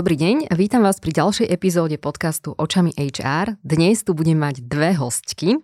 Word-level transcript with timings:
Dobrý 0.00 0.16
deň, 0.16 0.56
vítam 0.56 0.80
vás 0.80 0.96
pri 0.96 1.12
ďalšej 1.12 1.52
epizóde 1.52 2.00
podcastu 2.00 2.56
Očami 2.56 2.96
HR. 2.96 3.60
Dnes 3.60 4.00
tu 4.00 4.16
budem 4.16 4.40
mať 4.40 4.64
dve 4.64 4.96
hostky, 4.96 5.60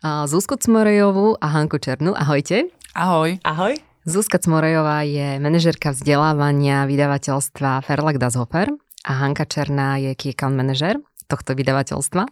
Zuzku 0.00 0.56
Cmorejovú 0.56 1.36
a 1.36 1.52
Hanku 1.52 1.76
Černu. 1.76 2.16
Ahojte. 2.16 2.72
Ahoj. 2.96 3.44
Ahoj. 3.44 3.76
Zuzka 4.08 4.40
Cmorejová 4.40 5.04
je 5.04 5.36
manažerka 5.36 5.92
vzdelávania 5.92 6.88
vydavateľstva 6.88 7.84
Verlag 7.84 8.16
Das 8.16 8.40
Hofer 8.40 8.72
a 9.04 9.12
Hanka 9.20 9.44
Černá 9.44 10.00
je 10.00 10.16
key 10.16 10.32
account 10.32 10.56
manažer 10.56 10.96
tohto 11.28 11.52
vydavateľstva. 11.52 12.24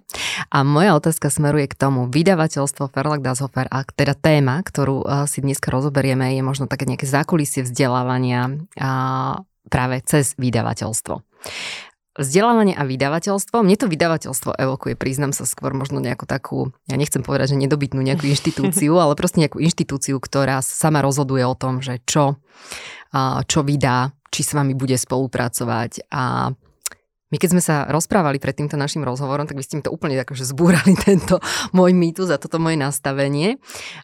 A 0.56 0.58
moja 0.64 0.96
otázka 0.96 1.28
smeruje 1.28 1.68
k 1.68 1.76
tomu, 1.76 2.08
vydavateľstvo 2.08 2.88
Verlag 2.96 3.20
Das 3.20 3.44
Hofer, 3.44 3.68
a 3.68 3.84
teda 3.84 4.16
téma, 4.16 4.64
ktorú 4.64 5.04
si 5.28 5.44
dneska 5.44 5.68
rozoberieme, 5.68 6.32
je 6.32 6.40
možno 6.40 6.64
také 6.64 6.88
nejaké 6.88 7.04
zákulisie 7.04 7.68
vzdelávania 7.68 8.56
práve 9.70 10.02
cez 10.06 10.34
vydavateľstvo. 10.38 11.22
Vzdelávanie 12.12 12.76
a 12.76 12.84
vydavateľstvo. 12.84 13.64
Mne 13.64 13.76
to 13.80 13.88
vydavateľstvo 13.88 14.60
evokuje, 14.60 15.00
priznám 15.00 15.32
sa 15.32 15.48
skôr 15.48 15.72
možno 15.72 15.96
nejakú 15.96 16.28
takú, 16.28 16.68
ja 16.84 17.00
nechcem 17.00 17.24
povedať, 17.24 17.56
že 17.56 17.62
nedobytnú 17.64 18.04
nejakú 18.04 18.28
inštitúciu, 18.28 18.92
ale 19.02 19.16
proste 19.16 19.40
nejakú 19.40 19.64
inštitúciu, 19.64 20.20
ktorá 20.20 20.60
sama 20.60 21.00
rozhoduje 21.00 21.40
o 21.48 21.56
tom, 21.56 21.80
že 21.80 22.04
čo, 22.04 22.36
čo 23.48 23.60
vydá, 23.64 24.12
či 24.28 24.44
s 24.44 24.52
vami 24.52 24.76
bude 24.76 24.96
spolupracovať 24.96 26.12
a 26.12 26.52
my 27.32 27.40
keď 27.40 27.48
sme 27.48 27.64
sa 27.64 27.88
rozprávali 27.88 28.36
pred 28.36 28.52
týmto 28.52 28.76
našim 28.76 29.00
rozhovorom, 29.08 29.48
tak 29.48 29.56
vy 29.56 29.64
ste 29.64 29.80
mi 29.80 29.82
to 29.82 29.88
úplne 29.88 30.20
akože 30.20 30.44
zbúrali 30.44 30.92
tento 31.08 31.40
môj 31.72 31.96
mýtus 31.96 32.28
a 32.28 32.36
toto 32.36 32.60
moje 32.60 32.76
nastavenie. 32.76 33.56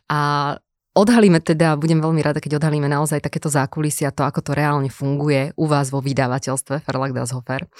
A 0.08 0.56
Odhalíme 0.98 1.38
teda, 1.38 1.78
budem 1.78 2.02
veľmi 2.02 2.18
rada, 2.26 2.42
keď 2.42 2.58
odhalíme 2.58 2.90
naozaj 2.90 3.22
takéto 3.22 3.46
zákulisia, 3.46 4.10
to, 4.10 4.26
ako 4.26 4.42
to 4.42 4.50
reálne 4.50 4.90
funguje 4.90 5.54
u 5.54 5.70
vás 5.70 5.94
vo 5.94 6.02
vydavateľstve 6.02 6.82
Verlag 6.82 7.14
Das 7.14 7.30
Hofer. 7.30 7.70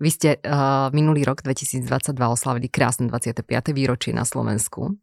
Vy 0.00 0.08
ste 0.08 0.40
uh, 0.40 0.88
minulý 0.96 1.28
rok 1.28 1.44
2022 1.44 1.84
oslavili 2.16 2.72
krásne 2.72 3.12
25. 3.12 3.44
výročie 3.76 4.16
na 4.16 4.24
Slovensku, 4.24 4.96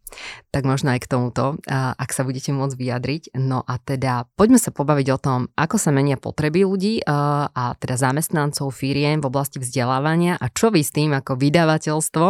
tak 0.50 0.66
možno 0.66 0.98
aj 0.98 1.06
k 1.06 1.12
tomuto, 1.14 1.62
uh, 1.62 1.94
ak 1.94 2.10
sa 2.10 2.26
budete 2.26 2.50
môcť 2.58 2.74
vyjadriť. 2.74 3.38
No 3.38 3.62
a 3.62 3.78
teda 3.78 4.26
poďme 4.34 4.58
sa 4.58 4.74
pobaviť 4.74 5.08
o 5.14 5.22
tom, 5.22 5.40
ako 5.54 5.78
sa 5.78 5.94
menia 5.94 6.18
potreby 6.18 6.66
ľudí 6.66 7.06
uh, 7.06 7.54
a 7.54 7.78
teda 7.78 8.02
zamestnancov 8.02 8.74
firiem 8.74 9.22
v 9.22 9.30
oblasti 9.30 9.62
vzdelávania 9.62 10.42
a 10.42 10.50
čo 10.50 10.74
vy 10.74 10.82
s 10.82 10.90
tým 10.90 11.14
ako 11.14 11.38
vydavateľstvo 11.38 12.28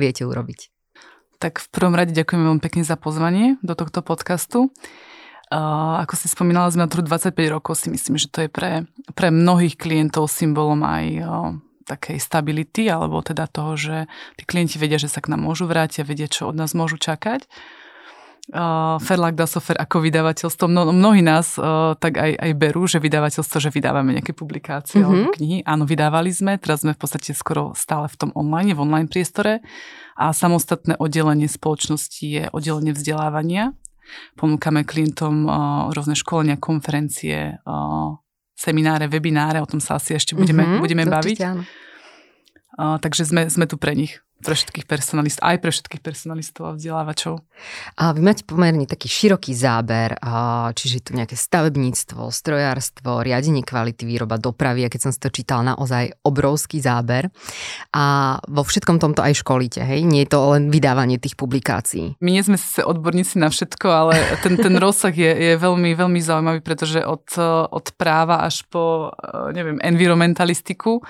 viete 0.00 0.24
urobiť. 0.24 0.77
Tak 1.38 1.62
v 1.62 1.68
prvom 1.70 1.94
rade 1.94 2.10
ďakujem 2.10 2.42
veľmi 2.42 2.62
pekne 2.62 2.82
za 2.82 2.98
pozvanie 2.98 3.62
do 3.62 3.78
tohto 3.78 4.02
podcastu. 4.02 4.74
Uh, 5.48 6.02
ako 6.04 6.18
si 6.18 6.26
spomínala, 6.28 6.68
sme 6.68 6.84
na 6.84 6.90
trhu 6.90 7.00
25 7.00 7.32
rokov, 7.48 7.80
si 7.80 7.88
myslím, 7.88 8.20
že 8.20 8.28
to 8.28 8.44
je 8.44 8.50
pre, 8.52 8.84
pre 9.16 9.32
mnohých 9.32 9.80
klientov 9.80 10.28
symbolom 10.28 10.84
aj 10.84 11.04
uh, 11.24 11.56
takej 11.88 12.20
stability, 12.20 12.90
alebo 12.90 13.24
teda 13.24 13.48
toho, 13.48 13.78
že 13.78 13.96
tí 14.36 14.44
klienti 14.44 14.76
vedia, 14.76 15.00
že 15.00 15.08
sa 15.08 15.24
k 15.24 15.32
nám 15.32 15.46
môžu 15.46 15.64
vrátiť 15.64 16.04
a 16.04 16.08
vedia, 16.10 16.28
čo 16.28 16.52
od 16.52 16.58
nás 16.58 16.76
môžu 16.76 17.00
čakať 17.00 17.48
uh, 18.52 18.96
Ferlag 19.00 19.36
Dasofer 19.36 19.76
ako 19.76 20.04
vydavateľstvo. 20.04 20.64
Mno, 20.68 20.92
mnohí 20.92 21.20
nás 21.20 21.56
uh, 21.56 21.96
tak 21.96 22.16
aj, 22.16 22.32
aj 22.36 22.52
berú, 22.56 22.88
že 22.88 23.02
vydavateľstvo, 23.02 23.56
že 23.60 23.70
vydávame 23.72 24.16
nejaké 24.16 24.32
publikácie 24.32 25.00
mm-hmm. 25.00 25.16
alebo 25.16 25.34
knihy. 25.36 25.56
Áno, 25.64 25.84
vydávali 25.84 26.32
sme, 26.32 26.56
teraz 26.56 26.84
sme 26.84 26.96
v 26.96 27.00
podstate 27.00 27.32
skoro 27.36 27.72
stále 27.76 28.08
v 28.08 28.16
tom 28.16 28.30
online, 28.32 28.72
v 28.72 28.82
online 28.84 29.08
priestore 29.10 29.60
a 30.18 30.34
samostatné 30.34 30.98
oddelenie 30.98 31.46
spoločnosti 31.46 32.26
je 32.26 32.44
oddelenie 32.50 32.90
vzdelávania. 32.90 33.70
Ponúkame 34.34 34.82
klientom 34.82 35.46
uh, 35.46 35.52
rôzne 35.94 36.18
školenia, 36.18 36.58
konferencie, 36.58 37.62
uh, 37.62 38.18
semináre, 38.58 39.06
webináre, 39.06 39.62
o 39.62 39.68
tom 39.68 39.78
sa 39.78 40.02
asi 40.02 40.18
ešte 40.18 40.34
budeme, 40.34 40.66
mm-hmm, 40.66 40.82
budeme 40.82 41.04
baviť. 41.06 41.38
Uh, 42.78 42.98
takže 42.98 43.30
sme, 43.30 43.46
sme 43.46 43.70
tu 43.70 43.78
pre 43.78 43.94
nich 43.94 44.18
pre 44.38 44.54
všetkých 44.54 44.86
personalistov, 44.86 45.42
aj 45.42 45.58
pre 45.58 45.70
všetkých 45.74 46.02
personalistov 46.02 46.62
a 46.70 46.72
vzdelávačov. 46.78 47.42
A 47.98 48.14
vy 48.14 48.20
máte 48.22 48.46
pomerne 48.46 48.86
taký 48.86 49.10
široký 49.10 49.50
záber, 49.50 50.14
čiže 50.78 51.10
tu 51.10 51.18
nejaké 51.18 51.34
stavebníctvo, 51.34 52.30
strojárstvo, 52.30 53.26
riadenie 53.26 53.66
kvality 53.66 54.06
výroba, 54.06 54.38
dopravy, 54.38 54.86
a 54.86 54.92
keď 54.92 55.00
som 55.08 55.12
si 55.12 55.18
to 55.18 55.34
čítal, 55.34 55.66
naozaj 55.66 56.14
obrovský 56.22 56.78
záber. 56.78 57.34
A 57.90 58.38
vo 58.46 58.62
všetkom 58.62 59.02
tomto 59.02 59.26
aj 59.26 59.42
školíte, 59.42 59.82
hej? 59.82 60.06
Nie 60.06 60.22
je 60.22 60.30
to 60.30 60.54
len 60.54 60.70
vydávanie 60.70 61.18
tých 61.18 61.34
publikácií. 61.34 62.14
My 62.22 62.30
nie 62.38 62.46
sme 62.46 62.54
sa 62.54 62.86
odborníci 62.86 63.42
na 63.42 63.50
všetko, 63.50 63.86
ale 63.90 64.14
ten, 64.46 64.54
ten 64.54 64.78
rozsah 64.78 65.10
je, 65.10 65.34
je 65.34 65.54
veľmi, 65.58 65.98
veľmi 65.98 66.20
zaujímavý, 66.22 66.62
pretože 66.62 67.02
od, 67.02 67.26
od 67.74 67.86
práva 67.98 68.46
až 68.46 68.62
po, 68.70 69.10
neviem, 69.50 69.82
environmentalistiku 69.82 71.02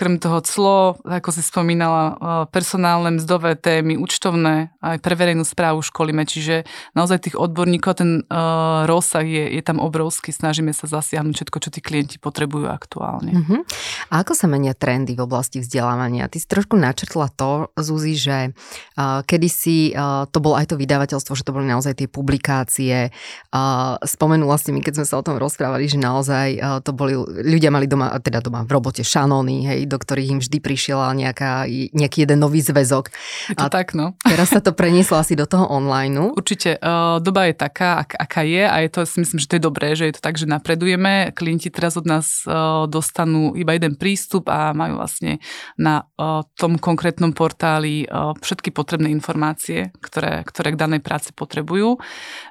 Krem 0.00 0.16
toho 0.16 0.40
clo, 0.40 0.96
ako 1.04 1.28
si 1.28 1.44
spomínala, 1.44 2.04
e, 2.08 2.14
personálne 2.48 3.20
mzdové 3.20 3.52
témy, 3.52 4.00
účtovné, 4.00 4.72
aj 4.80 4.96
pre 5.04 5.12
verejnú 5.12 5.44
správu 5.44 5.84
školíme, 5.84 6.24
čiže 6.24 6.64
naozaj 6.96 7.28
tých 7.28 7.36
odborníkov, 7.36 8.00
ten 8.00 8.24
uh, 8.24 8.88
rozsah 8.88 9.28
je, 9.28 9.60
je 9.60 9.60
tam 9.60 9.76
obrovský, 9.76 10.32
snažíme 10.32 10.72
sa 10.72 10.88
zasiahnuť 10.88 11.36
všetko, 11.36 11.58
čo 11.60 11.68
tí 11.68 11.84
klienti 11.84 12.16
potrebujú 12.16 12.64
aktuálne. 12.64 13.36
Uh-huh. 13.36 13.60
A 14.08 14.24
ako 14.24 14.32
sa 14.32 14.48
menia 14.48 14.72
trendy 14.72 15.12
v 15.12 15.28
oblasti 15.28 15.60
vzdelávania? 15.60 16.32
Ty 16.32 16.40
si 16.40 16.48
trošku 16.48 16.80
načrtla 16.80 17.28
to, 17.36 17.68
Zuzi, 17.76 18.16
že 18.16 18.56
uh, 18.96 19.20
kedysi 19.28 19.92
uh, 19.92 20.24
to 20.32 20.40
bolo 20.40 20.56
aj 20.56 20.72
to 20.72 20.80
vydavateľstvo, 20.80 21.36
že 21.36 21.44
to 21.44 21.52
boli 21.52 21.68
naozaj 21.68 22.00
tie 22.00 22.08
publikácie. 22.08 23.12
Uh, 23.52 24.00
spomenula 24.00 24.56
si 24.56 24.72
mi, 24.72 24.80
keď 24.80 25.04
sme 25.04 25.06
sa 25.12 25.20
o 25.20 25.26
tom 25.26 25.36
rozprávali, 25.36 25.84
že 25.84 26.00
naozaj 26.00 26.48
uh, 26.56 26.80
to 26.80 26.96
boli, 26.96 27.20
ľudia 27.44 27.68
mali 27.68 27.84
doma, 27.84 28.16
teda 28.16 28.40
doma 28.40 28.64
v 28.64 28.72
robote 28.72 29.04
šanóny, 29.04 29.68
hej, 29.68 29.89
do 29.90 29.98
ktorých 29.98 30.38
im 30.38 30.40
vždy 30.40 30.58
prišiel 30.62 31.02
nejaká, 31.18 31.66
nejaký 31.90 32.22
jeden 32.22 32.38
nový 32.38 32.62
zväzok. 32.62 33.10
Je 33.50 33.58
to 33.58 33.66
a 33.66 33.68
tak, 33.68 33.98
no. 33.98 34.14
Teraz 34.22 34.54
sa 34.54 34.62
to 34.62 34.70
prenieslo 34.70 35.18
asi 35.18 35.34
do 35.34 35.50
toho 35.50 35.66
online. 35.66 36.30
Určite. 36.30 36.78
Uh, 36.78 37.18
doba 37.18 37.50
je 37.50 37.54
taká, 37.58 38.06
ak, 38.06 38.14
aká 38.14 38.46
je 38.46 38.62
a 38.62 38.76
je 38.86 38.88
to, 38.94 39.02
si 39.02 39.18
myslím, 39.18 39.42
že 39.42 39.48
to 39.50 39.56
je 39.58 39.66
dobré, 39.66 39.88
že 39.98 40.06
je 40.06 40.14
to 40.14 40.22
tak, 40.22 40.38
že 40.38 40.46
napredujeme. 40.46 41.34
Klienti 41.34 41.74
teraz 41.74 41.98
od 41.98 42.06
nás 42.06 42.46
uh, 42.46 42.86
dostanú 42.86 43.58
iba 43.58 43.74
jeden 43.74 43.98
prístup 43.98 44.46
a 44.46 44.70
majú 44.70 45.02
vlastne 45.02 45.42
na 45.74 46.06
uh, 46.14 46.46
tom 46.54 46.78
konkrétnom 46.78 47.34
portáli 47.34 48.04
všetky 48.12 48.70
potrebné 48.70 49.08
informácie, 49.08 49.96
ktoré, 50.04 50.44
ktoré 50.44 50.76
k 50.76 50.80
danej 50.80 51.00
práci 51.00 51.32
potrebujú. 51.32 51.96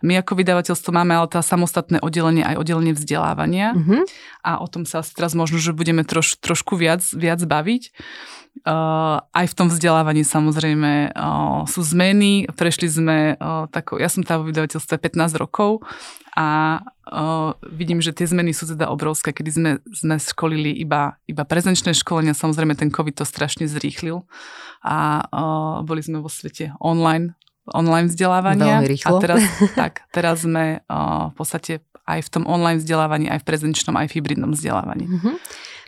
My 0.02 0.18
ako 0.18 0.42
vydavateľstvo 0.42 0.90
máme 0.90 1.14
ale 1.14 1.30
tá 1.30 1.46
samostatné 1.46 2.02
oddelenie 2.02 2.42
aj 2.42 2.58
oddelenie 2.58 2.98
vzdelávania 2.98 3.78
mm-hmm. 3.78 4.02
a 4.42 4.52
o 4.58 4.68
tom 4.68 4.90
sa 4.90 5.06
teraz 5.06 5.38
možno, 5.38 5.62
že 5.62 5.78
budeme 5.78 6.02
troš, 6.02 6.42
trošku 6.42 6.74
viac, 6.76 7.06
viac 7.20 7.44
baviť. 7.44 7.84
Uh, 8.60 9.24
aj 9.32 9.46
v 9.52 9.56
tom 9.56 9.68
vzdelávaní 9.72 10.28
samozrejme 10.28 11.16
uh, 11.16 11.64
sú 11.64 11.80
zmeny. 11.86 12.50
Prešli 12.50 12.92
sme 12.92 13.18
uh, 13.40 13.70
tako, 13.72 14.02
ja 14.02 14.12
som 14.12 14.26
tam 14.26 14.44
vo 14.44 14.52
vydavateľstve 14.52 15.00
15 15.00 15.40
rokov 15.40 15.80
a 16.36 16.82
uh, 16.84 17.56
vidím, 17.72 18.04
že 18.04 18.12
tie 18.12 18.28
zmeny 18.28 18.52
sú 18.52 18.68
teda 18.68 18.92
obrovské, 18.92 19.32
kedy 19.32 19.50
sme, 19.54 19.72
sme 19.96 20.16
školili 20.20 20.76
iba, 20.76 21.16
iba 21.24 21.48
prezenčné 21.48 21.96
školenia, 21.96 22.36
samozrejme 22.36 22.76
ten 22.76 22.92
COVID 22.92 23.24
to 23.24 23.26
strašne 23.28 23.64
zrýchlil 23.64 24.28
a 24.84 25.24
uh, 25.24 25.80
boli 25.88 26.04
sme 26.04 26.20
vo 26.20 26.28
svete 26.28 26.76
online 26.84 27.40
online 27.70 28.10
vzdelávania. 28.10 28.82
Veľmi 28.82 28.90
rýchlo. 28.98 29.18
A 29.18 29.22
teraz, 29.22 29.42
tak, 29.78 30.02
teraz 30.10 30.42
sme 30.42 30.82
uh, 30.90 31.30
v 31.30 31.34
podstate 31.38 31.86
aj 32.10 32.26
v 32.26 32.30
tom 32.34 32.44
online 32.50 32.82
vzdelávaní, 32.82 33.30
aj 33.30 33.46
v 33.46 33.48
prezenčnom, 33.54 33.94
aj 33.94 34.10
v 34.10 34.14
hybridnom 34.18 34.52
vzdelávaní. 34.58 35.06
Mm-hmm. 35.06 35.36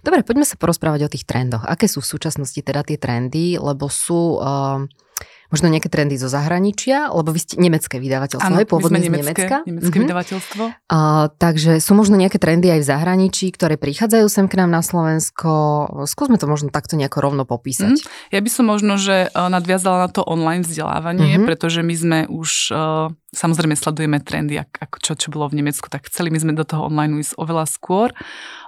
Dobre, 0.01 0.25
poďme 0.25 0.45
sa 0.45 0.57
porozprávať 0.57 1.05
o 1.05 1.11
tých 1.13 1.25
trendoch. 1.29 1.65
Aké 1.65 1.85
sú 1.85 2.01
v 2.01 2.09
súčasnosti 2.09 2.57
teda 2.57 2.81
tie 2.81 2.97
trendy, 2.97 3.57
lebo 3.61 3.87
sú... 3.87 4.41
Uh, 4.41 4.89
možno 5.51 5.67
nejaké 5.67 5.91
trendy 5.91 6.15
zo 6.15 6.31
zahraničia, 6.31 7.11
lebo 7.11 7.35
vy 7.35 7.39
ste 7.43 7.59
nemecké 7.59 7.99
vydavateľstvo, 7.99 8.55
ano, 8.55 8.63
pôvodne 8.63 9.03
z 9.03 9.11
Nemecka. 9.11 9.67
Nemecké 9.67 9.91
uh-huh. 9.91 10.03
vydavateľstvo. 10.07 10.63
Uh, 10.87 11.27
takže 11.35 11.83
sú 11.83 11.91
možno 11.93 12.15
nejaké 12.15 12.39
trendy 12.39 12.71
aj 12.71 12.79
v 12.79 12.87
zahraničí, 12.87 13.51
ktoré 13.51 13.75
prichádzajú 13.75 14.25
sem 14.31 14.47
k 14.47 14.63
nám 14.63 14.71
na 14.71 14.79
Slovensko. 14.79 15.51
Skúsme 16.07 16.39
to 16.39 16.47
možno 16.47 16.71
takto 16.71 16.95
nejako 16.95 17.19
rovno 17.19 17.43
popísať. 17.43 17.99
Uh-huh. 17.99 18.31
Ja 18.31 18.39
by 18.39 18.49
som 18.49 18.71
možno, 18.71 18.95
že 18.95 19.27
nadviazala 19.35 20.07
na 20.07 20.09
to 20.09 20.23
online 20.23 20.63
vzdelávanie, 20.63 21.35
uh-huh. 21.35 21.45
pretože 21.51 21.83
my 21.83 21.95
sme 21.99 22.19
už 22.31 22.71
uh, 22.71 23.11
samozrejme 23.31 23.79
sledujeme 23.79 24.19
trendy, 24.19 24.59
ako 24.59 24.99
čo, 24.99 25.15
čo 25.15 25.31
bolo 25.31 25.47
v 25.47 25.63
Nemecku, 25.63 25.87
tak 25.87 26.11
chceli 26.11 26.27
my 26.35 26.39
sme 26.43 26.51
do 26.51 26.67
toho 26.67 26.91
online 26.91 27.23
ísť 27.23 27.39
oveľa 27.39 27.63
skôr, 27.63 28.11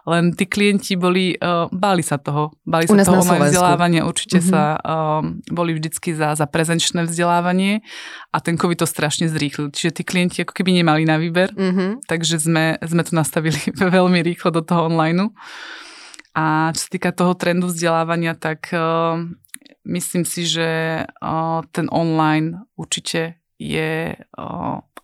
len 0.08 0.32
tí 0.32 0.48
klienti 0.48 0.96
boli, 0.96 1.36
uh, 1.36 1.68
báli 1.68 2.00
sa 2.00 2.16
toho, 2.16 2.56
báli 2.64 2.88
sa 2.88 3.04
toho 3.04 3.28
online 3.28 3.52
vzdelávania, 3.52 4.02
určite 4.08 4.40
mm-hmm. 4.40 4.52
sa 4.56 4.80
um, 4.80 5.44
boli 5.52 5.76
vždycky 5.76 6.16
za, 6.16 6.40
za 6.40 6.48
prezenčné 6.48 7.04
vzdelávanie 7.04 7.84
a 8.32 8.40
ten 8.40 8.56
COVID 8.56 8.80
to 8.80 8.88
strašne 8.88 9.28
zrýchlil, 9.28 9.68
čiže 9.76 10.00
tí 10.00 10.04
klienti 10.08 10.48
ako 10.48 10.56
keby 10.56 10.80
nemali 10.80 11.04
na 11.04 11.20
výber, 11.20 11.52
mm-hmm. 11.52 12.08
takže 12.08 12.40
sme, 12.40 12.80
sme 12.80 13.04
to 13.04 13.20
nastavili 13.20 13.60
veľmi 14.00 14.24
rýchlo 14.24 14.56
do 14.56 14.64
toho 14.64 14.88
online. 14.88 15.36
A 16.34 16.74
čo 16.74 16.88
sa 16.88 16.90
týka 16.90 17.14
toho 17.14 17.38
trendu 17.38 17.70
vzdelávania, 17.70 18.34
tak 18.34 18.72
uh, 18.74 19.20
myslím 19.84 20.24
si, 20.24 20.48
že 20.48 21.04
uh, 21.06 21.62
ten 21.70 21.92
online 21.94 22.64
určite 22.74 23.43
je, 23.64 24.20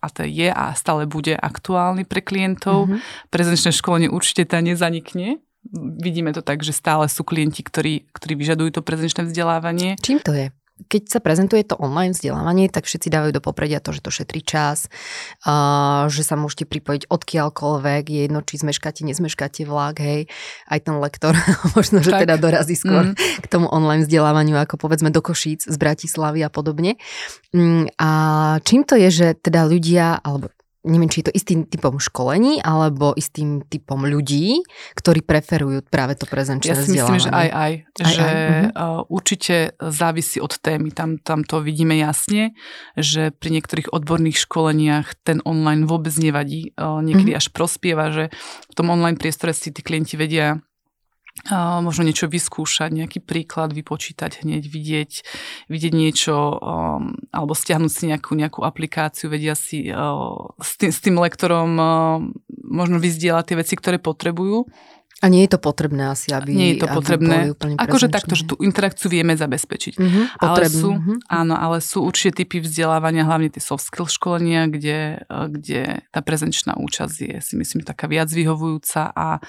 a 0.00 0.06
to 0.12 0.20
je 0.28 0.48
a 0.52 0.76
stále 0.76 1.08
bude 1.08 1.32
aktuálny 1.32 2.04
pre 2.04 2.20
klientov. 2.20 2.92
Mm-hmm. 2.92 3.32
Prezenčné 3.32 3.70
školenie 3.72 4.08
určite 4.12 4.44
tá 4.44 4.60
nezanikne. 4.60 5.40
vidíme 5.72 6.32
to 6.32 6.40
tak, 6.40 6.64
že 6.64 6.72
stále 6.72 7.08
sú 7.08 7.24
klienti, 7.24 7.60
ktorí, 7.60 8.08
ktorí 8.12 8.34
vyžadujú 8.36 8.80
to 8.80 8.82
prezenčné 8.84 9.28
vzdelávanie. 9.28 9.96
Čím 10.00 10.20
to 10.20 10.32
je? 10.32 10.52
Keď 10.86 11.02
sa 11.10 11.20
prezentuje 11.20 11.66
to 11.66 11.76
online 11.76 12.14
vzdelávanie, 12.14 12.70
tak 12.70 12.86
všetci 12.86 13.10
dávajú 13.10 13.32
do 13.36 13.42
popredia 13.42 13.82
to, 13.82 13.90
že 13.92 14.00
to 14.00 14.10
šetrí 14.14 14.40
čas, 14.40 14.86
že 16.08 16.22
sa 16.22 16.34
môžete 16.38 16.70
pripojiť 16.70 17.02
odkiaľkoľvek, 17.10 18.02
je 18.06 18.20
jedno, 18.30 18.40
či 18.46 18.62
zmeškáte, 18.62 19.02
nezmeškáte 19.04 19.66
vlak, 19.66 20.00
hej, 20.00 20.30
aj 20.70 20.78
ten 20.86 20.96
lektor 21.02 21.34
možno, 21.76 22.00
že 22.00 22.14
tak. 22.14 22.24
teda 22.24 22.38
dorazí 22.38 22.78
skôr 22.78 23.12
mm. 23.12 23.44
k 23.44 23.46
tomu 23.50 23.66
online 23.68 24.06
vzdelávaniu, 24.06 24.56
ako 24.56 24.78
povedzme 24.78 25.10
do 25.10 25.20
Košíc 25.20 25.66
z 25.66 25.76
Bratislavy 25.76 26.46
a 26.46 26.50
podobne. 26.52 26.96
Um, 27.50 27.90
a 27.98 28.10
čím 28.62 28.86
to 28.86 28.94
je, 28.94 29.08
že 29.10 29.26
teda 29.40 29.66
ľudia, 29.66 30.22
alebo 30.22 30.52
neviem, 30.84 31.12
či 31.12 31.20
je 31.20 31.28
to 31.28 31.36
istým 31.36 31.68
typom 31.68 32.00
školení 32.00 32.64
alebo 32.64 33.12
istým 33.12 33.60
typom 33.68 34.00
ľudí, 34.08 34.64
ktorí 34.96 35.20
preferujú 35.20 35.84
práve 35.84 36.16
to 36.16 36.24
prezenčné 36.24 36.72
Ja 36.72 36.76
si 36.80 36.96
myslím, 36.96 37.20
že 37.20 37.28
aj, 37.28 37.48
aj. 37.52 37.72
aj 38.00 38.14
že 38.14 38.24
aj, 38.24 38.34
uh, 38.72 39.00
určite 39.12 39.56
závisí 39.76 40.40
od 40.40 40.56
témy. 40.56 40.88
Tam, 40.96 41.20
tam 41.20 41.44
to 41.44 41.60
vidíme 41.60 41.96
jasne, 42.00 42.56
že 42.96 43.28
pri 43.34 43.60
niektorých 43.60 43.92
odborných 43.92 44.40
školeniach 44.40 45.20
ten 45.20 45.44
online 45.44 45.84
vôbec 45.84 46.16
nevadí. 46.16 46.72
Uh, 46.80 47.04
niekedy 47.04 47.36
uh-huh. 47.36 47.42
až 47.44 47.52
prospieva, 47.52 48.08
že 48.08 48.32
v 48.72 48.74
tom 48.74 48.88
online 48.88 49.20
priestore 49.20 49.52
si 49.52 49.68
tí 49.68 49.84
klienti 49.84 50.16
vedia 50.16 50.64
možno 51.80 52.04
niečo 52.04 52.28
vyskúšať, 52.28 52.92
nejaký 52.92 53.18
príklad 53.24 53.72
vypočítať 53.72 54.44
hneď, 54.44 54.64
vidieť, 54.66 55.12
vidieť 55.72 55.92
niečo 55.94 56.36
um, 56.58 57.16
alebo 57.32 57.56
stiahnuť 57.56 57.90
si 57.90 58.04
nejakú, 58.10 58.36
nejakú 58.36 58.60
aplikáciu, 58.62 59.32
vedia 59.32 59.56
si 59.56 59.88
uh, 59.88 60.52
s, 60.60 60.76
tým, 60.76 60.90
s 60.92 61.00
tým 61.00 61.16
lektorom 61.16 61.70
uh, 61.78 61.88
možno 62.66 63.00
vyzdieľať 63.00 63.44
tie 63.46 63.56
veci, 63.56 63.74
ktoré 63.78 63.96
potrebujú. 63.96 64.68
A 65.20 65.28
nie 65.28 65.44
je 65.44 65.52
to 65.52 65.60
potrebné 65.60 66.08
asi, 66.08 66.32
aby 66.32 66.48
Nie 66.48 66.68
je 66.72 66.80
to 66.80 66.88
potrebné. 66.96 67.52
Akože 67.76 68.08
takto, 68.08 68.32
že 68.32 68.48
tú 68.48 68.56
interakciu 68.56 69.12
vieme 69.12 69.36
zabezpečiť. 69.36 70.00
Uh-huh, 70.00 70.24
ale 70.40 70.64
sú, 70.72 70.96
uh-huh. 70.96 71.20
Áno, 71.28 71.60
ale 71.60 71.84
sú 71.84 72.00
určite 72.08 72.40
typy 72.40 72.64
vzdelávania, 72.64 73.28
hlavne 73.28 73.52
tie 73.52 73.60
soft 73.60 73.84
skill 73.84 74.08
školenia, 74.08 74.72
kde, 74.72 75.20
kde 75.28 76.08
tá 76.08 76.24
prezenčná 76.24 76.72
účasť 76.80 77.16
je 77.20 77.36
si 77.44 77.54
myslím 77.60 77.84
taká 77.84 78.08
viac 78.08 78.32
vyhovujúca 78.32 79.12
a 79.12 79.44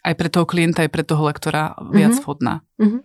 aj 0.00 0.14
pre 0.16 0.28
toho 0.32 0.48
klienta, 0.48 0.80
aj 0.84 0.90
pre 0.90 1.04
toho 1.04 1.28
lektora 1.28 1.76
viac 1.92 2.16
mm-hmm. 2.16 2.24
vhodná. 2.24 2.54
Mm-hmm. 2.80 3.00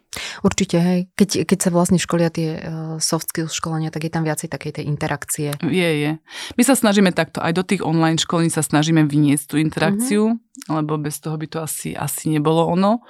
Určite, 0.48 0.78
hej. 0.80 1.00
Keď, 1.20 1.44
keď 1.44 1.58
sa 1.60 1.70
vlastne 1.76 2.00
školia 2.00 2.32
tie 2.32 2.50
uh, 2.56 2.96
soft 3.04 3.36
skills 3.36 3.52
školenia, 3.52 3.92
tak 3.92 4.08
je 4.08 4.12
tam 4.12 4.24
viacej 4.24 4.48
takej 4.48 4.80
tej 4.80 4.86
interakcie. 4.88 5.52
Je, 5.60 5.90
je. 6.00 6.12
My 6.56 6.64
sa 6.64 6.76
snažíme 6.80 7.12
takto, 7.12 7.44
aj 7.44 7.52
do 7.52 7.64
tých 7.68 7.84
online 7.84 8.16
školení 8.16 8.48
sa 8.48 8.64
snažíme 8.64 9.04
vyniesť 9.04 9.46
tú 9.52 9.56
interakciu, 9.60 10.40
mm-hmm. 10.40 10.72
lebo 10.72 10.96
bez 10.96 11.20
toho 11.20 11.36
by 11.36 11.48
to 11.52 11.60
asi, 11.60 11.92
asi 11.92 12.32
nebolo 12.32 12.64
ono. 12.64 13.04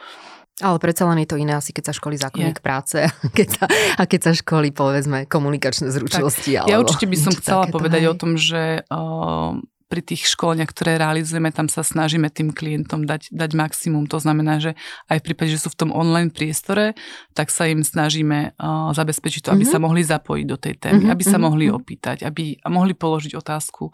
Ale 0.63 0.79
predsa 0.79 1.03
len 1.03 1.19
je 1.19 1.27
to 1.27 1.35
iné 1.35 1.51
asi, 1.59 1.75
keď 1.75 1.91
sa 1.91 1.93
školí 1.99 2.15
zákonník 2.15 2.63
práce 2.63 3.11
keď 3.37 3.47
sa, 3.51 3.65
a 3.99 4.03
keď 4.07 4.19
sa 4.23 4.31
školí, 4.31 4.71
povedzme, 4.71 5.27
komunikačné 5.27 5.91
zručnosti. 5.91 6.47
Tak, 6.47 6.71
ja 6.71 6.79
určite 6.79 7.11
by 7.11 7.17
som 7.19 7.33
chcela 7.35 7.67
povedať 7.67 8.07
hej. 8.07 8.09
o 8.09 8.15
tom, 8.15 8.39
že 8.39 8.87
uh, 8.87 9.59
pri 9.85 10.01
tých 10.01 10.25
školeniach, 10.33 10.73
ktoré 10.73 10.97
realizujeme, 10.97 11.53
tam 11.53 11.69
sa 11.69 11.85
snažíme 11.85 12.33
tým 12.33 12.49
klientom 12.49 13.05
dať, 13.05 13.29
dať 13.29 13.51
maximum. 13.53 14.09
To 14.09 14.17
znamená, 14.17 14.57
že 14.57 14.73
aj 15.13 15.21
v 15.21 15.25
prípade, 15.29 15.53
že 15.53 15.61
sú 15.61 15.69
v 15.69 15.79
tom 15.85 15.91
online 15.93 16.33
priestore, 16.33 16.97
tak 17.37 17.53
sa 17.53 17.69
im 17.69 17.85
snažíme 17.85 18.57
uh, 18.57 18.89
zabezpečiť 18.97 19.45
to, 19.45 19.49
aby 19.53 19.61
mm-hmm. 19.61 19.77
sa 19.77 19.85
mohli 19.85 20.01
zapojiť 20.01 20.45
do 20.49 20.57
tej 20.57 20.73
témy, 20.81 21.05
mm-hmm. 21.05 21.13
aby 21.13 21.23
sa 21.23 21.37
mhm, 21.37 21.43
mohli 21.45 21.65
mm-hmm. 21.69 21.79
opýtať, 21.79 22.17
aby 22.25 22.57
mohli 22.65 22.97
položiť 22.97 23.37
otázku. 23.37 23.93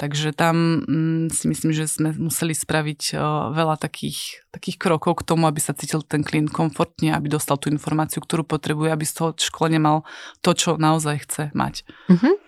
Takže 0.00 0.32
tam 0.32 0.80
mm, 0.88 1.32
si 1.32 1.44
myslím, 1.52 1.72
že 1.76 1.84
sme 1.84 2.16
museli 2.16 2.56
spraviť 2.56 3.02
uh, 3.12 3.52
veľa 3.52 3.76
takých, 3.76 4.48
takých 4.56 4.80
krokov 4.80 5.20
k 5.20 5.26
tomu, 5.28 5.44
aby 5.44 5.60
sa 5.60 5.76
cítil 5.76 6.00
ten 6.00 6.24
klient 6.24 6.48
komfortne, 6.48 7.12
aby 7.12 7.28
dostal 7.28 7.60
tú 7.60 7.68
informáciu, 7.68 8.24
ktorú 8.24 8.48
potrebuje, 8.48 8.88
aby 8.88 9.04
z 9.04 9.14
toho 9.20 9.30
školenia 9.36 9.84
mal 9.84 10.08
to, 10.40 10.56
čo 10.56 10.80
naozaj 10.80 11.28
chce 11.28 11.42
mať. 11.52 11.84
Mm-hmm. 12.08 12.46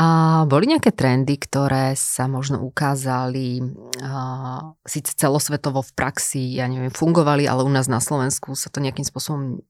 A 0.00 0.06
boli 0.48 0.72
nejaké 0.72 0.92
trendy, 0.92 1.36
ktoré 1.36 1.92
sa 1.98 2.24
možno 2.28 2.64
ukázali 2.64 3.60
uh, 4.00 4.72
síce 4.84 5.12
celosvetovo 5.16 5.84
v 5.84 5.92
praxi, 5.92 6.56
ja 6.56 6.64
neviem, 6.68 6.92
fungovali, 6.92 7.44
ale 7.44 7.64
u 7.64 7.70
nás 7.72 7.88
na 7.88 8.00
Slovensku 8.00 8.56
sa 8.56 8.72
to 8.72 8.80
nejakým 8.80 9.04
spôsobom 9.04 9.60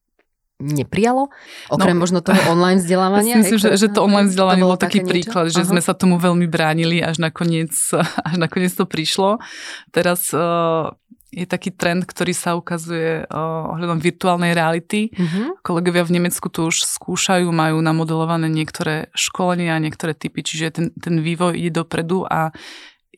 neprijalo? 0.63 1.29
Okrem 1.69 1.99
no, 1.99 2.03
možno 2.07 2.23
toho 2.23 2.39
online 2.55 2.79
vzdelávania? 2.79 3.43
Myslím, 3.43 3.59
že, 3.59 3.75
že 3.75 3.91
to 3.91 4.07
online 4.07 4.31
vzdelávanie 4.31 4.63
to 4.63 4.71
bol 4.71 4.79
taký 4.79 5.03
príklad, 5.03 5.51
niečo? 5.51 5.59
že 5.59 5.63
Aha. 5.67 5.71
sme 5.75 5.81
sa 5.83 5.93
tomu 5.93 6.17
veľmi 6.23 6.47
bránili, 6.47 7.03
až 7.03 7.19
nakoniec, 7.19 7.75
až 8.29 8.35
nakoniec 8.39 8.73
to 8.73 8.87
prišlo. 8.87 9.43
Teraz 9.91 10.31
uh, 10.31 10.95
je 11.33 11.49
taký 11.49 11.73
trend, 11.73 12.05
ktorý 12.05 12.37
sa 12.37 12.53
ukazuje 12.55 13.25
ohľadom 13.33 13.99
virtuálnej 14.05 14.53
reality. 14.53 15.09
Mm-hmm. 15.09 15.65
Kolegovia 15.65 16.05
v 16.05 16.21
Nemecku 16.21 16.53
to 16.53 16.69
už 16.69 16.85
skúšajú, 16.85 17.49
majú 17.49 17.81
namodelované 17.81 18.53
niektoré 18.53 19.09
školenia, 19.17 19.81
niektoré 19.81 20.13
typy, 20.13 20.45
čiže 20.45 20.67
ten, 20.69 20.87
ten 20.93 21.25
vývoj 21.25 21.57
ide 21.57 21.73
dopredu 21.73 22.29
a 22.29 22.53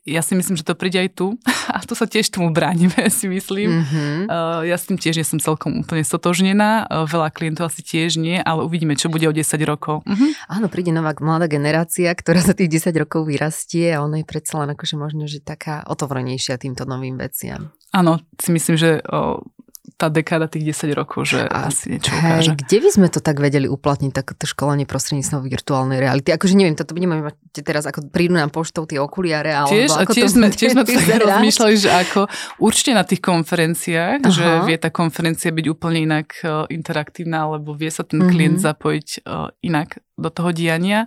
ja 0.04 0.20
si 0.20 0.36
myslím, 0.36 0.60
že 0.60 0.68
to 0.68 0.76
príde 0.76 1.00
aj 1.00 1.16
tu 1.16 1.40
a 1.74 1.80
tu 1.80 1.96
sa 1.96 2.04
tiež 2.04 2.28
tomu 2.28 2.52
bránime, 2.52 3.08
si 3.18 3.26
myslím. 3.26 3.82
Mm-hmm. 3.82 4.16
Uh, 4.28 4.62
ja 4.68 4.76
s 4.76 4.86
tým 4.86 5.00
tiež 5.00 5.16
nie 5.18 5.26
som 5.26 5.40
celkom 5.40 5.80
úplne 5.80 6.04
stotožnená, 6.04 6.86
uh, 6.86 7.08
veľa 7.08 7.32
klientov 7.32 7.72
asi 7.72 7.80
tiež 7.80 8.20
nie, 8.20 8.36
ale 8.38 8.62
uvidíme, 8.62 8.94
čo 8.94 9.08
bude 9.08 9.24
o 9.26 9.34
10 9.34 9.42
rokov. 9.64 10.04
Mm-hmm. 10.04 10.30
Áno, 10.52 10.66
príde 10.68 10.92
nová 10.92 11.16
mladá 11.18 11.48
generácia, 11.48 12.12
ktorá 12.12 12.44
za 12.44 12.52
tých 12.52 12.84
10 12.84 12.94
rokov 13.00 13.24
vyrastie 13.26 13.96
a 13.96 14.04
ona 14.04 14.20
je 14.20 14.28
predsa 14.28 14.60
len 14.62 14.76
akože 14.76 14.94
možno, 15.00 15.24
že 15.24 15.40
taká 15.40 15.82
otvorenejšia 15.88 16.60
týmto 16.60 16.84
novým 16.84 17.16
veciam. 17.16 17.72
Áno, 17.94 18.18
si 18.42 18.50
myslím, 18.50 18.74
že 18.74 18.98
o, 19.06 19.46
tá 19.94 20.10
dekáda 20.10 20.50
tých 20.50 20.74
10 20.74 20.98
rokov, 20.98 21.30
že 21.30 21.46
a, 21.46 21.70
asi 21.70 21.94
niečo 21.94 22.10
ukáže. 22.10 22.50
Hej, 22.50 22.58
kde 22.66 22.78
by 22.82 22.88
sme 22.90 23.08
to 23.12 23.20
tak 23.22 23.38
vedeli 23.38 23.70
uplatniť, 23.70 24.10
takéto 24.10 24.50
školenie 24.50 24.90
prostredníctvom 24.90 25.46
virtuálnej 25.46 26.02
reality? 26.02 26.34
Akože 26.34 26.58
neviem, 26.58 26.74
toto 26.74 26.98
budeme 26.98 27.22
mať 27.22 27.36
teraz, 27.62 27.86
ako 27.86 28.10
prídu 28.10 28.34
nám 28.34 28.50
poštou 28.50 28.90
tie 28.90 28.98
okuliare, 28.98 29.54
ale 29.54 29.70
tiež, 29.70 29.94
ako 29.94 30.12
tiež, 30.12 30.24
to 30.26 30.28
sme, 30.34 30.46
tiež 30.50 30.72
sme 30.74 30.82
to 30.82 30.98
rozmýšľali, 31.30 31.74
že 31.78 31.90
ako 31.94 32.20
určite 32.58 32.92
na 32.96 33.04
tých 33.06 33.22
konferenciách, 33.22 34.20
Aha. 34.26 34.34
že 34.34 34.46
vie 34.66 34.76
tá 34.82 34.90
konferencia 34.90 35.54
byť 35.54 35.66
úplne 35.70 35.98
inak 36.02 36.28
uh, 36.42 36.66
interaktívna, 36.66 37.46
alebo 37.46 37.78
vie 37.78 37.92
sa 37.92 38.02
ten 38.02 38.18
klient 38.18 38.58
mm-hmm. 38.58 38.68
zapojiť 38.74 39.08
uh, 39.22 39.54
inak 39.62 40.02
do 40.18 40.30
toho 40.32 40.50
diania. 40.50 41.06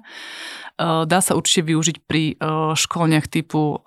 Uh, 0.80 1.04
dá 1.04 1.20
sa 1.20 1.36
určite 1.36 1.68
využiť 1.68 1.98
pri 2.08 2.38
školeniach 2.78 3.28
typu 3.28 3.82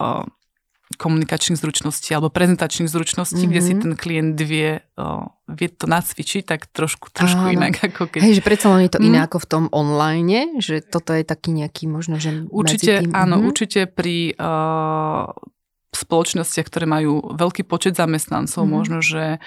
komunikačných 0.99 1.55
zručností 1.55 2.11
alebo 2.11 2.35
prezentačných 2.35 2.91
zručností, 2.91 3.47
mm-hmm. 3.47 3.51
kde 3.55 3.61
si 3.63 3.73
mhm. 3.75 3.81
ten 3.81 3.93
klient 3.95 4.39
vie, 4.43 4.83
o, 4.99 5.31
vie 5.47 5.69
to 5.71 5.87
nacvičiť 5.87 6.43
tak 6.43 6.67
trošku, 6.67 7.15
trošku 7.15 7.47
Áno. 7.47 7.55
inak. 7.55 7.79
Ako 7.79 8.11
keď... 8.11 8.21
Hej, 8.27 8.43
že 8.43 8.43
predsa 8.43 8.75
len 8.75 8.91
je 8.91 8.93
to 8.99 9.01
iné 9.03 9.23
mm. 9.23 9.27
ako 9.31 9.39
v 9.39 9.47
tom 9.47 9.65
online, 9.71 10.59
že 10.59 10.83
toto 10.83 11.15
je 11.15 11.23
taký 11.23 11.55
nejaký 11.55 11.87
možno, 11.87 12.19
že 12.19 12.43
Určite, 12.51 13.07
tým... 13.07 13.15
áno, 13.15 13.39
mm-hmm. 13.39 13.51
určite 13.51 13.81
pri 13.87 14.35
uh, 14.35 15.31
spoločnostiach, 15.95 16.67
ktoré 16.67 16.87
majú 16.91 17.35
veľký 17.39 17.63
počet 17.71 17.95
zamestnancov, 17.95 18.67
mm-hmm. 18.67 18.75
možno, 18.75 18.99
že 18.99 19.39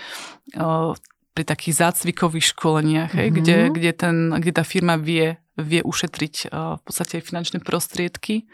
uh, 0.56 0.96
pri 1.34 1.44
takých 1.44 1.76
zácvikových 1.76 2.56
školeniach, 2.56 3.12
mm-hmm. 3.12 3.34
kde, 3.36 3.58
kde, 3.74 3.92
ten, 3.92 4.16
kde 4.32 4.52
tá 4.56 4.64
firma 4.64 4.96
vie, 4.96 5.36
vie 5.60 5.84
ušetriť 5.84 6.36
uh, 6.48 6.80
v 6.80 6.82
podstate 6.88 7.20
aj 7.20 7.24
finančné 7.28 7.58
prostriedky. 7.60 8.48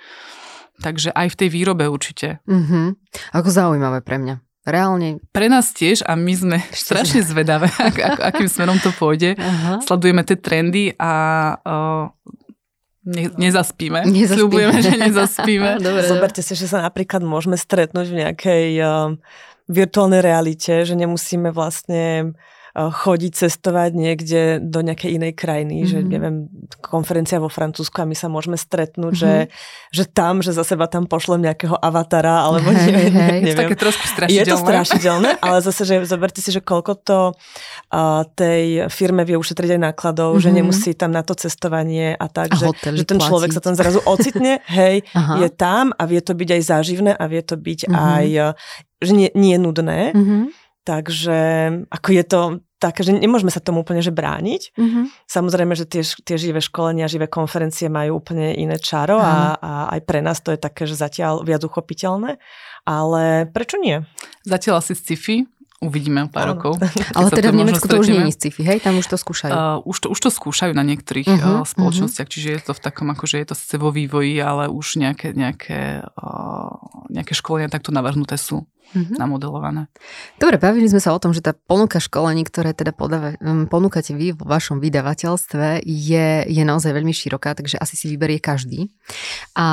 Takže 0.80 1.12
aj 1.12 1.28
v 1.32 1.40
tej 1.46 1.50
výrobe 1.52 1.86
určite. 1.92 2.40
Mm-hmm. 2.48 2.88
Ako 3.36 3.50
zaujímavé 3.52 4.00
pre 4.00 4.20
mňa. 4.20 4.36
Reálne. 4.70 5.24
Pre 5.32 5.48
nás 5.50 5.72
tiež 5.72 6.06
a 6.06 6.14
my 6.14 6.34
sme 6.36 6.58
Ešte 6.60 6.94
strašne 6.94 7.22
zvedavé, 7.26 7.72
ak, 7.90 7.96
ak, 7.96 8.18
akým 8.34 8.52
smerom 8.52 8.78
to 8.78 8.94
pôjde. 8.94 9.40
Uh-huh. 9.40 9.80
Sledujeme 9.82 10.22
tie 10.22 10.38
trendy 10.38 10.94
a 11.00 11.12
uh, 11.58 12.06
ne, 13.08 13.34
nezaspíme. 13.34 14.06
nezaspíme. 14.06 14.36
Sľubujeme, 14.36 14.78
že 14.84 14.94
nezaspíme. 15.00 15.70
Dobre, 15.86 16.02
Zoberte 16.06 16.42
si, 16.46 16.54
že 16.54 16.70
sa 16.70 16.86
napríklad 16.86 17.26
môžeme 17.26 17.58
stretnúť 17.58 18.08
v 18.12 18.20
nejakej 18.28 18.66
uh, 18.84 19.16
virtuálnej 19.72 20.22
realite, 20.22 20.86
že 20.86 20.94
nemusíme 20.94 21.50
vlastne 21.50 22.36
chodiť, 22.78 23.32
cestovať 23.34 23.92
niekde 23.98 24.42
do 24.62 24.86
nejakej 24.86 25.18
inej 25.18 25.34
krajiny, 25.34 25.84
mm-hmm. 25.84 25.92
že 25.92 26.00
mhm. 26.00 26.10
neviem, 26.10 26.36
konferencia 26.80 27.42
vo 27.42 27.50
Francúzsku 27.50 27.98
a 28.02 28.06
my 28.06 28.14
sa 28.14 28.30
môžeme 28.30 28.56
stretnúť, 28.56 29.14
mm-hmm. 29.18 29.50
že, 29.50 29.94
že 29.94 30.04
tam, 30.06 30.46
že 30.46 30.54
za 30.54 30.62
seba 30.62 30.86
tam 30.86 31.10
pošlem 31.10 31.50
nejakého 31.50 31.74
avatara, 31.74 32.46
alebo 32.46 32.70
hej, 32.70 32.94
neviem, 32.94 33.14
hej. 33.14 33.40
neviem. 33.42 33.70
Také 33.74 33.78
trošku 33.78 34.06
strašidelné. 34.06 34.46
Je 34.46 34.54
to 34.54 34.58
strašidelné, 34.62 35.30
ale 35.42 35.58
zase, 35.66 35.82
že 35.86 35.96
zoberte 36.06 36.40
si, 36.46 36.54
že 36.54 36.62
koľko 36.62 36.94
to 37.02 37.20
uh, 37.34 38.24
tej 38.38 38.86
firme 38.94 39.26
vie 39.26 39.36
ušetriť 39.36 39.76
aj 39.76 39.82
nákladov, 39.90 40.38
mm-hmm. 40.38 40.46
že 40.46 40.50
mhm. 40.54 40.56
nemusí 40.62 40.92
tam 40.94 41.10
na 41.10 41.26
to 41.26 41.34
cestovanie 41.34 42.14
a 42.14 42.28
tak, 42.30 42.54
a 42.54 42.58
že, 42.58 42.68
že 42.94 43.06
ten 43.06 43.18
človek 43.18 43.50
sa 43.50 43.62
tam 43.64 43.74
zrazu 43.74 44.00
ocitne, 44.06 44.62
hej, 44.70 45.02
je 45.42 45.50
tam 45.50 45.90
a 45.98 46.06
vie 46.06 46.22
to 46.22 46.38
byť 46.38 46.50
aj 46.54 46.62
záživné 46.62 47.12
a 47.18 47.24
vie 47.26 47.42
to 47.42 47.58
byť 47.58 47.90
mm-hmm. 47.90 47.98
aj, 47.98 48.26
že 49.02 49.14
nie, 49.18 49.30
nie 49.34 49.58
je 49.58 49.62
nudné. 49.62 50.00
Mm-hmm 50.14 50.59
Takže 50.90 51.40
ako 51.94 52.10
je 52.10 52.24
to 52.26 52.42
také, 52.82 53.06
že 53.06 53.14
nemôžeme 53.14 53.54
sa 53.54 53.62
tomu 53.62 53.86
úplne 53.86 54.02
že 54.02 54.10
brániť. 54.10 54.74
Mm-hmm. 54.74 55.06
Samozrejme, 55.30 55.78
že 55.78 55.86
tie, 55.86 56.02
tie 56.02 56.42
živé 56.42 56.66
školenia, 56.66 57.12
živé 57.12 57.30
konferencie 57.30 57.94
majú 57.94 58.18
úplne 58.18 58.58
iné 58.58 58.82
čaro 58.82 59.22
a, 59.22 59.54
a 59.62 59.72
aj 59.94 60.00
pre 60.10 60.26
nás 60.26 60.42
to 60.42 60.50
je 60.50 60.58
také, 60.58 60.90
že 60.90 60.98
zatiaľ 60.98 61.46
viac 61.46 61.62
uchopiteľné. 61.62 62.42
Ale 62.90 63.46
prečo 63.54 63.78
nie? 63.78 64.02
Zatiaľ 64.50 64.82
asi 64.82 64.98
sci-fi, 64.98 65.46
Uvidíme 65.80 66.28
pár 66.28 66.60
rokov. 66.60 66.76
Ale 67.16 67.32
teda 67.32 67.56
v 67.56 67.64
Nemecku 67.64 67.88
to 67.88 68.04
už 68.04 68.12
nie 68.12 68.28
je 68.28 68.36
sci-fi, 68.36 68.68
hej? 68.68 68.84
Tam 68.84 69.00
už 69.00 69.08
to 69.08 69.16
skúšajú. 69.16 69.52
Uh, 69.56 69.80
už, 69.88 70.04
to, 70.04 70.08
už 70.12 70.20
to 70.20 70.28
skúšajú 70.28 70.76
na 70.76 70.84
niektorých 70.84 71.24
uh-huh, 71.24 71.64
uh, 71.64 71.64
spoločnostiach, 71.64 72.28
uh-huh. 72.28 72.36
čiže 72.36 72.50
je 72.52 72.62
to 72.68 72.74
v 72.76 72.82
takom, 72.84 73.08
akože 73.16 73.40
je 73.40 73.48
to 73.48 73.56
sice 73.56 73.80
vo 73.80 73.88
vývoji, 73.88 74.44
ale 74.44 74.68
už 74.68 75.00
nejaké, 75.00 75.32
nejaké, 75.32 76.04
uh, 76.04 76.76
nejaké 77.08 77.32
školenia 77.32 77.72
takto 77.72 77.96
navrhnuté 77.96 78.36
sú 78.36 78.68
mm-hmm. 78.94 79.18
namodelované. 79.18 79.88
Dobre, 80.42 80.58
bavili 80.58 80.90
sme 80.90 81.02
sa 81.02 81.14
o 81.14 81.22
tom, 81.22 81.34
že 81.36 81.44
tá 81.44 81.54
ponuka 81.54 82.02
školení, 82.02 82.46
ktoré 82.46 82.74
teda 82.74 82.94
podáva, 82.94 83.36
ponúkate 83.70 84.16
vy 84.16 84.34
vo 84.34 84.46
vašom 84.48 84.82
vydavateľstve, 84.82 85.86
je, 85.86 86.28
je 86.48 86.64
naozaj 86.66 86.92
veľmi 86.94 87.14
široká, 87.14 87.54
takže 87.54 87.78
asi 87.78 87.96
si 87.98 88.06
vyberie 88.10 88.42
každý. 88.42 88.90
A 89.54 89.66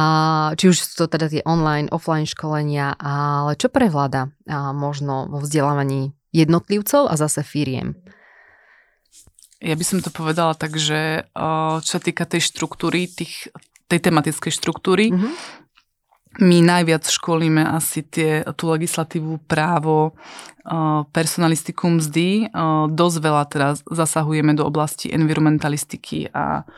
či 0.56 0.72
už 0.72 0.76
sú 0.76 1.04
to 1.04 1.06
teda 1.08 1.32
tie 1.32 1.42
online, 1.44 1.88
offline 1.92 2.28
školenia, 2.28 2.96
ale 3.00 3.56
čo 3.56 3.72
prevláda 3.72 4.32
a 4.48 4.72
možno 4.76 5.28
vo 5.28 5.40
vzdelávaní 5.40 6.12
jednotlivcov 6.34 7.08
a 7.08 7.14
zase 7.16 7.40
firiem? 7.46 7.96
Ja 9.56 9.72
by 9.72 9.84
som 9.88 10.04
to 10.04 10.12
povedala 10.12 10.52
tak, 10.52 10.76
že 10.76 11.24
čo 11.80 11.90
sa 11.96 12.00
týka 12.00 12.28
tej 12.28 12.44
štruktúry, 12.44 13.08
tých, 13.08 13.48
tej 13.88 13.98
tematickej 14.04 14.52
štruktúry, 14.52 15.16
mm-hmm 15.16 15.64
my 16.36 16.58
najviac 16.60 17.08
školíme 17.08 17.64
asi 17.64 18.04
tie, 18.04 18.44
tú 18.56 18.68
legislatívu, 18.68 19.40
právo, 19.48 20.12
personalistiku 21.14 21.88
mzdy. 21.96 22.52
Dosť 22.92 23.16
veľa 23.22 23.44
teraz 23.48 23.80
zasahujeme 23.86 24.52
do 24.52 24.66
oblasti 24.66 25.08
environmentalistiky 25.08 26.28
a 26.34 26.68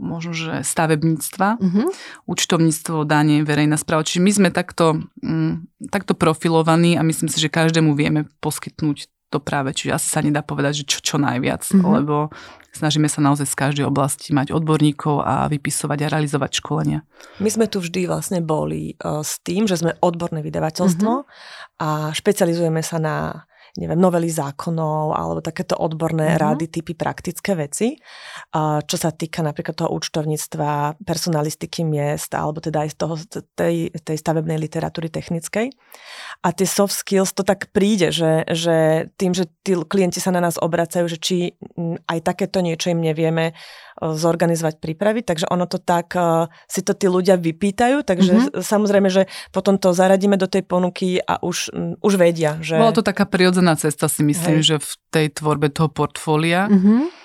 možno, 0.00 0.32
že 0.32 0.66
stavebníctva, 0.66 1.48
uh-huh. 1.60 1.86
účtovníctvo, 2.26 3.04
danie, 3.04 3.46
verejná 3.46 3.76
správa. 3.78 4.04
Čiže 4.04 4.20
my 4.20 4.30
sme 4.32 4.48
takto, 4.50 5.00
mm, 5.22 5.86
takto 5.88 6.12
profilovaní 6.16 6.98
a 6.98 7.06
myslím 7.06 7.28
si, 7.30 7.38
že 7.40 7.52
každému 7.52 7.94
vieme 7.94 8.26
poskytnúť 8.42 9.08
to 9.30 9.38
práve. 9.38 9.70
Čiže 9.72 9.96
asi 9.96 10.08
sa 10.10 10.20
nedá 10.20 10.42
povedať, 10.42 10.82
že 10.82 10.84
čo, 10.84 10.98
čo 11.00 11.16
najviac, 11.16 11.62
uh-huh. 11.62 12.02
lebo 12.02 12.34
Snažíme 12.70 13.10
sa 13.10 13.18
naozaj 13.18 13.50
z 13.50 13.58
každej 13.58 13.84
oblasti 13.90 14.30
mať 14.30 14.54
odborníkov 14.54 15.26
a 15.26 15.50
vypisovať 15.50 16.06
a 16.06 16.10
realizovať 16.14 16.62
školenia. 16.62 17.02
My 17.42 17.50
sme 17.50 17.66
tu 17.66 17.82
vždy 17.82 18.06
vlastne 18.06 18.38
boli 18.46 18.94
uh, 19.02 19.26
s 19.26 19.42
tým, 19.42 19.66
že 19.66 19.74
sme 19.82 19.98
odborné 19.98 20.38
vydavateľstvo 20.38 21.12
mm-hmm. 21.18 21.82
a 21.82 22.14
špecializujeme 22.14 22.80
sa 22.86 23.02
na 23.02 23.16
neviem, 23.78 23.98
novely 23.98 24.26
zákonov 24.26 25.14
alebo 25.14 25.38
takéto 25.38 25.78
odborné 25.78 26.34
mm-hmm. 26.34 26.42
rady, 26.42 26.64
typy 26.66 26.98
praktické 26.98 27.54
veci, 27.54 27.94
čo 28.82 28.96
sa 28.98 29.10
týka 29.14 29.46
napríklad 29.46 29.78
toho 29.78 29.94
účtovníctva, 29.94 30.98
personalistiky 31.06 31.86
miest 31.86 32.34
alebo 32.34 32.58
teda 32.58 32.82
aj 32.82 32.90
z 32.90 32.96
toho, 32.98 33.14
tej, 33.54 33.94
tej 33.94 34.16
stavebnej 34.18 34.58
literatúry 34.58 35.06
technickej. 35.12 35.70
A 36.40 36.56
tie 36.56 36.64
soft 36.64 36.96
skills, 36.96 37.36
to 37.36 37.44
tak 37.44 37.68
príde, 37.68 38.08
že, 38.16 38.48
že 38.48 39.08
tým, 39.20 39.36
že 39.36 39.44
tí 39.60 39.76
klienti 39.76 40.24
sa 40.24 40.32
na 40.32 40.40
nás 40.40 40.56
obracajú, 40.56 41.04
že 41.04 41.20
či 41.20 41.36
aj 42.08 42.18
takéto 42.24 42.64
niečo 42.64 42.88
im 42.88 43.04
nevieme 43.04 43.52
zorganizovať, 44.00 44.80
pripraviť, 44.80 45.24
takže 45.28 45.46
ono 45.52 45.68
to 45.68 45.76
tak 45.76 46.16
si 46.64 46.80
to 46.80 46.96
tí 46.96 47.12
ľudia 47.12 47.36
vypýtajú, 47.36 48.00
takže 48.08 48.32
mm-hmm. 48.32 48.64
samozrejme, 48.64 49.12
že 49.12 49.28
potom 49.52 49.76
to 49.76 49.92
zaradíme 49.92 50.40
do 50.40 50.48
tej 50.48 50.64
ponuky 50.64 51.20
a 51.20 51.36
už, 51.44 51.76
už 52.00 52.12
vedia, 52.16 52.56
že... 52.64 52.80
Bola 52.80 52.96
to 52.96 53.04
taká 53.04 53.28
prirodzená 53.28 53.76
cesta 53.76 54.08
si 54.08 54.24
myslím, 54.24 54.64
Hej. 54.64 54.66
že 54.66 54.76
v 54.80 54.90
tej 55.12 55.26
tvorbe 55.36 55.68
toho 55.68 55.92
portfólia. 55.92 56.72
Mm-hmm 56.72 57.19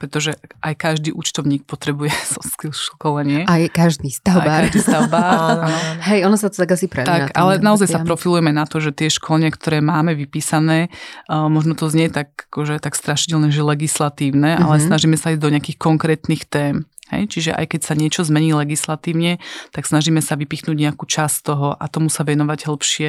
pretože 0.00 0.32
aj 0.64 0.74
každý 0.80 1.12
účtovník 1.12 1.68
potrebuje 1.68 2.08
soft 2.32 2.56
školenie. 2.56 3.44
Aj 3.44 3.60
každý 3.68 4.08
stavbár. 4.08 4.64
Aj 4.64 4.72
každý 4.72 4.80
stavbár. 4.80 5.68
Hej, 6.08 6.24
ono 6.24 6.40
sa 6.40 6.48
to 6.48 6.56
tak 6.64 6.72
asi 6.72 6.88
prelína. 6.88 7.28
Tak, 7.28 7.36
ale 7.36 7.60
naozaj 7.60 7.92
sa 7.92 8.00
profilujeme 8.00 8.48
na 8.48 8.64
to, 8.64 8.80
že 8.80 8.96
tie 8.96 9.12
školenia, 9.12 9.52
ktoré 9.52 9.84
máme 9.84 10.16
vypísané, 10.16 10.88
uh, 11.28 11.52
možno 11.52 11.76
to 11.76 11.92
znie 11.92 12.08
tak, 12.08 12.48
akože, 12.48 12.80
tak 12.80 12.96
strašidelné, 12.96 13.52
že 13.52 13.60
legislatívne, 13.60 14.56
mm-hmm. 14.56 14.64
ale 14.64 14.76
mhm. 14.80 14.84
snažíme 14.88 15.16
sa 15.20 15.36
ísť 15.36 15.42
do 15.44 15.52
nejakých 15.52 15.76
konkrétnych 15.76 16.48
tém. 16.48 16.88
Hej? 17.12 17.28
Čiže 17.28 17.50
aj 17.52 17.66
keď 17.76 17.80
sa 17.84 17.94
niečo 17.98 18.24
zmení 18.24 18.56
legislatívne, 18.56 19.36
tak 19.76 19.84
snažíme 19.84 20.24
sa 20.24 20.40
vypichnúť 20.40 20.76
nejakú 20.80 21.04
časť 21.04 21.36
toho 21.44 21.76
a 21.76 21.84
tomu 21.92 22.08
sa 22.08 22.24
venovať 22.24 22.58
hĺbšie. 22.64 23.08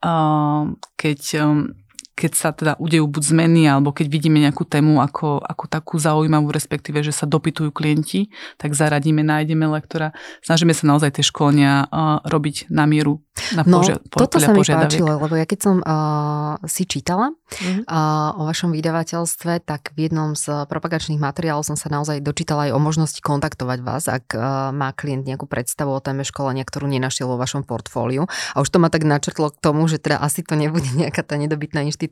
Uh, 0.00 0.74
keď 0.96 1.20
um, 1.44 1.76
keď 2.20 2.32
sa 2.36 2.52
teda 2.52 2.76
udejú 2.76 3.08
buď 3.08 3.22
zmeny, 3.32 3.64
alebo 3.64 3.96
keď 3.96 4.12
vidíme 4.12 4.36
nejakú 4.44 4.68
tému 4.68 5.00
ako, 5.00 5.40
ako 5.40 5.64
takú 5.64 5.96
zaujímavú, 5.96 6.52
respektíve, 6.52 7.00
že 7.00 7.16
sa 7.16 7.24
dopytujú 7.24 7.72
klienti, 7.72 8.28
tak 8.60 8.76
zaradíme, 8.76 9.24
nájdeme 9.24 9.64
lektora. 9.64 10.12
Snažíme 10.44 10.76
sa 10.76 10.84
naozaj 10.84 11.16
tie 11.16 11.24
školenia 11.24 11.88
uh, 11.88 12.20
robiť 12.28 12.68
na 12.68 12.84
mieru 12.84 13.24
na 13.56 13.64
no, 13.64 13.80
požia- 13.80 13.98
toto 14.12 14.36
sa 14.36 14.52
mi 14.52 14.60
páčilo, 14.60 15.16
lebo 15.16 15.32
ja 15.32 15.48
keď 15.48 15.58
som 15.64 15.76
uh, 15.80 16.60
si 16.68 16.84
čítala 16.84 17.32
mm-hmm. 17.32 17.88
uh, 17.88 18.36
o 18.36 18.42
vašom 18.44 18.74
vydavateľstve, 18.76 19.64
tak 19.64 19.96
v 19.96 20.10
jednom 20.10 20.36
z 20.36 20.68
propagačných 20.68 21.16
materiálov 21.16 21.64
som 21.64 21.76
sa 21.78 21.88
naozaj 21.88 22.20
dočítala 22.20 22.68
aj 22.68 22.76
o 22.76 22.80
možnosti 22.82 23.18
kontaktovať 23.24 23.78
vás, 23.80 24.04
ak 24.12 24.36
uh, 24.36 24.70
má 24.76 24.92
klient 24.92 25.24
nejakú 25.24 25.48
predstavu 25.48 25.96
o 25.96 26.00
téme 26.04 26.26
školenia, 26.26 26.68
ktorú 26.68 26.84
nenašiel 26.90 27.32
vo 27.32 27.40
vašom 27.40 27.64
portfóliu. 27.64 28.28
A 28.52 28.56
už 28.60 28.68
to 28.68 28.78
ma 28.82 28.92
tak 28.92 29.08
načrtlo 29.08 29.50
k 29.54 29.58
tomu, 29.62 29.88
že 29.88 29.96
teda 29.96 30.20
asi 30.20 30.44
to 30.44 30.58
nebude 30.58 30.90
nejaká 31.00 31.24
tá 31.24 31.40
nedobytná 31.40 31.80
inštitúcia. 31.86 32.09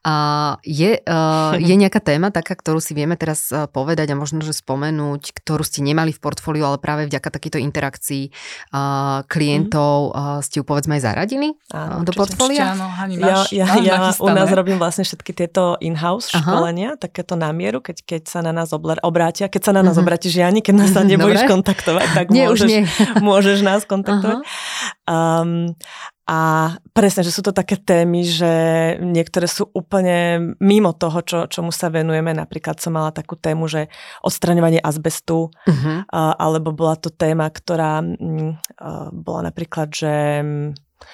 Uh, 0.00 0.56
je, 0.64 0.96
uh, 1.04 1.54
je 1.60 1.74
nejaká 1.82 2.00
téma 2.00 2.32
taká, 2.32 2.56
ktorú 2.56 2.80
si 2.80 2.96
vieme 2.96 3.20
teraz 3.20 3.52
uh, 3.52 3.68
povedať 3.68 4.12
a 4.12 4.16
možno, 4.16 4.40
že 4.40 4.56
spomenúť, 4.56 5.36
ktorú 5.36 5.62
ste 5.62 5.84
nemali 5.84 6.16
v 6.16 6.20
portfóliu, 6.22 6.64
ale 6.64 6.80
práve 6.80 7.04
vďaka 7.04 7.28
takýchto 7.28 7.60
interakcií 7.60 8.32
uh, 8.72 9.20
klientov 9.28 10.16
mm-hmm 10.16 10.46
ste 10.46 10.62
ju 10.62 10.64
povedzme 10.64 10.98
aj 10.98 11.02
zaradili 11.02 11.48
áno, 11.74 12.06
do 12.06 12.12
portfólia? 12.14 12.72
Áno, 12.72 12.86
Hani, 12.86 13.18
máš, 13.18 13.52
ja, 13.52 13.66
ja, 13.76 13.82
ja 13.82 14.14
u 14.16 14.30
nás 14.30 14.48
robím 14.54 14.78
vlastne 14.78 15.02
všetky 15.04 15.34
tieto 15.34 15.76
in-house 15.82 16.32
Aha. 16.32 16.40
školenia, 16.40 16.96
takéto 16.96 17.34
námieru, 17.34 17.82
keď, 17.82 18.06
keď 18.06 18.22
sa 18.30 18.40
na 18.40 18.54
nás 18.54 18.72
obrátia, 18.72 19.50
keď 19.50 19.62
sa 19.70 19.72
na 19.74 19.82
nás 19.82 19.98
uh-huh. 19.98 20.06
obráti 20.06 20.30
Žiani, 20.32 20.62
keď 20.62 20.74
nás 20.86 20.90
sa 20.94 21.02
nebojíš 21.02 21.44
Dobre. 21.44 21.52
kontaktovať, 21.52 22.06
tak 22.14 22.26
nie, 22.32 22.46
môžeš, 22.46 22.62
už 22.62 22.70
nie. 22.70 22.80
môžeš 23.20 23.58
nás 23.66 23.82
kontaktovať. 23.84 24.38
Um, 25.06 25.76
a 26.26 26.74
presne, 26.90 27.22
že 27.22 27.30
sú 27.30 27.38
to 27.38 27.54
také 27.54 27.78
témy, 27.78 28.26
že 28.26 28.52
niektoré 28.98 29.46
sú 29.46 29.70
úplne 29.70 30.50
mimo 30.58 30.90
toho, 30.90 31.22
čo, 31.22 31.38
čomu 31.46 31.70
sa 31.70 31.86
venujeme. 31.86 32.34
Napríklad 32.34 32.82
som 32.82 32.98
mala 32.98 33.14
takú 33.14 33.38
tému, 33.38 33.70
že 33.70 33.86
odstraňovanie 34.26 34.82
azbestu, 34.82 35.54
uh-huh. 35.54 36.02
alebo 36.10 36.74
bola 36.74 36.98
to 36.98 37.14
téma, 37.14 37.46
ktorá 37.46 38.02
bola 39.14 39.40
napríklad, 39.54 39.88
že 39.94 40.42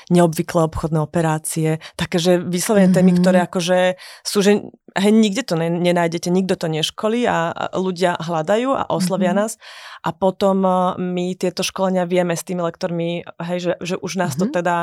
neobvyklé 0.08 0.60
obchodné 0.70 0.98
operácie, 1.02 1.82
také, 1.98 2.16
že 2.22 2.38
vyslovene 2.38 2.88
mm-hmm. 2.88 2.96
témy, 2.96 3.12
ktoré 3.18 3.38
akože 3.44 3.78
sú, 4.22 4.38
že 4.40 4.62
hej, 4.96 5.12
nikde 5.12 5.42
to 5.42 5.54
nenájdete, 5.56 6.28
nikto 6.28 6.54
to 6.56 6.66
neškolí 6.68 7.24
a, 7.28 7.52
ľudia 7.76 8.16
hľadajú 8.20 8.76
a 8.76 8.88
oslovia 8.92 9.32
mm-hmm. 9.32 9.42
nás 9.42 9.60
a 10.02 10.10
potom 10.10 10.62
my 10.98 11.26
tieto 11.38 11.62
školenia 11.64 12.04
vieme 12.04 12.34
s 12.34 12.44
tými 12.44 12.60
lektormi, 12.60 13.22
hej, 13.42 13.58
že, 13.58 13.72
že 13.80 13.94
už 13.98 14.12
nás 14.18 14.34
mm-hmm. 14.34 14.52
to 14.52 14.56
teda 14.60 14.76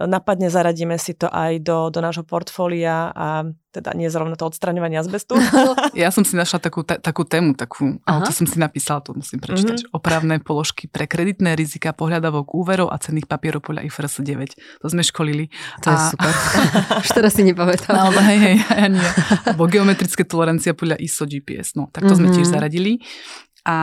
napadne, 0.00 0.50
zaradíme 0.50 0.98
si 0.98 1.14
to 1.14 1.30
aj 1.30 1.62
do, 1.62 1.86
do 1.94 2.02
nášho 2.02 2.26
portfólia 2.26 3.14
a 3.14 3.46
teda 3.70 3.90
nie 3.94 4.06
zrovna 4.06 4.38
to 4.38 4.46
odstraňovanie 4.46 4.98
azbestu. 4.98 5.34
ja 5.98 6.10
som 6.14 6.22
si 6.22 6.38
našla 6.38 6.58
takú, 6.62 6.86
ta, 6.86 6.98
takú 6.98 7.26
tému, 7.26 7.58
takú, 7.58 7.98
ale 8.06 8.26
to 8.26 8.30
som 8.30 8.46
si 8.46 8.58
napísala, 8.58 9.02
to 9.02 9.14
musím 9.14 9.42
prečítať. 9.42 9.86
Mm-hmm. 9.86 9.98
Opravné 9.98 10.38
položky 10.42 10.86
pre 10.86 11.06
kreditné 11.06 11.58
rizika 11.58 11.94
pohľadavok 11.94 12.54
úverov 12.54 12.90
a 12.90 12.98
cenných 12.98 13.26
papierov 13.26 13.66
podľa 13.66 13.86
IFRS 13.86 14.22
9. 14.22 14.82
To 14.82 14.86
sme 14.86 15.02
školili. 15.02 15.50
To 15.82 15.90
a... 15.90 15.94
je 15.94 15.98
super. 16.14 16.32
Už 17.06 17.10
teraz 17.14 17.32
si 17.34 17.42
nepamätám. 17.46 17.94
No, 17.94 18.10
hej, 18.14 18.38
hej, 18.38 18.56
ja 18.62 18.86
nie. 18.90 19.02
Bo 19.58 19.68
geometrické 19.68 20.24
tolerancia 20.24 20.72
podľa 20.72 21.00
ISO 21.00 21.28
GPS. 21.28 21.76
No, 21.76 21.92
tak 21.92 22.08
to 22.08 22.14
mm-hmm. 22.14 22.30
sme 22.30 22.34
tiež 22.34 22.48
zaradili. 22.48 23.02
A 23.64 23.78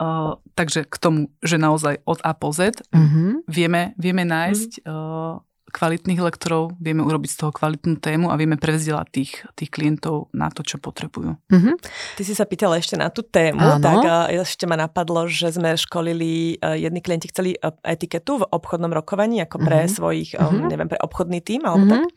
uh, 0.00 0.40
takže 0.56 0.88
k 0.88 0.96
tomu, 0.96 1.28
že 1.44 1.60
naozaj 1.60 2.00
od 2.08 2.24
A 2.24 2.32
po 2.32 2.56
Z 2.56 2.80
mm-hmm. 2.88 3.44
vieme, 3.52 3.92
vieme 4.00 4.24
nájsť 4.24 4.80
mm-hmm. 4.80 4.88
uh, 4.88 5.44
kvalitných 5.70 6.18
lektorov, 6.18 6.74
vieme 6.82 7.04
urobiť 7.06 7.30
z 7.30 7.38
toho 7.46 7.52
kvalitnú 7.54 8.02
tému 8.02 8.28
a 8.28 8.38
vieme 8.40 8.58
prevzdelať 8.58 9.06
tých, 9.12 9.32
tých 9.54 9.70
klientov 9.70 10.28
na 10.34 10.50
to, 10.50 10.66
čo 10.66 10.82
potrebujú. 10.82 11.38
Mm-hmm. 11.52 11.74
Ty 12.18 12.22
si 12.26 12.34
sa 12.34 12.44
pýtala 12.44 12.82
ešte 12.82 12.98
na 12.98 13.08
tú 13.08 13.22
tému, 13.22 13.62
Áno. 13.62 13.84
tak 13.84 14.02
uh, 14.02 14.26
ešte 14.42 14.66
ma 14.66 14.74
napadlo, 14.80 15.30
že 15.30 15.54
sme 15.54 15.78
školili, 15.78 16.58
uh, 16.58 16.74
jedni 16.74 17.00
klienti 17.00 17.30
chceli 17.30 17.54
uh, 17.60 17.76
etiketu 17.86 18.42
v 18.42 18.48
obchodnom 18.50 18.90
rokovaní, 18.90 19.40
ako 19.40 19.56
pre 19.62 19.86
mm-hmm. 19.86 19.94
svojich, 19.94 20.30
um, 20.36 20.48
mm-hmm. 20.48 20.68
neviem, 20.68 20.88
pre 20.90 21.00
obchodný 21.00 21.40
tým 21.40 21.62
alebo 21.64 21.86
mm-hmm. 21.86 21.94
tak. 21.96 22.08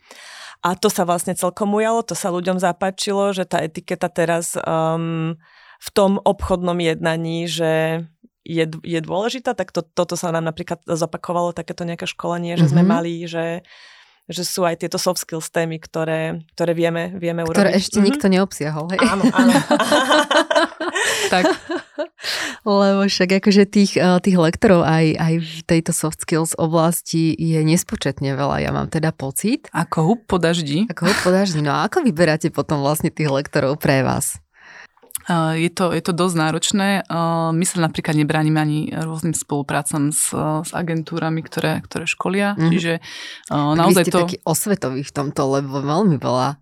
A 0.64 0.72
to 0.80 0.88
sa 0.88 1.04
vlastne 1.04 1.36
celkom 1.36 1.76
ujalo, 1.76 2.00
to 2.00 2.16
sa 2.16 2.32
ľuďom 2.32 2.56
zapáčilo, 2.56 3.36
že 3.36 3.44
tá 3.44 3.60
etiketa 3.60 4.08
teraz 4.08 4.56
um, 4.64 5.36
v 5.76 5.88
tom 5.92 6.16
obchodnom 6.24 6.80
jednaní, 6.80 7.44
že 7.44 8.00
je, 8.44 8.64
je 8.80 9.00
dôležitá, 9.04 9.52
tak 9.52 9.76
to, 9.76 9.84
toto 9.84 10.16
sa 10.16 10.32
nám 10.32 10.48
napríklad 10.48 10.80
zopakovalo, 10.88 11.52
takéto 11.52 11.84
nejaké 11.84 12.08
školenie, 12.08 12.56
že 12.56 12.64
mm-hmm. 12.64 12.72
sme 12.72 12.82
mhm. 12.84 12.88
mali, 12.88 13.14
že 13.28 13.44
že 14.24 14.42
sú 14.42 14.64
aj 14.64 14.80
tieto 14.80 14.96
soft 14.96 15.20
skills 15.20 15.52
témy, 15.52 15.76
ktoré, 15.76 16.40
ktoré 16.56 16.72
vieme, 16.72 17.12
vieme 17.20 17.44
ktoré 17.44 17.72
urobiť. 17.72 17.76
ešte 17.76 17.96
mm-hmm. 18.00 18.08
nikto 18.08 18.26
neobsiahol. 18.32 18.86
Hej? 18.96 19.00
Áno, 19.04 19.24
áno. 19.28 19.52
tak. 21.34 21.44
Lebo 22.64 23.04
však 23.04 23.44
akože 23.44 23.64
tých, 23.68 24.00
eh, 24.00 24.18
tých 24.24 24.36
lektorov 24.40 24.84
aj, 24.84 25.06
aj 25.20 25.34
v 25.44 25.60
tejto 25.68 25.92
soft 25.92 26.24
skills 26.24 26.56
oblasti 26.56 27.36
je 27.36 27.60
nespočetne 27.60 28.32
veľa, 28.32 28.64
ja 28.64 28.70
mám 28.72 28.88
teda 28.88 29.12
pocit. 29.12 29.68
Ako 29.76 29.98
hub 30.08 30.20
po 30.24 30.40
daždi. 30.40 30.88
Ako 30.88 31.08
hub 31.08 31.18
po 31.20 31.30
daždi. 31.30 31.60
No 31.60 31.76
a 31.76 31.84
ako 31.84 32.04
vyberáte 32.04 32.48
potom 32.48 32.80
vlastne 32.80 33.12
tých 33.12 33.28
lektorov 33.28 33.76
pre 33.76 34.00
vás? 34.00 34.43
Je 35.28 35.70
to, 35.72 35.96
je 35.96 36.02
to 36.04 36.12
dosť 36.12 36.36
náročné. 36.36 36.88
My 37.52 37.64
sa 37.64 37.76
napríklad 37.80 38.12
nebránime 38.12 38.60
ani 38.60 38.80
rôznym 38.92 39.32
spoluprácam 39.32 40.12
s, 40.12 40.32
s 40.36 40.70
agentúrami, 40.76 41.40
ktoré, 41.40 41.80
ktoré 41.84 42.04
školia. 42.04 42.52
Mm. 42.60 42.70
Čiže 42.70 42.92
naozaj 43.50 44.04
vy 44.04 44.06
ste 44.08 44.12
to... 44.12 44.20
taký 44.20 44.36
osvetový 44.44 45.00
v 45.00 45.12
tomto, 45.12 45.42
lebo 45.48 45.80
veľmi 45.80 46.20
veľa 46.20 46.60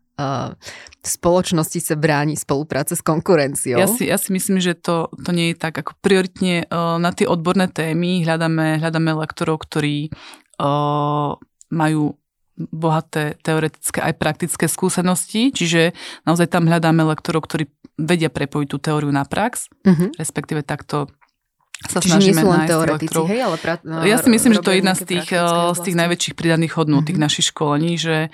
spoločnosti 1.02 1.82
sa 1.82 1.98
bráni 1.98 2.38
spolupráce 2.38 2.94
s 2.94 3.02
konkurenciou. 3.02 3.80
Ja 3.80 3.90
si, 3.90 4.06
ja 4.06 4.14
si 4.20 4.30
myslím, 4.30 4.62
že 4.62 4.78
to, 4.78 5.10
to 5.10 5.34
nie 5.34 5.50
je 5.50 5.56
tak. 5.58 5.74
Ako 5.82 5.98
prioritne 5.98 6.70
na 6.70 7.10
tie 7.10 7.26
odborné 7.26 7.66
témy 7.66 8.22
hľadáme, 8.22 8.78
hľadáme 8.78 9.10
lektorov, 9.18 9.66
ktorí 9.66 10.14
uh, 10.62 11.34
majú 11.74 12.14
bohaté 12.54 13.34
teoretické 13.42 14.04
aj 14.04 14.14
praktické 14.20 14.70
skúsenosti, 14.70 15.50
čiže 15.50 15.96
naozaj 16.28 16.52
tam 16.52 16.68
hľadáme 16.70 17.02
lektorov, 17.08 17.48
ktorí 17.48 17.66
vedia 17.98 18.32
prepojiť 18.32 18.68
tú 18.68 18.78
teóriu 18.80 19.12
na 19.12 19.24
prax, 19.24 19.68
uh-huh. 19.84 20.14
respektíve 20.16 20.64
takto 20.64 21.12
sa 21.82 21.98
Čiže 21.98 22.14
snažíme 22.14 22.40
nie 22.40 22.44
sú 22.46 22.48
len 22.54 22.62
teoretici, 22.70 23.20
hej, 23.26 23.40
ale 23.42 23.56
pra, 23.58 23.74
no, 23.82 24.06
Ja 24.06 24.14
si 24.22 24.30
myslím, 24.30 24.54
že 24.54 24.62
to 24.62 24.70
je 24.70 24.78
jedna 24.78 24.94
z 24.94 25.02
tých, 25.02 25.28
z 25.74 25.80
tých 25.82 25.96
najväčších 25.98 26.34
pridaných 26.38 26.78
hodnôt 26.78 27.02
uh-huh. 27.02 27.10
tých 27.10 27.18
našich 27.18 27.50
školení, 27.50 27.98
že 27.98 28.30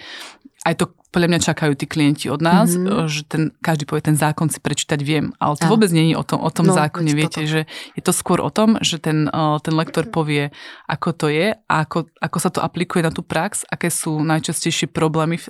aj 0.68 0.74
to 0.76 0.84
podľa 1.08 1.28
mňa 1.32 1.40
čakajú 1.40 1.72
tí 1.72 1.86
klienti 1.88 2.28
od 2.28 2.44
nás, 2.44 2.76
mm-hmm. 2.76 3.08
že 3.08 3.24
ten, 3.24 3.42
každý 3.64 3.88
povie, 3.88 4.04
ten 4.04 4.18
zákon 4.20 4.52
si 4.52 4.60
prečítať 4.60 5.00
viem, 5.00 5.32
ale 5.40 5.56
to 5.56 5.64
a. 5.64 5.70
vôbec 5.72 5.88
nie 5.88 6.12
je 6.12 6.16
o 6.20 6.24
tom, 6.24 6.44
o 6.44 6.50
tom 6.52 6.68
no, 6.68 6.76
zákone, 6.76 7.16
viete, 7.16 7.40
toto. 7.40 7.48
že 7.48 7.60
je 7.96 8.02
to 8.04 8.12
skôr 8.12 8.44
o 8.44 8.52
tom, 8.52 8.76
že 8.84 9.00
ten, 9.00 9.24
ten 9.64 9.74
lektor 9.74 10.04
povie, 10.12 10.52
ako 10.84 11.08
to 11.16 11.26
je 11.32 11.56
a 11.56 11.74
ako, 11.88 12.12
ako 12.20 12.38
sa 12.38 12.50
to 12.52 12.60
aplikuje 12.60 13.00
na 13.00 13.08
tú 13.08 13.24
prax, 13.24 13.64
aké 13.64 13.88
sú 13.88 14.20
najčastejšie 14.20 14.92
problémy 14.92 15.40
v, 15.40 15.48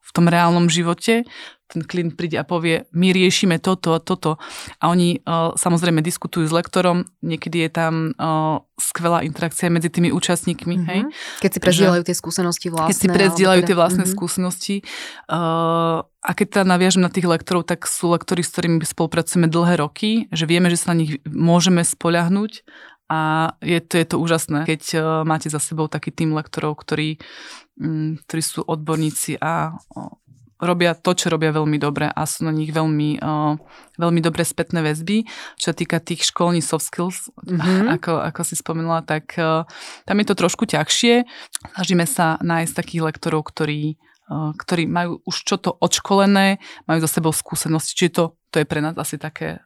v 0.00 0.10
tom 0.10 0.26
reálnom 0.26 0.66
živote, 0.66 1.22
ten 1.70 1.86
klient 1.86 2.18
príde 2.18 2.34
a 2.34 2.42
povie, 2.42 2.90
my 2.90 3.14
riešime 3.14 3.62
toto 3.62 3.94
a 3.94 4.02
toto. 4.02 4.42
A 4.82 4.90
oni 4.90 5.22
uh, 5.22 5.54
samozrejme 5.54 6.02
diskutujú 6.02 6.50
s 6.50 6.52
lektorom, 6.52 7.06
niekedy 7.22 7.62
je 7.62 7.70
tam 7.70 8.10
uh, 8.18 8.58
skvelá 8.74 9.22
interakcia 9.22 9.70
medzi 9.70 9.86
tými 9.86 10.10
účastníkmi. 10.10 10.74
Mm-hmm. 10.82 10.90
Hej? 10.90 11.00
Keď 11.46 11.50
si 11.54 11.60
prezdielajú 11.62 12.02
tie 12.02 12.16
skúsenosti 12.18 12.66
vlastné. 12.74 12.90
Keď 12.90 12.98
si 12.98 13.06
prezdielajú 13.06 13.60
teda... 13.62 13.68
tie 13.70 13.76
vlastné 13.78 14.04
mm-hmm. 14.04 14.18
skúsenosti. 14.18 14.76
Uh, 15.30 16.02
a 16.02 16.30
keď 16.34 16.46
teda 16.58 16.64
naviažem 16.66 17.06
na 17.06 17.08
tých 17.14 17.30
lektorov, 17.30 17.70
tak 17.70 17.86
sú 17.86 18.10
lektori, 18.10 18.42
s 18.42 18.50
ktorými 18.50 18.82
spolupracujeme 18.82 19.46
dlhé 19.46 19.78
roky, 19.78 20.26
že 20.34 20.50
vieme, 20.50 20.68
že 20.68 20.82
sa 20.82 20.92
na 20.92 21.06
nich 21.06 21.22
môžeme 21.24 21.86
spoľahnúť 21.86 22.66
a 23.10 23.52
je 23.58 23.82
to, 23.82 23.98
je 23.98 24.06
to 24.06 24.16
úžasné, 24.22 24.70
keď 24.70 24.82
uh, 24.94 25.02
máte 25.26 25.50
za 25.50 25.58
sebou 25.58 25.90
taký 25.90 26.14
tým 26.14 26.30
lektorov, 26.30 26.78
ktorí, 26.78 27.18
um, 27.82 28.14
ktorí 28.22 28.38
sú 28.38 28.62
odborníci 28.62 29.34
a 29.42 29.74
uh, 29.74 30.14
robia 30.62 30.94
to, 30.94 31.10
čo 31.18 31.26
robia 31.26 31.50
veľmi 31.50 31.74
dobre 31.82 32.06
a 32.06 32.22
sú 32.22 32.46
na 32.46 32.54
nich 32.54 32.70
veľmi, 32.70 33.18
uh, 33.18 33.58
veľmi 33.98 34.20
dobré 34.22 34.46
spätné 34.46 34.86
väzby. 34.86 35.26
Čo 35.58 35.74
týka 35.74 35.98
tých 35.98 36.30
školní 36.30 36.62
soft 36.62 36.86
skills, 36.86 37.34
mm-hmm. 37.42 37.90
ako, 37.98 38.22
ako 38.22 38.40
si 38.46 38.54
spomenula, 38.54 39.02
tak 39.02 39.34
uh, 39.42 39.66
tam 40.06 40.16
je 40.22 40.26
to 40.30 40.38
trošku 40.38 40.70
ťažšie. 40.70 41.26
Snažíme 41.74 42.06
sa 42.06 42.38
nájsť 42.46 42.72
takých 42.78 43.10
lektorov, 43.10 43.50
ktorí, 43.50 43.98
ktorí 44.30 44.86
majú 44.86 45.18
už 45.26 45.36
čo 45.42 45.58
to 45.58 45.74
odškolené, 45.74 46.62
majú 46.86 46.98
za 47.02 47.10
sebou 47.10 47.34
skúsenosti, 47.34 47.98
čiže 47.98 48.14
to, 48.14 48.24
to 48.54 48.62
je 48.62 48.66
pre 48.70 48.78
nás 48.78 48.94
asi 48.94 49.18
také... 49.18 49.58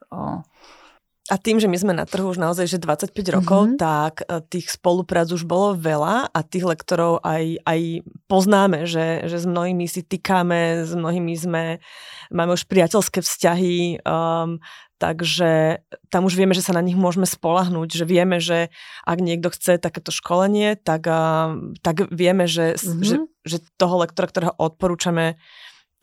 A 1.32 1.40
tým, 1.40 1.56
že 1.56 1.72
my 1.72 1.76
sme 1.80 1.96
na 1.96 2.04
trhu 2.04 2.28
už 2.28 2.37
naozaj 2.37 2.68
že 2.68 2.76
25 2.76 3.16
rokov, 3.32 3.60
mm-hmm. 3.64 3.80
tak 3.80 4.28
e, 4.28 4.44
tých 4.44 4.76
spoluprác 4.76 5.32
už 5.32 5.48
bolo 5.48 5.72
veľa 5.72 6.28
a 6.28 6.38
tých 6.44 6.68
lektorov 6.68 7.24
aj, 7.24 7.64
aj 7.64 8.04
poznáme, 8.28 8.84
že, 8.84 9.24
že 9.24 9.40
s 9.40 9.46
mnohými 9.48 9.88
si 9.88 10.04
týkame, 10.04 10.84
s 10.84 10.92
mnohými 10.92 11.32
sme, 11.32 11.80
máme 12.28 12.52
už 12.52 12.68
priateľské 12.68 13.24
vzťahy, 13.24 14.04
um, 14.04 14.60
takže 15.00 15.80
tam 16.12 16.28
už 16.28 16.37
vieme, 16.37 16.52
že 16.52 16.60
sa 16.60 16.76
na 16.76 16.84
nich 16.84 16.96
môžeme 16.96 17.24
spolahnúť, 17.24 17.88
že 17.88 18.04
vieme, 18.04 18.37
že 18.37 18.68
ak 19.08 19.16
niekto 19.24 19.48
chce 19.48 19.80
takéto 19.80 20.12
školenie, 20.12 20.76
tak, 20.76 21.08
um, 21.08 21.72
tak 21.80 22.04
vieme, 22.12 22.44
že, 22.44 22.76
mm-hmm. 22.76 23.00
že, 23.00 23.16
že 23.48 23.56
toho 23.80 24.04
lektora, 24.04 24.28
ktorého 24.28 24.52
odporúčame, 24.60 25.40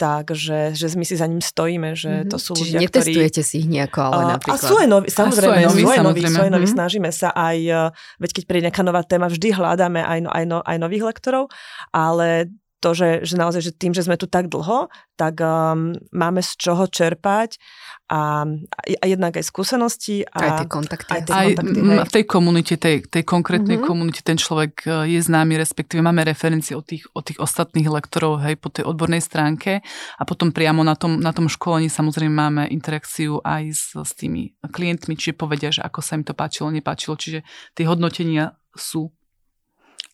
tak, 0.01 0.33
že, 0.33 0.73
že 0.73 0.89
my 0.97 1.05
si 1.05 1.13
za 1.13 1.29
ním 1.29 1.37
stojíme, 1.37 1.93
že 1.93 2.25
to 2.25 2.41
sú 2.41 2.57
Čiže 2.57 2.65
ľudia, 2.65 2.79
netestujete 2.89 3.41
ktorí... 3.45 3.49
si 3.53 3.55
ich 3.61 3.67
nejako, 3.69 3.99
ale 4.01 4.23
napríklad... 4.33 4.57
A 4.57 4.65
sú 4.65 4.75
aj 4.81 4.87
noví, 4.89 5.07
samozrejme, 5.13 5.53
sú 5.53 5.61
aj 5.61 5.65
noví, 5.69 5.83
sú 5.85 5.91
aj 5.93 6.01
noví, 6.01 6.21
sú 6.25 6.41
aj 6.41 6.49
noví. 6.49 6.65
Mm-hmm. 6.65 6.77
snažíme 6.81 7.09
sa 7.13 7.29
aj, 7.37 7.57
eh, 7.61 7.89
veď 8.17 8.29
keď 8.33 8.43
príde 8.49 8.63
nejaká 8.65 8.81
nová 8.81 9.05
téma, 9.05 9.29
vždy 9.29 9.53
hľadáme 9.53 10.01
aj, 10.01 10.19
no, 10.25 10.29
aj, 10.33 10.45
no, 10.49 10.57
aj 10.65 10.77
nových 10.81 11.05
lektorov, 11.05 11.53
ale 11.93 12.49
to, 12.81 12.97
že, 12.97 13.09
že 13.21 13.37
naozaj, 13.37 13.61
že 13.61 13.71
tým, 13.77 13.93
že 13.93 14.01
sme 14.01 14.17
tu 14.17 14.25
tak 14.25 14.49
dlho, 14.49 14.89
tak 15.13 15.37
um, 15.37 15.93
máme 16.09 16.41
z 16.41 16.51
čoho 16.57 16.89
čerpať 16.89 17.61
a, 18.09 18.43
a 18.81 19.05
jednak 19.05 19.37
aj 19.37 19.45
skúsenosti. 19.45 20.25
A, 20.33 20.37
aj 20.41 20.51
tie 20.59 20.67
kontakty. 20.67 21.11
Aj, 21.13 21.21
tie 21.21 21.31
aj 21.31 21.47
kontakty, 21.61 21.79
v 21.79 22.11
tej 22.11 22.25
komunite, 22.25 22.73
tej, 22.75 23.05
tej 23.05 23.23
konkrétnej 23.23 23.77
mm-hmm. 23.77 23.87
komunite 23.87 24.25
ten 24.25 24.35
človek 24.35 24.83
e, 24.83 25.15
je 25.15 25.21
známy, 25.21 25.55
respektíve 25.61 26.01
máme 26.01 26.25
referencie 26.25 26.73
od 26.73 26.83
tých, 26.83 27.05
od 27.13 27.23
tých 27.23 27.39
ostatných 27.39 27.87
lektorov 27.87 28.41
hej, 28.43 28.57
po 28.57 28.73
tej 28.73 28.83
odbornej 28.89 29.21
stránke 29.21 29.85
a 30.17 30.23
potom 30.25 30.49
priamo 30.51 30.81
na 30.81 30.97
tom, 30.97 31.21
na 31.21 31.31
tom 31.31 31.47
školení 31.47 31.87
samozrejme 31.87 32.33
máme 32.33 32.63
interakciu 32.67 33.39
aj 33.45 33.63
s, 33.71 33.85
s 33.93 34.11
tými 34.17 34.57
klientmi, 34.59 35.13
čiže 35.15 35.37
povedia, 35.37 35.69
že 35.69 35.85
ako 35.85 36.03
sa 36.03 36.17
im 36.17 36.25
to 36.25 36.33
páčilo, 36.33 36.73
nepáčilo, 36.73 37.15
čiže 37.15 37.45
tie 37.77 37.85
hodnotenia 37.85 38.57
sú 38.75 39.13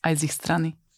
aj 0.05 0.13
z 0.19 0.21
ich 0.29 0.35
strany. 0.35 0.77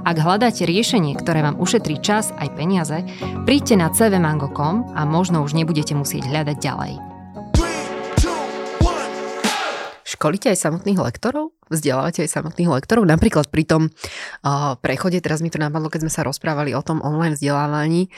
Ak 0.00 0.16
hľadáte 0.16 0.64
riešenie, 0.64 1.12
ktoré 1.12 1.44
vám 1.44 1.60
ušetrí 1.60 2.00
čas 2.00 2.32
aj 2.40 2.56
peniaze, 2.56 3.04
príďte 3.44 3.76
na 3.76 3.92
cvmango.com 3.92 4.96
a 4.96 5.04
možno 5.04 5.44
už 5.44 5.52
nebudete 5.52 5.92
musieť 5.92 6.24
hľadať 6.24 6.56
ďalej. 6.56 6.92
Školíte 10.08 10.50
aj 10.50 10.58
samotných 10.58 10.98
lektorov? 10.98 11.52
Vzdelávate 11.70 12.26
aj 12.26 12.32
samotných 12.32 12.72
lektorov? 12.80 13.06
Napríklad 13.06 13.46
pri 13.52 13.62
tom 13.62 13.82
uh, 13.88 14.74
prechode, 14.80 15.20
teraz 15.22 15.44
mi 15.44 15.52
to 15.52 15.60
napadlo, 15.60 15.86
keď 15.92 16.08
sme 16.08 16.12
sa 16.12 16.26
rozprávali 16.26 16.74
o 16.74 16.82
tom 16.82 16.98
online 17.04 17.38
vzdelávaní, 17.38 18.10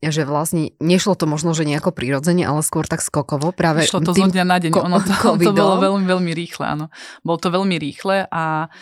že 0.00 0.24
vlastne 0.24 0.72
nešlo 0.80 1.18
to 1.18 1.28
možno, 1.28 1.52
že 1.52 1.68
nejako 1.68 1.92
prirodzene, 1.92 2.48
ale 2.48 2.64
skôr 2.64 2.88
tak 2.88 3.04
skokovo. 3.04 3.52
Práve 3.52 3.84
Šlo 3.84 4.00
to 4.00 4.16
zo 4.16 4.24
dňa 4.24 4.44
na 4.46 4.56
deň. 4.56 4.70
Ko- 4.72 4.86
ono 4.88 4.98
to, 5.04 5.12
to 5.36 5.52
bolo 5.52 5.82
veľmi, 5.82 6.04
veľmi 6.08 6.32
rýchle, 6.32 6.64
áno. 6.64 6.86
Bolo 7.20 7.38
to 7.42 7.48
veľmi 7.52 7.76
rýchle 7.76 8.24
a 8.28 8.72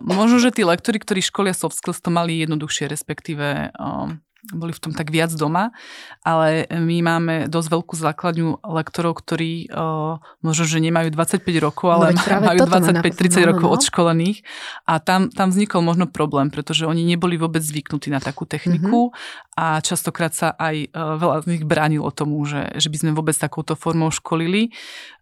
Možno, 0.00 0.40
že 0.40 0.54
tí 0.54 0.64
lektori, 0.64 0.96
ktorí 0.96 1.20
školia 1.20 1.52
soft 1.52 1.76
skills, 1.76 2.00
to 2.00 2.08
mali 2.08 2.40
jednoduchšie, 2.40 2.88
respektíve 2.88 3.76
uh, 3.76 4.08
boli 4.52 4.76
v 4.76 4.80
tom 4.82 4.92
tak 4.92 5.08
viac 5.08 5.32
doma, 5.32 5.72
ale 6.20 6.68
my 6.68 7.00
máme 7.00 7.34
dosť 7.48 7.68
veľkú 7.72 7.94
základňu 7.96 8.60
lektorov, 8.60 9.16
ktorí 9.16 9.72
uh, 9.72 10.20
možno, 10.44 10.64
že 10.68 10.84
nemajú 10.84 11.08
25 11.14 11.40
rokov, 11.64 11.88
ale 11.96 12.12
no, 12.12 12.20
majú 12.44 12.58
25-30 12.68 13.50
rokov 13.54 13.68
no. 13.70 13.74
odškolených 13.80 14.44
a 14.84 15.00
tam, 15.00 15.32
tam 15.32 15.48
vznikol 15.48 15.80
možno 15.80 16.04
problém, 16.10 16.52
pretože 16.52 16.84
oni 16.84 17.06
neboli 17.08 17.40
vôbec 17.40 17.64
zvyknutí 17.64 18.12
na 18.12 18.20
takú 18.20 18.44
techniku 18.44 19.08
mm-hmm. 19.08 19.56
a 19.56 19.80
častokrát 19.80 20.36
sa 20.36 20.52
aj 20.52 20.92
uh, 20.92 21.16
veľa 21.16 21.36
z 21.44 21.46
nich 21.56 21.64
bránilo 21.64 22.12
tomu, 22.12 22.44
že, 22.44 22.68
že 22.76 22.92
by 22.92 22.96
sme 23.00 23.10
vôbec 23.16 23.36
takouto 23.38 23.72
formou 23.78 24.12
školili. 24.12 24.74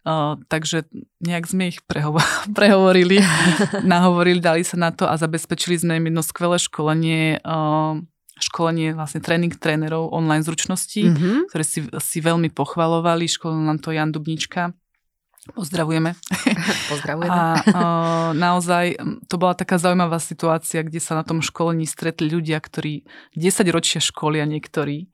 Uh, 0.03 0.35
takže 0.51 0.83
nejak 1.23 1.47
sme 1.47 1.71
ich 1.71 1.79
prehovo- 1.87 2.19
prehovorili, 2.57 3.23
nahovorili, 3.87 4.43
dali 4.43 4.67
sa 4.67 4.75
na 4.75 4.91
to 4.91 5.07
a 5.07 5.15
zabezpečili 5.15 5.79
sme 5.79 5.95
im 5.95 6.11
jedno 6.11 6.19
skvelé 6.19 6.59
školenie 6.59 7.39
uh, 7.39 8.03
školenie, 8.41 8.97
vlastne 8.97 9.21
tréning 9.21 9.53
trénerov 9.53 10.09
online 10.09 10.41
zručností, 10.41 11.05
mm-hmm. 11.05 11.37
ktoré 11.53 11.63
si, 11.63 11.85
si 11.85 12.17
veľmi 12.19 12.49
pochvalovali. 12.49 13.29
Školil 13.29 13.61
nám 13.61 13.77
to 13.77 13.93
Jan 13.93 14.09
Dubnička. 14.09 14.73
Pozdravujeme. 15.51 16.15
Pozdravujeme. 16.91 17.29
A 17.29 17.41
o, 17.59 17.83
naozaj 18.31 18.95
to 19.27 19.35
bola 19.35 19.53
taká 19.53 19.75
zaujímavá 19.75 20.17
situácia, 20.17 20.81
kde 20.81 21.03
sa 21.03 21.19
na 21.19 21.27
tom 21.27 21.43
školení 21.43 21.83
stretli 21.83 22.31
ľudia, 22.31 22.63
ktorí 22.63 23.03
10 23.35 23.67
ročia 23.69 23.99
školia 23.99 24.47
niektorí 24.47 25.12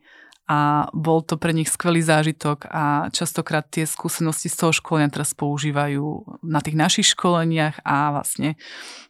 a 0.49 0.89
bol 0.97 1.21
to 1.21 1.37
pre 1.37 1.53
nich 1.53 1.69
skvelý 1.69 2.01
zážitok 2.01 2.65
a 2.73 3.13
častokrát 3.13 3.69
tie 3.69 3.85
skúsenosti 3.85 4.49
z 4.49 4.57
toho 4.57 4.73
školenia 4.73 5.13
teraz 5.13 5.37
používajú 5.37 6.41
na 6.41 6.57
tých 6.57 6.73
našich 6.73 7.13
školeniach 7.13 7.85
a 7.85 8.17
vlastne 8.17 8.57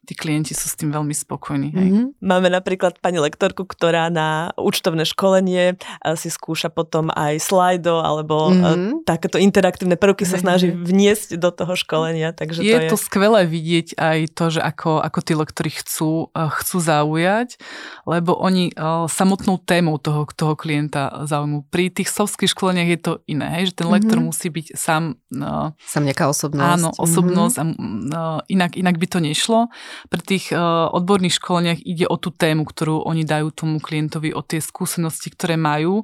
tí 0.04 0.18
klienti 0.18 0.58
sú 0.58 0.68
s 0.68 0.76
tým 0.76 0.90
veľmi 0.90 1.14
spokojní. 1.14 1.70
Hej. 1.70 1.90
Mm-hmm. 1.94 2.08
Máme 2.20 2.50
napríklad 2.50 2.98
pani 2.98 3.22
lektorku, 3.22 3.64
ktorá 3.64 4.10
na 4.10 4.52
účtovné 4.58 5.06
školenie 5.06 5.78
si 6.18 6.30
skúša 6.34 6.74
potom 6.74 7.14
aj 7.14 7.38
slajdo 7.40 8.02
alebo 8.02 8.50
mm-hmm. 8.50 9.06
takéto 9.06 9.38
interaktívne 9.38 9.96
prvky 9.96 10.26
sa 10.26 10.42
snaží 10.42 10.74
vniesť 10.74 11.38
do 11.38 11.54
toho 11.54 11.78
školenia. 11.78 12.34
Takže 12.34 12.66
je 12.66 12.74
to, 12.74 12.82
je 12.84 12.90
to 12.90 12.98
skvelé 12.98 13.46
vidieť 13.46 13.96
aj 13.96 14.18
to, 14.34 14.46
že 14.50 14.62
ako, 14.66 15.00
ako 15.00 15.20
tí 15.22 15.34
lektori 15.38 15.72
chcú, 15.72 16.34
chcú 16.34 16.78
zaujať, 16.82 17.62
lebo 18.10 18.34
oni 18.34 18.74
samotnou 19.08 19.62
témou 19.62 20.02
toho, 20.02 20.26
toho 20.34 20.58
klienta 20.58 21.29
záujmu. 21.30 21.70
Pri 21.70 21.94
tých 21.94 22.10
softských 22.10 22.50
školeniach 22.50 22.90
je 22.90 23.00
to 23.00 23.14
iné, 23.30 23.46
hej, 23.62 23.70
že 23.70 23.86
ten 23.86 23.88
lektor 23.88 24.18
mm-hmm. 24.18 24.34
musí 24.34 24.50
byť 24.50 24.68
sám... 24.74 25.22
Uh, 25.30 25.70
sám 25.78 26.10
nejaká 26.10 26.26
osobnosť. 26.26 26.66
Áno, 26.66 26.90
osobnosť 26.98 27.56
mm-hmm. 27.62 28.14
a 28.18 28.42
uh, 28.42 28.50
inak, 28.50 28.74
inak 28.74 28.98
by 28.98 29.08
to 29.08 29.20
nešlo. 29.22 29.70
Pri 30.10 30.22
tých 30.26 30.50
uh, 30.50 30.90
odborných 30.90 31.38
školeniach 31.38 31.86
ide 31.86 32.10
o 32.10 32.18
tú 32.18 32.34
tému, 32.34 32.66
ktorú 32.66 33.06
oni 33.06 33.22
dajú 33.22 33.54
tomu 33.54 33.78
klientovi, 33.78 34.34
o 34.34 34.42
tie 34.42 34.58
skúsenosti, 34.58 35.30
ktoré 35.30 35.54
majú, 35.54 36.02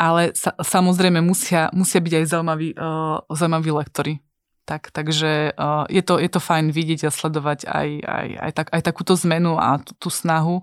ale 0.00 0.32
sa, 0.32 0.56
samozrejme 0.56 1.20
musia, 1.20 1.68
musia 1.76 2.00
byť 2.00 2.12
aj 2.16 2.24
zaujímaví, 2.32 2.68
uh, 2.80 3.20
zaujímaví 3.28 3.70
lektory. 3.76 4.14
Tak, 4.68 4.92
takže 4.92 5.56
uh, 5.56 5.88
je, 5.88 6.04
to, 6.04 6.20
je 6.20 6.28
to 6.28 6.44
fajn 6.44 6.76
vidieť 6.76 7.08
a 7.08 7.10
sledovať 7.10 7.64
aj, 7.64 7.88
aj, 8.04 8.28
aj, 8.36 8.50
tak, 8.52 8.66
aj 8.68 8.82
takúto 8.84 9.16
zmenu 9.16 9.56
a 9.56 9.80
tú, 9.80 9.96
tú 9.96 10.08
snahu 10.12 10.60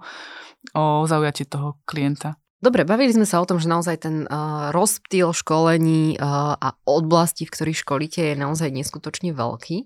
o 0.77 0.83
zaujatie 1.09 1.49
toho 1.49 1.81
klienta. 1.89 2.37
Dobre, 2.63 2.87
bavili 2.87 3.11
sme 3.11 3.27
sa 3.27 3.43
o 3.43 3.47
tom, 3.47 3.59
že 3.59 3.67
naozaj 3.67 4.07
ten 4.07 4.15
uh, 4.25 4.71
rozptýl 4.71 5.35
školení 5.35 6.15
uh, 6.15 6.55
a 6.55 6.73
oblasti, 6.87 7.43
v 7.43 7.53
ktorých 7.53 7.81
školíte, 7.83 8.21
je 8.31 8.35
naozaj 8.39 8.71
neskutočne 8.71 9.35
veľký. 9.35 9.85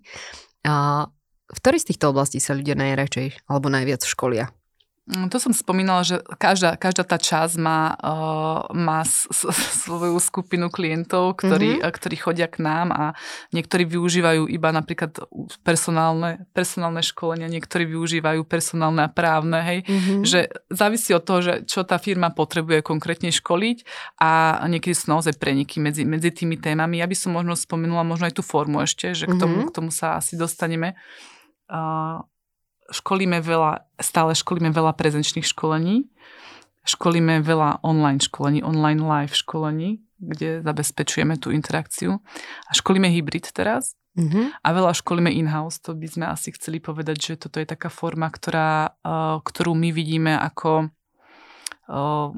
Uh, 0.64 1.10
v 1.50 1.58
ktorých 1.60 1.82
z 1.82 1.90
týchto 1.94 2.14
oblastí 2.14 2.38
sa 2.38 2.54
ľudia 2.54 2.78
najradšej 2.78 3.50
alebo 3.50 3.74
najviac 3.74 4.06
školia? 4.06 4.54
Mm, 5.10 5.34
to 5.34 5.42
som 5.42 5.50
spomínala, 5.58 6.06
že 6.06 6.22
každá, 6.38 6.78
každá 6.78 7.02
tá 7.02 7.18
časť 7.18 7.58
má, 7.58 7.98
uh, 7.98 8.70
má 8.78 9.02
s, 9.02 9.26
s, 9.34 9.50
svoju 9.82 10.22
skupinu 10.22 10.70
klientov, 10.70 11.42
ktorí, 11.42 11.82
mm-hmm. 11.82 11.90
ktorí 11.98 12.16
chodia 12.22 12.46
k 12.46 12.62
nám 12.62 12.94
a 12.94 13.04
niektorí 13.50 13.90
využívajú 13.90 14.46
iba 14.46 14.70
napríklad 14.70 15.18
personálne, 15.66 16.46
personálne 16.54 17.02
školenia, 17.02 17.50
niektorí 17.50 17.90
využívajú 17.90 18.46
personálne 18.46 19.02
a 19.02 19.10
právne, 19.10 19.58
hej, 19.66 19.80
mm-hmm. 19.90 20.22
že 20.30 20.46
závisí 20.70 21.10
od 21.18 21.26
toho, 21.26 21.40
že 21.42 21.54
čo 21.66 21.82
tá 21.82 21.98
firma 21.98 22.30
potrebuje 22.30 22.86
konkrétne 22.86 23.34
školiť 23.34 23.90
a 24.22 24.62
niekedy 24.70 24.94
sú 24.94 25.10
naozaj 25.10 25.42
preniky 25.42 25.82
medzi, 25.82 26.06
medzi 26.06 26.30
tými 26.30 26.62
témami. 26.62 27.02
Ja 27.02 27.10
by 27.10 27.18
som 27.18 27.34
možno 27.34 27.58
spomenula 27.58 28.06
možno 28.06 28.30
aj 28.30 28.38
tú 28.38 28.46
formu 28.46 28.86
ešte, 28.86 29.18
že 29.18 29.26
k 29.26 29.34
tomu, 29.42 29.66
mm-hmm. 29.66 29.70
k 29.74 29.76
tomu 29.76 29.90
sa 29.90 30.22
asi 30.22 30.38
dostaneme. 30.38 30.94
Uh, 31.66 32.22
školíme 32.90 33.42
veľa, 33.42 33.86
stále 34.02 34.34
školíme 34.34 34.70
veľa 34.74 34.94
prezenčných 34.98 35.46
školení, 35.46 36.10
školíme 36.86 37.42
veľa 37.46 37.86
online 37.86 38.22
školení, 38.22 38.66
online 38.66 39.02
live 39.02 39.34
školení, 39.36 40.02
kde 40.20 40.66
zabezpečujeme 40.66 41.40
tú 41.40 41.54
interakciu. 41.54 42.20
A 42.68 42.72
školíme 42.76 43.08
hybrid 43.08 43.50
teraz 43.56 43.96
mm-hmm. 44.18 44.64
a 44.64 44.68
veľa 44.74 44.92
školíme 44.98 45.32
in-house. 45.32 45.80
To 45.86 45.96
by 45.96 46.08
sme 46.10 46.26
asi 46.28 46.52
chceli 46.56 46.84
povedať, 46.84 47.18
že 47.20 47.34
toto 47.48 47.62
je 47.62 47.68
taká 47.70 47.88
forma, 47.88 48.28
ktorá, 48.28 49.00
uh, 49.06 49.40
ktorú 49.40 49.78
my 49.78 49.90
vidíme 49.96 50.36
ako 50.36 50.90
uh, 51.88 52.30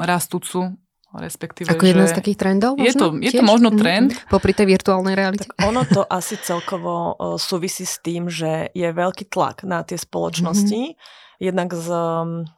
rastúcu 0.00 0.80
respektíve, 1.12 1.68
Ako 1.68 1.84
jedna 1.84 2.08
z 2.08 2.16
takých 2.16 2.38
trendov? 2.40 2.80
Možno? 2.80 2.88
Je 2.88 2.92
to, 2.96 3.06
je 3.20 3.32
to 3.36 3.44
možno 3.44 3.68
mhm. 3.68 3.78
trend. 3.78 4.10
Mm-hmm. 4.16 4.32
Popri 4.32 4.52
tej 4.56 4.66
virtuálnej 4.68 5.14
realite. 5.16 5.44
Tak 5.44 5.60
ono 5.60 5.84
to 5.84 6.02
asi 6.08 6.40
celkovo 6.40 7.16
súvisí 7.36 7.84
s 7.84 8.00
tým, 8.00 8.32
že 8.32 8.72
je 8.72 8.88
veľký 8.88 9.28
tlak 9.28 9.68
na 9.68 9.84
tie 9.84 10.00
spoločnosti, 10.00 10.96
mm-hmm. 10.96 11.40
jednak 11.42 11.68
z 11.76 11.88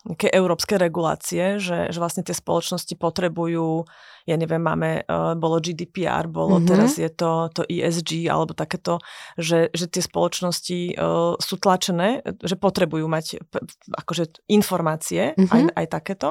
nejaké 0.07 0.29
európskej 0.31 0.79
regulácie, 0.79 1.59
že, 1.59 1.91
že 1.91 1.99
vlastne 1.99 2.23
tie 2.23 2.37
spoločnosti 2.37 2.95
potrebujú, 2.95 3.91
ja 4.25 4.37
neviem, 4.39 4.63
máme, 4.63 5.03
bolo 5.35 5.59
GDPR, 5.59 6.31
bolo 6.31 6.63
mm-hmm. 6.63 6.71
teraz 6.71 6.95
je 6.95 7.11
to, 7.11 7.51
to 7.51 7.67
ESG 7.67 8.31
alebo 8.31 8.55
takéto, 8.55 9.03
že, 9.35 9.75
že 9.75 9.91
tie 9.91 10.03
spoločnosti 10.05 10.95
uh, 10.95 11.35
sú 11.43 11.55
tlačené, 11.59 12.23
že 12.45 12.55
potrebujú 12.55 13.11
mať 13.11 13.43
akože 13.91 14.47
informácie, 14.47 15.35
mm-hmm. 15.35 15.51
aj, 15.51 15.63
aj 15.75 15.87
takéto 15.91 16.29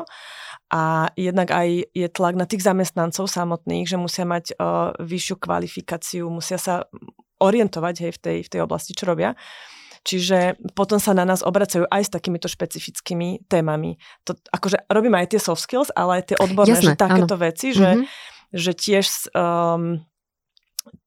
a 0.73 1.13
jednak 1.13 1.53
aj 1.53 1.85
je 1.93 2.07
tlak 2.09 2.33
na 2.33 2.49
tých 2.49 2.65
zamestnancov 2.65 3.29
samotných, 3.29 3.85
že 3.85 4.01
musia 4.01 4.25
mať 4.25 4.57
uh, 4.57 4.97
vyššiu 4.97 5.37
kvalifikáciu, 5.37 6.25
musia 6.33 6.57
sa 6.57 6.89
orientovať 7.37 7.95
hej, 8.01 8.11
v, 8.17 8.19
tej, 8.19 8.37
v 8.41 8.49
tej 8.49 8.61
oblasti, 8.65 8.97
čo 8.97 9.05
robia. 9.05 9.37
Čiže 10.03 10.57
potom 10.73 10.97
sa 10.97 11.13
na 11.13 11.29
nás 11.29 11.45
obracajú 11.45 11.87
aj 11.87 12.09
s 12.09 12.11
takýmito 12.11 12.49
špecifickými 12.49 13.45
témami. 13.45 14.01
To, 14.27 14.33
akože 14.35 14.89
robíme 14.89 15.15
aj 15.15 15.37
tie 15.37 15.39
soft 15.39 15.63
skills, 15.63 15.93
ale 15.93 16.19
aj 16.19 16.33
tie 16.33 16.37
odborné, 16.41 16.75
Jasné, 16.75 16.97
že 16.97 16.99
takéto 16.99 17.37
áno. 17.37 17.43
veci, 17.45 17.67
že, 17.71 17.89
mm-hmm. 17.93 18.05
že 18.51 18.71
tiež, 18.73 19.05
um, 19.31 20.03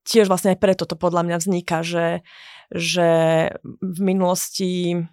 tiež 0.06 0.30
vlastne 0.32 0.56
aj 0.56 0.62
preto 0.62 0.88
to 0.88 0.96
podľa 0.96 1.28
mňa 1.28 1.36
vzniká, 1.42 1.84
že, 1.84 2.24
že 2.72 3.10
v 3.66 3.98
minulosti 4.00 5.04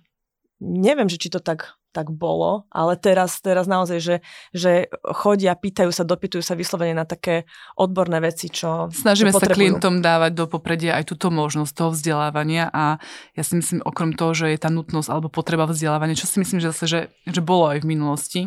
neviem, 0.64 1.12
že 1.12 1.20
či 1.20 1.28
to 1.28 1.44
tak 1.44 1.76
tak 1.94 2.10
bolo, 2.10 2.66
ale 2.74 2.98
teraz, 2.98 3.38
teraz 3.38 3.70
naozaj, 3.70 4.02
že, 4.02 4.16
že 4.50 4.90
chodia, 5.14 5.54
pýtajú 5.54 5.94
sa, 5.94 6.02
dopytujú 6.02 6.42
sa 6.42 6.58
vyslovene 6.58 6.98
na 6.98 7.06
také 7.06 7.46
odborné 7.78 8.18
veci, 8.18 8.50
čo 8.50 8.90
Snažíme 8.90 9.30
čo 9.30 9.46
sa 9.46 9.54
klientom 9.54 10.02
dávať 10.02 10.34
do 10.34 10.46
popredia 10.50 10.98
aj 10.98 11.14
túto 11.14 11.30
možnosť 11.30 11.72
toho 11.72 11.94
vzdelávania 11.94 12.74
a 12.74 12.98
ja 13.38 13.44
si 13.46 13.54
myslím, 13.62 13.86
okrem 13.86 14.18
toho, 14.18 14.34
že 14.34 14.46
je 14.50 14.60
tá 14.60 14.74
nutnosť 14.74 15.08
alebo 15.14 15.30
potreba 15.30 15.70
vzdelávania, 15.70 16.18
čo 16.18 16.26
si 16.26 16.42
myslím, 16.42 16.58
že 16.58 16.74
zase, 16.74 16.86
že, 16.90 17.02
že 17.30 17.42
bolo 17.46 17.70
aj 17.70 17.86
v 17.86 17.90
minulosti, 17.94 18.42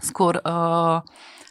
skôr 0.00 0.40
uh, 0.40 1.04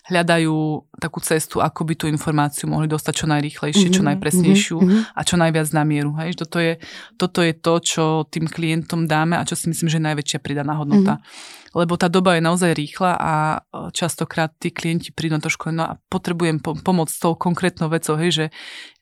hľadajú 0.04 0.56
takú 1.00 1.20
cestu, 1.24 1.64
ako 1.64 1.88
by 1.88 1.94
tú 1.96 2.06
informáciu 2.12 2.68
mohli 2.68 2.92
dostať 2.92 3.14
čo 3.24 3.26
najrýchlejšie, 3.32 3.88
mm-hmm, 3.88 3.98
čo 3.98 4.04
mhm, 4.04 4.10
najpresnejšiu 4.12 4.78
mm-hmm. 4.80 5.02
a 5.16 5.22
čo 5.24 5.36
najviac 5.40 5.68
na 5.72 5.84
mieru. 5.88 6.12
Hej? 6.20 6.36
Toto, 6.36 6.60
je, 6.60 6.76
toto 7.16 7.40
je 7.40 7.54
to, 7.56 7.74
čo 7.80 8.06
tým 8.28 8.52
klientom 8.52 9.08
dáme 9.08 9.40
a 9.40 9.48
čo 9.48 9.56
si 9.56 9.72
myslím, 9.72 9.88
že 9.88 9.98
je 10.00 10.08
najväčšia 10.12 10.40
pridaná 10.44 10.76
hodnota. 10.76 11.20
Mm-hmm 11.20 11.62
lebo 11.74 11.98
tá 11.98 12.06
doba 12.06 12.38
je 12.38 12.46
naozaj 12.46 12.72
rýchla 12.78 13.18
a 13.18 13.34
e, 13.34 13.90
častokrát 13.98 14.54
tí 14.62 14.70
klienti 14.70 15.10
prídu 15.10 15.36
na 15.36 15.42
to 15.42 15.50
školenie 15.50 15.82
no 15.82 15.86
a 15.90 15.98
potrebujem 16.06 16.62
po- 16.62 16.78
pomôcť 16.78 17.14
s 17.18 17.18
tou 17.18 17.34
konkrétnou 17.34 17.90
vecou, 17.90 18.14
hej, 18.22 18.30
že 18.30 18.46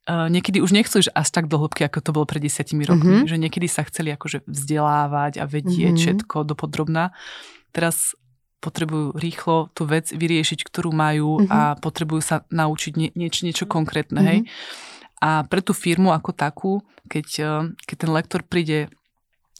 uh, 0.08 0.32
niekedy 0.32 0.64
už 0.64 0.72
nechcú 0.72 1.04
až 1.04 1.28
tak 1.36 1.52
do 1.52 1.60
hĺbky, 1.60 1.84
ako 1.84 2.00
to 2.00 2.16
bolo 2.16 2.24
pred 2.24 2.40
desiatimi 2.40 2.88
rokmi, 2.88 3.22
mm-hmm. 3.22 3.30
že 3.30 3.38
niekedy 3.38 3.68
sa 3.68 3.84
chceli 3.84 4.16
akože 4.16 4.48
vzdelávať 4.48 5.44
a 5.44 5.46
vedieť 5.46 5.92
mm-hmm. 5.92 6.00
všetko 6.00 6.48
dopodrobná. 6.48 7.12
Teraz 7.76 8.16
potrebujú 8.62 9.18
rýchlo 9.18 9.74
tú 9.74 9.90
vec 9.90 10.14
vyriešiť, 10.14 10.62
ktorú 10.62 10.94
majú 10.94 11.42
mm-hmm. 11.42 11.50
a 11.50 11.60
potrebujú 11.82 12.22
sa 12.22 12.46
naučiť 12.54 12.94
nie, 12.96 13.10
nieč, 13.18 13.42
niečo 13.42 13.66
konkrétne. 13.66 14.22
Mm-hmm. 14.22 14.32
Hej? 14.32 14.40
A 15.22 15.46
pre 15.50 15.66
tú 15.66 15.74
firmu 15.74 16.14
ako 16.14 16.32
takú, 16.34 16.72
keď, 17.10 17.28
eh, 17.42 17.50
keď 17.90 17.96
ten 17.98 18.12
lektor 18.14 18.42
príde 18.46 18.94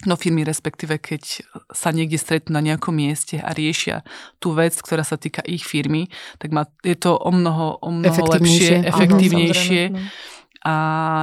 do 0.02 0.18
firmy, 0.18 0.42
respektíve 0.42 0.98
keď 0.98 1.46
sa 1.70 1.94
niekde 1.94 2.18
stretnú 2.18 2.58
na 2.58 2.62
nejakom 2.66 2.90
mieste 2.94 3.38
a 3.38 3.54
riešia 3.54 4.02
tú 4.42 4.58
vec, 4.58 4.74
ktorá 4.74 5.06
sa 5.06 5.14
týka 5.14 5.46
ich 5.46 5.62
firmy, 5.62 6.10
tak 6.42 6.50
má, 6.50 6.66
je 6.82 6.98
to 6.98 7.14
o 7.14 7.30
mnoho, 7.30 7.78
o 7.78 7.90
mnoho 7.94 8.10
efektívnejšie, 8.10 8.82
lepšie, 8.82 8.90
efektívnejšie. 8.90 9.82
Áno, 9.94 10.02
a 10.62 10.76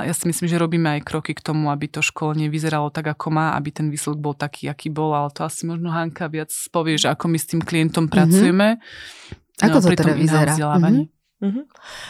ja 0.02 0.10
si 0.10 0.26
myslím, 0.26 0.50
že 0.50 0.58
robíme 0.58 0.98
aj 0.98 1.06
kroky 1.06 1.30
k 1.30 1.40
tomu, 1.40 1.70
aby 1.70 1.86
to 1.86 2.02
školenie 2.02 2.50
vyzeralo 2.50 2.90
tak, 2.90 3.14
ako 3.14 3.30
má, 3.30 3.54
aby 3.54 3.70
ten 3.70 3.86
výsledok 3.86 4.18
bol 4.18 4.34
taký, 4.34 4.66
aký 4.66 4.90
bol, 4.90 5.14
ale 5.14 5.30
to 5.30 5.46
asi 5.46 5.62
možno 5.62 5.94
Hanka 5.94 6.26
viac 6.26 6.50
povie, 6.74 6.98
že 6.98 7.06
ako 7.06 7.30
my 7.30 7.38
s 7.38 7.46
tým 7.46 7.62
klientom 7.62 8.10
pracujeme. 8.10 8.82
Mm-hmm. 8.82 9.62
Ako 9.62 9.78
no, 9.78 9.82
to 9.82 9.88
teda 9.94 10.14
vyzerá? 10.18 10.54
Mm-hmm. 10.58 11.64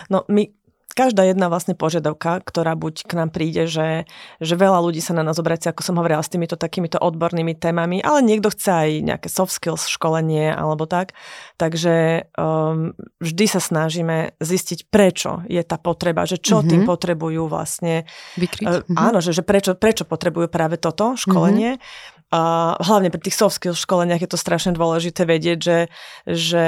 No 0.08 0.24
my 0.32 0.44
každá 0.98 1.22
jedna 1.22 1.46
vlastne 1.46 1.78
požiadavka, 1.78 2.42
ktorá 2.42 2.74
buď 2.74 3.06
k 3.06 3.12
nám 3.14 3.30
príde, 3.30 3.70
že, 3.70 4.10
že 4.42 4.54
veľa 4.58 4.82
ľudí 4.82 4.98
sa 4.98 5.14
na 5.14 5.22
nás 5.22 5.38
obracia, 5.38 5.70
ako 5.70 5.86
som 5.86 5.94
hovorila, 6.02 6.18
s 6.18 6.34
týmito 6.34 6.58
takýmito 6.58 6.98
odbornými 6.98 7.54
témami, 7.54 8.02
ale 8.02 8.26
niekto 8.26 8.50
chce 8.50 8.70
aj 8.74 8.90
nejaké 9.06 9.28
soft 9.30 9.54
skills 9.54 9.86
školenie 9.86 10.50
alebo 10.50 10.90
tak. 10.90 11.14
Takže 11.54 12.26
um, 12.34 12.98
vždy 13.22 13.44
sa 13.46 13.62
snažíme 13.62 14.34
zistiť, 14.42 14.90
prečo 14.90 15.46
je 15.46 15.62
tá 15.62 15.78
potreba, 15.78 16.26
že 16.26 16.42
čo 16.42 16.58
mm-hmm. 16.58 16.70
tým 16.74 16.82
potrebujú 16.82 17.46
vlastne. 17.46 18.02
Vykryť. 18.34 18.90
Uh. 18.90 18.98
Áno, 18.98 19.22
že, 19.22 19.30
že 19.30 19.46
prečo, 19.46 19.78
prečo 19.78 20.02
potrebujú 20.02 20.50
práve 20.50 20.82
toto 20.82 21.14
školenie. 21.14 21.78
Mm-hmm. 21.78 22.17
A 22.28 22.76
hlavne 22.84 23.08
pri 23.08 23.24
tých 23.24 23.40
soft 23.40 23.56
skills 23.56 23.80
školeniach 23.80 24.20
je 24.20 24.28
to 24.28 24.36
strašne 24.36 24.76
dôležité 24.76 25.24
vedieť, 25.24 25.58
že, 25.64 25.78
že 26.28 26.66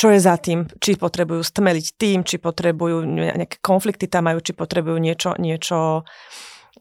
čo 0.00 0.06
je 0.08 0.18
za 0.18 0.40
tým, 0.40 0.64
či 0.80 0.96
potrebujú 0.96 1.44
stmeliť 1.44 1.86
tým, 2.00 2.24
či 2.24 2.40
potrebujú 2.40 3.04
nejaké 3.04 3.60
konflikty 3.60 4.08
tam 4.08 4.32
majú, 4.32 4.40
či 4.40 4.56
potrebujú 4.56 4.96
niečo, 4.96 5.36
niečo 5.36 6.08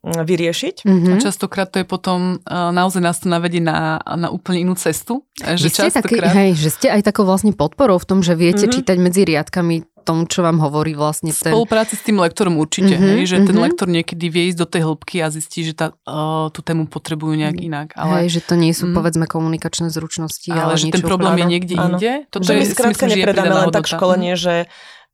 vyriešiť. 0.02 0.82
Mm-hmm. 0.82 1.14
A 1.14 1.22
častokrát 1.22 1.70
to 1.70 1.78
je 1.78 1.86
potom, 1.86 2.42
naozaj 2.50 3.02
nás 3.04 3.22
to 3.22 3.30
navedie 3.30 3.62
na, 3.62 4.02
na 4.02 4.34
úplne 4.34 4.66
inú 4.66 4.74
cestu. 4.74 5.30
Že, 5.38 5.68
ste 5.70 5.82
častokrát... 5.92 6.32
taký, 6.32 6.38
hej, 6.42 6.52
že 6.58 6.70
ste 6.74 6.88
aj 6.90 7.06
takou 7.06 7.22
vlastne 7.22 7.54
podporou 7.54 8.02
v 8.02 8.08
tom, 8.10 8.20
že 8.26 8.34
viete 8.34 8.66
mm-hmm. 8.66 8.76
čítať 8.82 8.98
medzi 8.98 9.22
riadkami 9.30 9.91
tomu, 10.02 10.26
čo 10.26 10.42
vám 10.42 10.58
hovorí 10.60 10.98
vlastne 10.98 11.30
ten... 11.30 11.54
Spolupráci 11.54 11.96
s 11.96 12.04
tým 12.04 12.18
lektorom 12.18 12.58
určite, 12.58 12.98
mm-hmm, 12.98 13.12
hej, 13.16 13.22
že 13.24 13.36
mm-hmm. 13.38 13.50
ten 13.50 13.58
mhm. 13.58 13.64
lektor 13.64 13.88
niekedy 13.88 14.26
vie 14.28 14.44
ísť 14.50 14.60
do 14.60 14.68
tej 14.68 14.82
hĺbky 14.90 15.16
a 15.22 15.28
zistí, 15.30 15.62
že 15.62 15.74
tá, 15.78 15.94
uh, 15.94 16.50
tú 16.50 16.60
tému 16.66 16.90
potrebujú 16.90 17.38
nejak 17.38 17.58
inak. 17.62 17.88
Ale... 17.94 18.26
Hej, 18.26 18.40
že 18.40 18.42
to 18.44 18.54
nie 18.58 18.74
sú 18.74 18.90
mm, 18.90 18.96
povedzme 18.98 19.26
komunikačné 19.30 19.94
zručnosti, 19.94 20.50
ale, 20.50 20.74
ale 20.74 20.82
že 20.82 20.90
ten 20.90 21.06
problém 21.06 21.38
je 21.40 21.46
niekde 21.46 21.76
áno. 21.78 21.96
inde. 21.96 22.26
Toto 22.34 22.50
že 22.50 22.58
je, 22.58 22.60
my 22.60 22.66
skrátka 22.68 23.06
nepredáme 23.06 23.54
len 23.54 23.70
tak 23.70 23.86
školenie, 23.86 24.34
že 24.34 24.68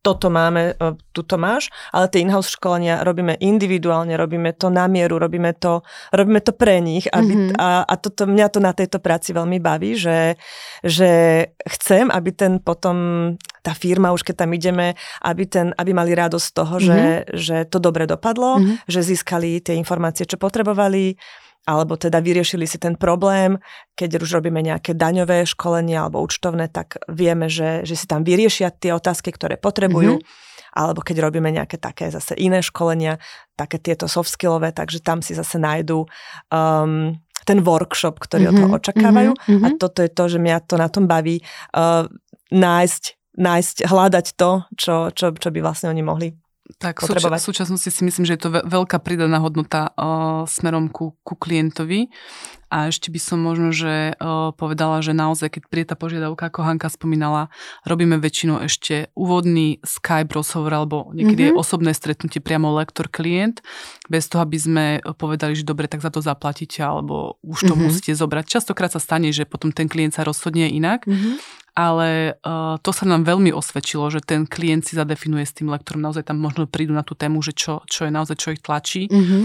toto 0.07 0.31
máme, 0.31 0.79
e, 0.79 0.95
tuto 1.11 1.35
máš, 1.35 1.67
ale 1.91 2.07
tie 2.07 2.23
in-house 2.23 2.55
školenia 2.55 3.03
robíme 3.03 3.35
individuálne, 3.43 4.15
robíme 4.15 4.55
to 4.55 4.71
na 4.71 4.87
mieru, 4.87 5.19
robíme 5.19 5.51
to, 5.59 5.83
robíme 6.15 6.39
to 6.39 6.55
pre 6.55 6.79
nich 6.79 7.03
aby, 7.11 7.33
mm-hmm. 7.33 7.59
a, 7.59 7.83
a 7.83 7.93
toto, 7.99 8.23
mňa 8.29 8.47
to 8.47 8.59
na 8.63 8.71
tejto 8.71 9.03
práci 9.03 9.33
veľmi 9.35 9.57
baví, 9.59 9.97
že, 9.97 10.37
že 10.85 11.11
chcem, 11.65 12.07
aby 12.07 12.29
ten 12.31 12.63
potom 12.63 12.97
tá 13.65 13.75
firma, 13.75 14.15
už 14.15 14.23
keď 14.23 14.47
tam 14.47 14.55
ideme, 14.55 14.95
aby, 15.27 15.43
ten, 15.43 15.75
aby 15.75 15.91
mali 15.91 16.15
radosť 16.15 16.45
z 16.45 16.53
toho, 16.55 16.75
mm-hmm. 16.79 16.87
že, 16.87 17.01
že 17.35 17.57
to 17.67 17.83
dobre 17.83 18.07
dopadlo, 18.07 18.61
mm-hmm. 18.61 18.87
že 18.87 18.99
získali 19.03 19.59
tie 19.59 19.75
informácie, 19.75 20.23
čo 20.23 20.39
potrebovali, 20.39 21.19
alebo 21.67 21.99
teda 21.99 22.23
vyriešili 22.23 22.63
si 22.63 22.79
ten 22.79 22.95
problém, 22.95 23.59
keď 23.99 24.23
už 24.23 24.39
robíme 24.39 24.63
nejaké 24.63 24.95
daňové 24.95 25.43
školenie 25.43 25.99
alebo 25.99 26.23
účtovné, 26.23 26.71
tak 26.71 26.95
vieme, 27.11 27.51
že, 27.51 27.83
že 27.83 27.99
si 27.99 28.07
tam 28.07 28.23
vyriešia 28.23 28.71
tie 28.71 28.95
otázky, 28.95 29.35
ktoré 29.35 29.59
potrebujú. 29.59 30.23
Mm-hmm. 30.23 30.45
Alebo 30.77 31.03
keď 31.03 31.25
robíme 31.27 31.51
nejaké 31.51 31.75
také 31.81 32.07
zase 32.07 32.37
iné 32.39 32.63
školenia, 32.63 33.19
také 33.59 33.81
tieto 33.81 34.07
soft 34.07 34.31
skillové, 34.31 34.71
takže 34.71 35.03
tam 35.03 35.19
si 35.19 35.35
zase 35.35 35.57
nájdú 35.59 36.05
um, 36.53 37.17
ten 37.43 37.59
workshop, 37.59 38.21
ktorý 38.21 38.47
mm-hmm. 38.47 38.55
od 38.55 38.61
toho 38.63 38.71
mhm. 38.71 38.79
očakávajú. 38.79 39.31
Mm-hmm. 39.35 39.65
A 39.65 39.67
toto 39.75 39.99
je 40.05 40.11
to, 40.13 40.23
že 40.31 40.37
mňa 40.39 40.57
to 40.63 40.75
na 40.79 40.87
tom 40.87 41.03
baví 41.09 41.43
uh, 41.75 42.07
nájsť, 42.53 43.03
nájsť, 43.35 43.75
hľadať 43.89 44.25
to, 44.39 44.51
čo, 44.79 44.95
čo, 45.11 45.25
čo 45.35 45.49
by 45.51 45.59
vlastne 45.59 45.91
oni 45.91 46.03
mohli 46.05 46.27
tak 46.75 46.99
v 46.99 47.39
súčasnosti 47.39 47.87
si 47.87 48.01
myslím, 48.03 48.27
že 48.27 48.35
je 48.35 48.41
to 48.43 48.51
veľká 48.51 48.99
pridaná 48.99 49.39
hodnota 49.39 49.95
uh, 49.95 50.43
smerom 50.43 50.91
ku, 50.91 51.15
ku 51.23 51.39
klientovi. 51.39 52.11
A 52.67 52.91
ešte 52.91 53.07
by 53.07 53.19
som 53.23 53.39
možno, 53.39 53.71
že 53.71 54.11
uh, 54.19 54.51
povedala, 54.51 54.99
že 54.99 55.15
naozaj, 55.15 55.55
keď 55.55 55.61
príde 55.71 55.87
tá 55.87 55.95
požiadavka, 55.95 56.51
ako 56.51 56.67
Hanka 56.67 56.91
spomínala, 56.91 57.47
robíme 57.87 58.19
väčšinou 58.19 58.59
ešte 58.59 59.07
úvodný 59.15 59.79
Skype 59.87 60.35
rozhovor 60.35 60.75
alebo 60.75 61.07
niekedy 61.15 61.47
mm-hmm. 61.47 61.63
osobné 61.63 61.95
stretnutie 61.95 62.43
priamo 62.43 62.75
lektor-klient, 62.75 63.63
bez 64.11 64.27
toho, 64.27 64.43
aby 64.43 64.59
sme 64.59 64.85
povedali, 65.15 65.55
že 65.55 65.63
dobre, 65.63 65.87
tak 65.87 66.03
za 66.03 66.11
to 66.11 66.19
zaplatíte 66.19 66.83
alebo 66.83 67.39
už 67.39 67.71
to 67.71 67.71
mm-hmm. 67.71 67.87
musíte 67.87 68.11
zobrať. 68.11 68.59
Častokrát 68.59 68.91
sa 68.91 68.99
stane, 68.99 69.31
že 69.31 69.47
potom 69.47 69.71
ten 69.71 69.87
klient 69.87 70.19
sa 70.19 70.27
rozhodne 70.27 70.67
inak. 70.67 71.07
Mm-hmm 71.07 71.66
ale 71.77 72.41
uh, 72.41 72.81
to 72.81 72.89
sa 72.89 73.05
nám 73.05 73.21
veľmi 73.21 73.53
osvedčilo, 73.53 74.09
že 74.09 74.25
ten 74.25 74.49
klient 74.49 74.89
si 74.89 74.97
zadefinuje 74.97 75.45
s 75.45 75.53
tým 75.53 75.69
lektorom, 75.69 76.01
naozaj 76.01 76.25
tam 76.25 76.41
možno 76.41 76.65
prídu 76.65 76.97
na 76.97 77.05
tú 77.05 77.13
tému, 77.13 77.45
že 77.45 77.53
čo, 77.53 77.85
čo 77.85 78.09
je 78.09 78.11
naozaj, 78.11 78.33
čo 78.33 78.49
ich 78.57 78.65
tlačí. 78.65 79.05
Mm-hmm. 79.05 79.43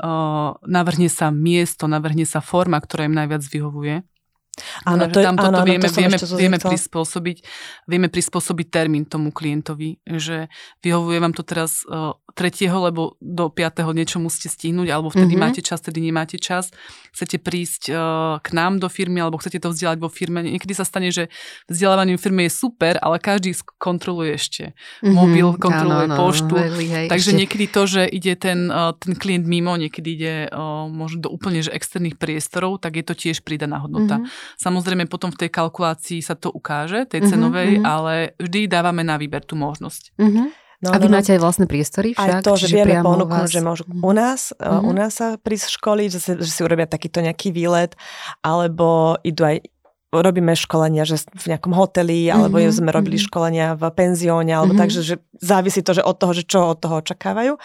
Uh, 0.00 0.56
navrhne 0.64 1.12
sa 1.12 1.28
miesto, 1.28 1.84
navrhne 1.84 2.24
sa 2.24 2.40
forma, 2.40 2.80
ktorá 2.80 3.04
im 3.04 3.12
najviac 3.12 3.44
vyhovuje. 3.44 4.00
Áno, 4.86 5.10
to, 5.10 5.18
tam 5.20 5.36
toto 5.36 5.62
áno, 5.62 5.66
vieme, 5.66 5.88
to 5.88 5.98
vieme, 5.98 6.18
vieme, 6.18 6.58
prispôsobiť, 6.58 7.38
vieme 7.90 8.08
prispôsobiť 8.08 8.66
termín 8.70 9.04
tomu 9.04 9.34
klientovi, 9.34 9.98
že 10.06 10.46
vyhovuje 10.82 11.18
vám 11.18 11.34
to 11.34 11.42
teraz 11.42 11.82
uh, 11.86 12.14
tretieho, 12.34 12.74
lebo 12.82 13.14
do 13.22 13.50
piatého 13.50 13.90
niečo 13.94 14.18
musíte 14.18 14.50
stihnúť, 14.50 14.90
alebo 14.90 15.10
vtedy 15.10 15.34
mm-hmm. 15.34 15.42
máte 15.42 15.60
čas, 15.62 15.78
vtedy 15.82 16.02
nemáte 16.02 16.36
čas. 16.38 16.74
Chcete 17.14 17.38
prísť 17.38 17.82
uh, 17.90 17.96
k 18.42 18.48
nám 18.54 18.82
do 18.82 18.90
firmy, 18.90 19.22
alebo 19.22 19.38
chcete 19.38 19.62
to 19.62 19.70
vzdelať 19.70 19.98
vo 20.02 20.10
firme. 20.10 20.42
Niekedy 20.42 20.74
sa 20.74 20.82
stane, 20.82 21.14
že 21.14 21.30
vzdelávanie 21.70 22.18
v 22.18 22.22
firme 22.22 22.42
je 22.50 22.52
super, 22.52 22.98
ale 22.98 23.22
každý 23.22 23.54
kontroluje 23.78 24.34
ešte. 24.34 24.64
Mm-hmm. 24.74 25.14
Mobil 25.14 25.46
kontroluje 25.58 26.06
áno, 26.10 26.16
poštu. 26.18 26.54
Áno, 26.58 26.78
hej, 26.78 27.06
takže 27.06 27.30
ešte. 27.30 27.38
niekedy 27.38 27.64
to, 27.70 27.82
že 27.86 28.02
ide 28.10 28.34
ten, 28.34 28.66
uh, 28.66 28.90
ten 28.98 29.14
klient 29.14 29.46
mimo, 29.46 29.78
niekedy 29.78 30.08
ide 30.18 30.34
uh, 30.50 30.90
možno 30.90 31.26
do 31.26 31.30
úplne 31.30 31.62
že 31.62 31.70
externých 31.70 32.18
priestorov, 32.18 32.82
tak 32.82 32.98
je 32.98 33.04
to 33.06 33.14
tiež 33.14 33.46
pridaná 33.46 33.78
hodnota. 33.78 34.20
Mm-hmm. 34.20 34.43
Samozrejme 34.60 35.06
potom 35.06 35.30
v 35.30 35.46
tej 35.46 35.50
kalkulácii 35.50 36.20
sa 36.20 36.34
to 36.38 36.50
ukáže, 36.50 37.06
tej 37.08 37.24
mhm, 37.24 37.28
cenovej, 37.28 37.70
mm-hmm. 37.78 37.86
ale 37.86 38.14
vždy 38.38 38.70
dávame 38.70 39.02
na 39.02 39.18
výber 39.20 39.42
tú 39.44 39.54
možnosť. 39.58 40.16
Mm-hmm. 40.18 40.46
No, 40.84 40.92
a 40.92 41.00
vy 41.00 41.08
no, 41.08 41.12
no. 41.12 41.16
máte 41.16 41.32
aj 41.32 41.40
vlastné 41.40 41.64
priestory 41.64 42.12
však? 42.12 42.28
Aj 42.28 42.44
to, 42.44 42.60
že 42.60 42.68
vieme 42.68 43.00
ponúknuť, 43.00 43.48
že 43.48 43.64
môžu 43.64 43.88
u 43.88 44.12
nás, 44.12 44.52
mm-hmm. 44.52 44.84
u 44.84 44.92
nás 44.92 45.16
sa 45.16 45.40
prísť 45.40 45.80
školiť, 45.80 46.08
že 46.12 46.20
si, 46.20 46.30
že 46.36 46.50
si 46.50 46.60
urobia 46.60 46.84
takýto 46.84 47.24
nejaký 47.24 47.56
výlet, 47.56 47.96
alebo 48.44 49.16
idú 49.24 49.48
aj 49.48 49.64
robíme 50.14 50.54
školenia, 50.54 51.02
že 51.02 51.26
v 51.26 51.56
nejakom 51.56 51.74
hoteli, 51.74 52.30
alebo 52.30 52.60
mm-hmm. 52.60 52.76
sme 52.76 52.90
robili 52.94 53.16
mm-hmm. 53.16 53.32
školenia 53.32 53.66
v 53.74 53.82
penzióne, 53.90 54.52
alebo 54.52 54.76
mm-hmm. 54.76 54.82
takže, 54.84 55.00
že 55.02 55.14
závisí 55.40 55.80
to, 55.82 55.96
že 55.96 56.06
od 56.06 56.20
toho, 56.20 56.32
že 56.36 56.44
čo 56.46 56.70
od 56.70 56.78
toho 56.78 57.00
očakávajú. 57.02 57.56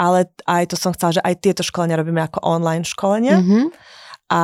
Ale 0.00 0.32
aj 0.48 0.72
to 0.72 0.76
som 0.80 0.96
chcela, 0.96 1.20
že 1.20 1.22
aj 1.22 1.34
tieto 1.44 1.62
školenia 1.62 2.00
robíme 2.00 2.24
ako 2.24 2.40
online 2.42 2.88
školenia. 2.88 3.38
Mm-hmm 3.38 4.00
a 4.32 4.40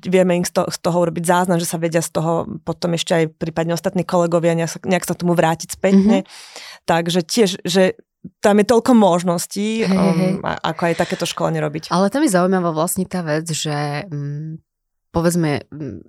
vieme 0.00 0.40
im 0.40 0.48
z 0.48 0.56
toho, 0.56 0.72
z 0.72 0.78
toho 0.80 0.96
urobiť 1.04 1.24
záznam, 1.28 1.60
že 1.60 1.68
sa 1.68 1.76
vedia 1.76 2.00
z 2.00 2.08
toho 2.08 2.48
potom 2.64 2.96
ešte 2.96 3.12
aj 3.12 3.24
prípadne 3.36 3.76
ostatní 3.76 4.00
kolegovia 4.00 4.56
nejak 4.56 4.72
sa, 4.72 4.80
nejak 4.80 5.04
sa 5.04 5.12
tomu 5.12 5.36
vrátiť 5.36 5.76
spätne. 5.76 6.24
Mm-hmm. 6.24 6.88
Takže 6.88 7.20
tiež, 7.28 7.60
že 7.60 8.00
tam 8.40 8.56
je 8.60 8.66
toľko 8.68 8.92
možností, 8.96 9.84
hey, 9.84 9.92
um, 9.92 10.16
hey. 10.16 10.32
ako 10.40 10.80
aj 10.88 10.94
takéto 10.96 11.28
školenie 11.28 11.60
robiť. 11.60 11.92
Ale 11.92 12.08
tam 12.08 12.24
je 12.24 12.32
zaujímavá 12.32 12.72
vlastne 12.72 13.04
tá 13.04 13.20
vec, 13.20 13.44
že 13.52 14.08
um, 14.08 14.56
povedzme, 15.12 15.68
um, 15.68 16.00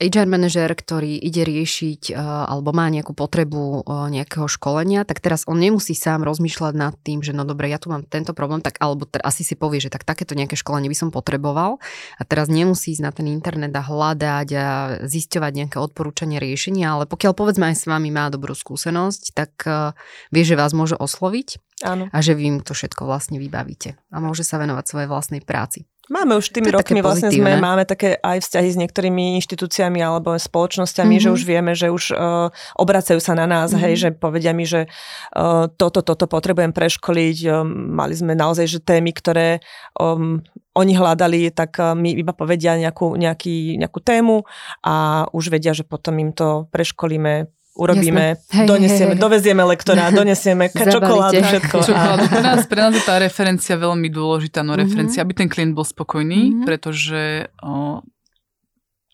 HR 0.00 0.32
manažer, 0.32 0.72
ktorý 0.72 1.20
ide 1.20 1.44
riešiť 1.44 2.16
uh, 2.16 2.48
alebo 2.48 2.72
má 2.72 2.88
nejakú 2.88 3.12
potrebu 3.12 3.84
uh, 3.84 4.08
nejakého 4.08 4.48
školenia, 4.48 5.04
tak 5.04 5.20
teraz 5.20 5.44
on 5.44 5.60
nemusí 5.60 5.92
sám 5.92 6.24
rozmýšľať 6.24 6.72
nad 6.72 6.96
tým, 7.04 7.20
že 7.20 7.36
no 7.36 7.44
dobre, 7.44 7.68
ja 7.68 7.76
tu 7.76 7.92
mám 7.92 8.08
tento 8.08 8.32
problém, 8.32 8.64
tak 8.64 8.80
alebo 8.80 9.04
t- 9.04 9.20
asi 9.20 9.44
si 9.44 9.60
povie, 9.60 9.76
že 9.76 9.92
tak 9.92 10.08
takéto 10.08 10.32
nejaké 10.32 10.56
školenie 10.56 10.88
by 10.88 10.96
som 10.96 11.12
potreboval 11.12 11.76
a 12.16 12.22
teraz 12.24 12.48
nemusí 12.48 12.96
ísť 12.96 13.04
na 13.04 13.12
ten 13.12 13.28
internet 13.28 13.76
a 13.76 13.84
hľadať 13.84 14.48
a 14.56 14.66
zisťovať 15.04 15.52
nejaké 15.52 15.76
odporúčanie 15.76 16.40
riešenia, 16.40 16.96
ale 16.96 17.04
pokiaľ 17.04 17.36
povedzme 17.36 17.68
aj 17.68 17.76
s 17.76 17.84
vami 17.84 18.08
má 18.08 18.32
dobrú 18.32 18.56
skúsenosť, 18.56 19.36
tak 19.36 19.52
uh, 19.68 19.92
vie, 20.32 20.48
že 20.48 20.56
vás 20.56 20.72
môže 20.72 20.96
osloviť 20.96 21.60
Áno. 21.84 22.08
a 22.08 22.18
že 22.24 22.32
vy 22.32 22.56
im 22.56 22.58
to 22.64 22.72
všetko 22.72 23.04
vlastne 23.04 23.36
vybavíte 23.36 24.00
a 24.08 24.16
môže 24.16 24.48
sa 24.48 24.56
venovať 24.56 24.84
svojej 24.88 25.08
vlastnej 25.12 25.44
práci. 25.44 25.84
Máme 26.10 26.42
už 26.42 26.50
tými 26.50 26.74
rokmi 26.74 26.98
vlastne 27.06 27.30
sme, 27.30 27.62
máme 27.62 27.86
také 27.86 28.18
aj 28.18 28.42
vzťahy 28.42 28.68
s 28.74 28.80
niektorými 28.82 29.38
inštitúciami 29.38 30.02
alebo 30.02 30.34
spoločnosťami, 30.34 31.14
mm-hmm. 31.14 31.30
že 31.30 31.34
už 31.38 31.42
vieme, 31.46 31.72
že 31.78 31.86
už 31.86 32.18
uh, 32.18 32.50
obracajú 32.74 33.22
sa 33.22 33.38
na 33.38 33.46
nás, 33.46 33.70
mm-hmm. 33.70 33.84
hej, 33.86 33.94
že 33.94 34.08
povedia 34.18 34.50
mi, 34.50 34.66
že 34.66 34.90
uh, 34.90 35.70
toto, 35.70 36.02
toto 36.02 36.26
potrebujem 36.26 36.74
preškoliť. 36.74 37.36
Um, 37.46 37.94
mali 37.94 38.18
sme 38.18 38.34
naozaj, 38.34 38.66
že 38.66 38.78
témy, 38.82 39.14
ktoré 39.14 39.62
um, 40.02 40.42
oni 40.74 40.98
hľadali, 40.98 41.54
tak 41.54 41.78
uh, 41.78 41.94
mi 41.94 42.10
iba 42.18 42.34
povedia 42.34 42.74
nejakú, 42.74 43.14
nejaký, 43.14 43.78
nejakú 43.78 44.02
tému 44.02 44.42
a 44.82 45.26
už 45.30 45.54
vedia, 45.54 45.70
že 45.78 45.86
potom 45.86 46.18
im 46.18 46.34
to 46.34 46.66
preškolíme 46.74 47.46
urobíme, 47.80 48.36
hej, 48.36 48.66
donesieme, 48.68 49.16
hej, 49.16 49.16
hej. 49.16 49.24
dovezieme 49.24 49.62
lektora, 49.64 50.12
donesieme 50.20 50.68
čokoládu, 50.68 51.40
všetko. 51.40 51.76
Čokoládu. 51.88 52.24
Pre 52.36 52.42
nás, 52.44 52.60
pre 52.68 52.80
nás 52.84 52.92
je 52.92 53.04
tá 53.04 53.16
referencia 53.16 53.74
veľmi 53.80 54.12
dôležitá, 54.12 54.60
no 54.60 54.76
mhm. 54.76 54.80
referencia, 54.84 55.24
mm-hmm. 55.24 55.32
aby 55.32 55.40
ten 55.40 55.48
klient 55.48 55.72
bol 55.72 55.86
spokojný, 55.88 56.40
mm-hmm. 56.52 56.64
pretože 56.68 57.48
o, 57.64 58.04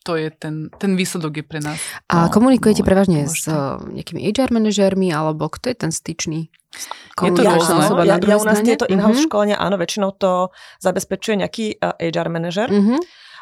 to 0.03 0.19
je 0.19 0.27
ten, 0.31 0.71
ten 0.75 0.95
výsledok 0.95 1.43
je 1.43 1.45
pre 1.47 1.59
nás. 1.59 1.79
A 2.07 2.27
no, 2.27 2.31
komunikujete 2.31 2.83
no, 2.83 2.87
prevažne 2.87 3.27
s 3.27 3.43
uh, 3.47 3.79
nejakými 3.91 4.23
HR 4.23 4.55
manažérmi, 4.55 5.11
alebo 5.11 5.51
kto 5.51 5.71
je 5.71 5.75
ten 5.75 5.91
styčný? 5.91 6.47
Je 7.19 7.31
to 7.35 7.43
ja, 7.43 7.55
rôzne. 7.55 7.83
Ja, 8.07 8.15
ja 8.15 8.35
u 8.39 8.45
nás 8.47 8.63
tieto 8.63 8.87
in-house 8.87 9.23
mm-hmm. 9.23 9.27
školenia, 9.27 9.57
áno, 9.59 9.75
väčšinou 9.75 10.15
to 10.15 10.55
zabezpečuje 10.79 11.43
nejaký 11.43 11.65
uh, 11.83 11.95
HR 11.99 12.31
manažer, 12.31 12.71
mm-hmm. 12.71 12.99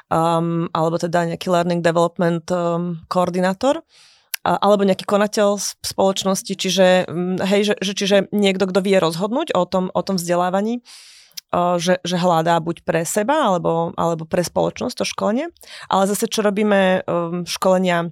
um, 0.09 0.65
alebo 0.73 0.97
teda 0.97 1.29
nejaký 1.29 1.53
learning 1.53 1.85
development 1.85 2.49
um, 2.49 3.05
koordinátor 3.13 3.85
alebo 4.45 4.85
nejaký 4.85 5.09
konateľ 5.09 5.57
spoločnosti, 5.81 6.53
čiže, 6.53 7.09
hej, 7.41 7.61
že, 7.65 7.75
že, 7.81 7.93
čiže 7.97 8.17
niekto, 8.29 8.69
kto 8.69 8.79
vie 8.85 9.01
rozhodnúť 9.01 9.57
o 9.57 9.65
tom, 9.65 9.89
o 9.89 10.01
tom 10.05 10.21
vzdelávaní, 10.21 10.85
že, 11.55 11.97
že 12.03 12.15
hľadá 12.19 12.61
buď 12.61 12.85
pre 12.85 13.01
seba 13.07 13.49
alebo, 13.49 13.95
alebo 13.97 14.29
pre 14.29 14.45
spoločnosť 14.45 14.95
to 15.01 15.05
školenie. 15.07 15.47
Ale 15.89 16.03
zase, 16.05 16.29
čo 16.29 16.43
robíme 16.45 17.01
um, 17.07 17.47
školenia 17.47 18.11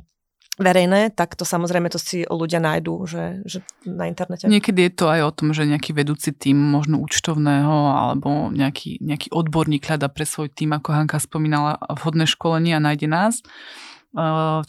verejné, 0.53 1.09
tak 1.17 1.33
to 1.33 1.49
samozrejme 1.49 1.89
to 1.89 1.97
si 1.97 2.29
ľudia 2.29 2.61
nájdú 2.61 3.09
že, 3.09 3.41
že 3.41 3.65
na 3.89 4.05
internete. 4.05 4.45
Niekedy 4.45 4.85
je 4.85 4.93
to 4.93 5.05
aj 5.09 5.21
o 5.25 5.31
tom, 5.33 5.49
že 5.49 5.65
nejaký 5.65 5.97
vedúci 5.97 6.29
tým 6.29 6.61
možno 6.61 7.01
účtovného 7.01 7.89
alebo 7.89 8.53
nejaký, 8.53 9.01
nejaký 9.01 9.33
odborník 9.33 9.81
hľada 9.89 10.13
pre 10.13 10.29
svoj 10.29 10.53
tým, 10.53 10.77
ako 10.77 10.93
Hanka 10.93 11.17
spomínala, 11.17 11.81
vhodné 11.81 12.29
školenie 12.29 12.77
a 12.77 12.83
nájde 12.83 13.09
nás. 13.09 13.41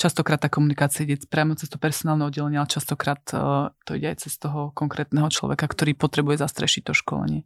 Častokrát 0.00 0.40
tá 0.40 0.48
komunikácia 0.48 1.04
ide 1.04 1.20
priamo 1.28 1.52
cez 1.52 1.68
to 1.68 1.76
personálne 1.76 2.24
oddelenie, 2.24 2.57
ale 2.57 2.68
častokrát 2.68 3.20
to 3.85 3.90
ide 3.92 4.16
aj 4.16 4.24
cez 4.24 4.40
toho 4.40 4.72
konkrétneho 4.72 5.28
človeka, 5.28 5.68
ktorý 5.68 5.92
potrebuje 5.92 6.40
zastrešiť 6.40 6.83
to 6.88 6.96
školenie. 6.96 7.44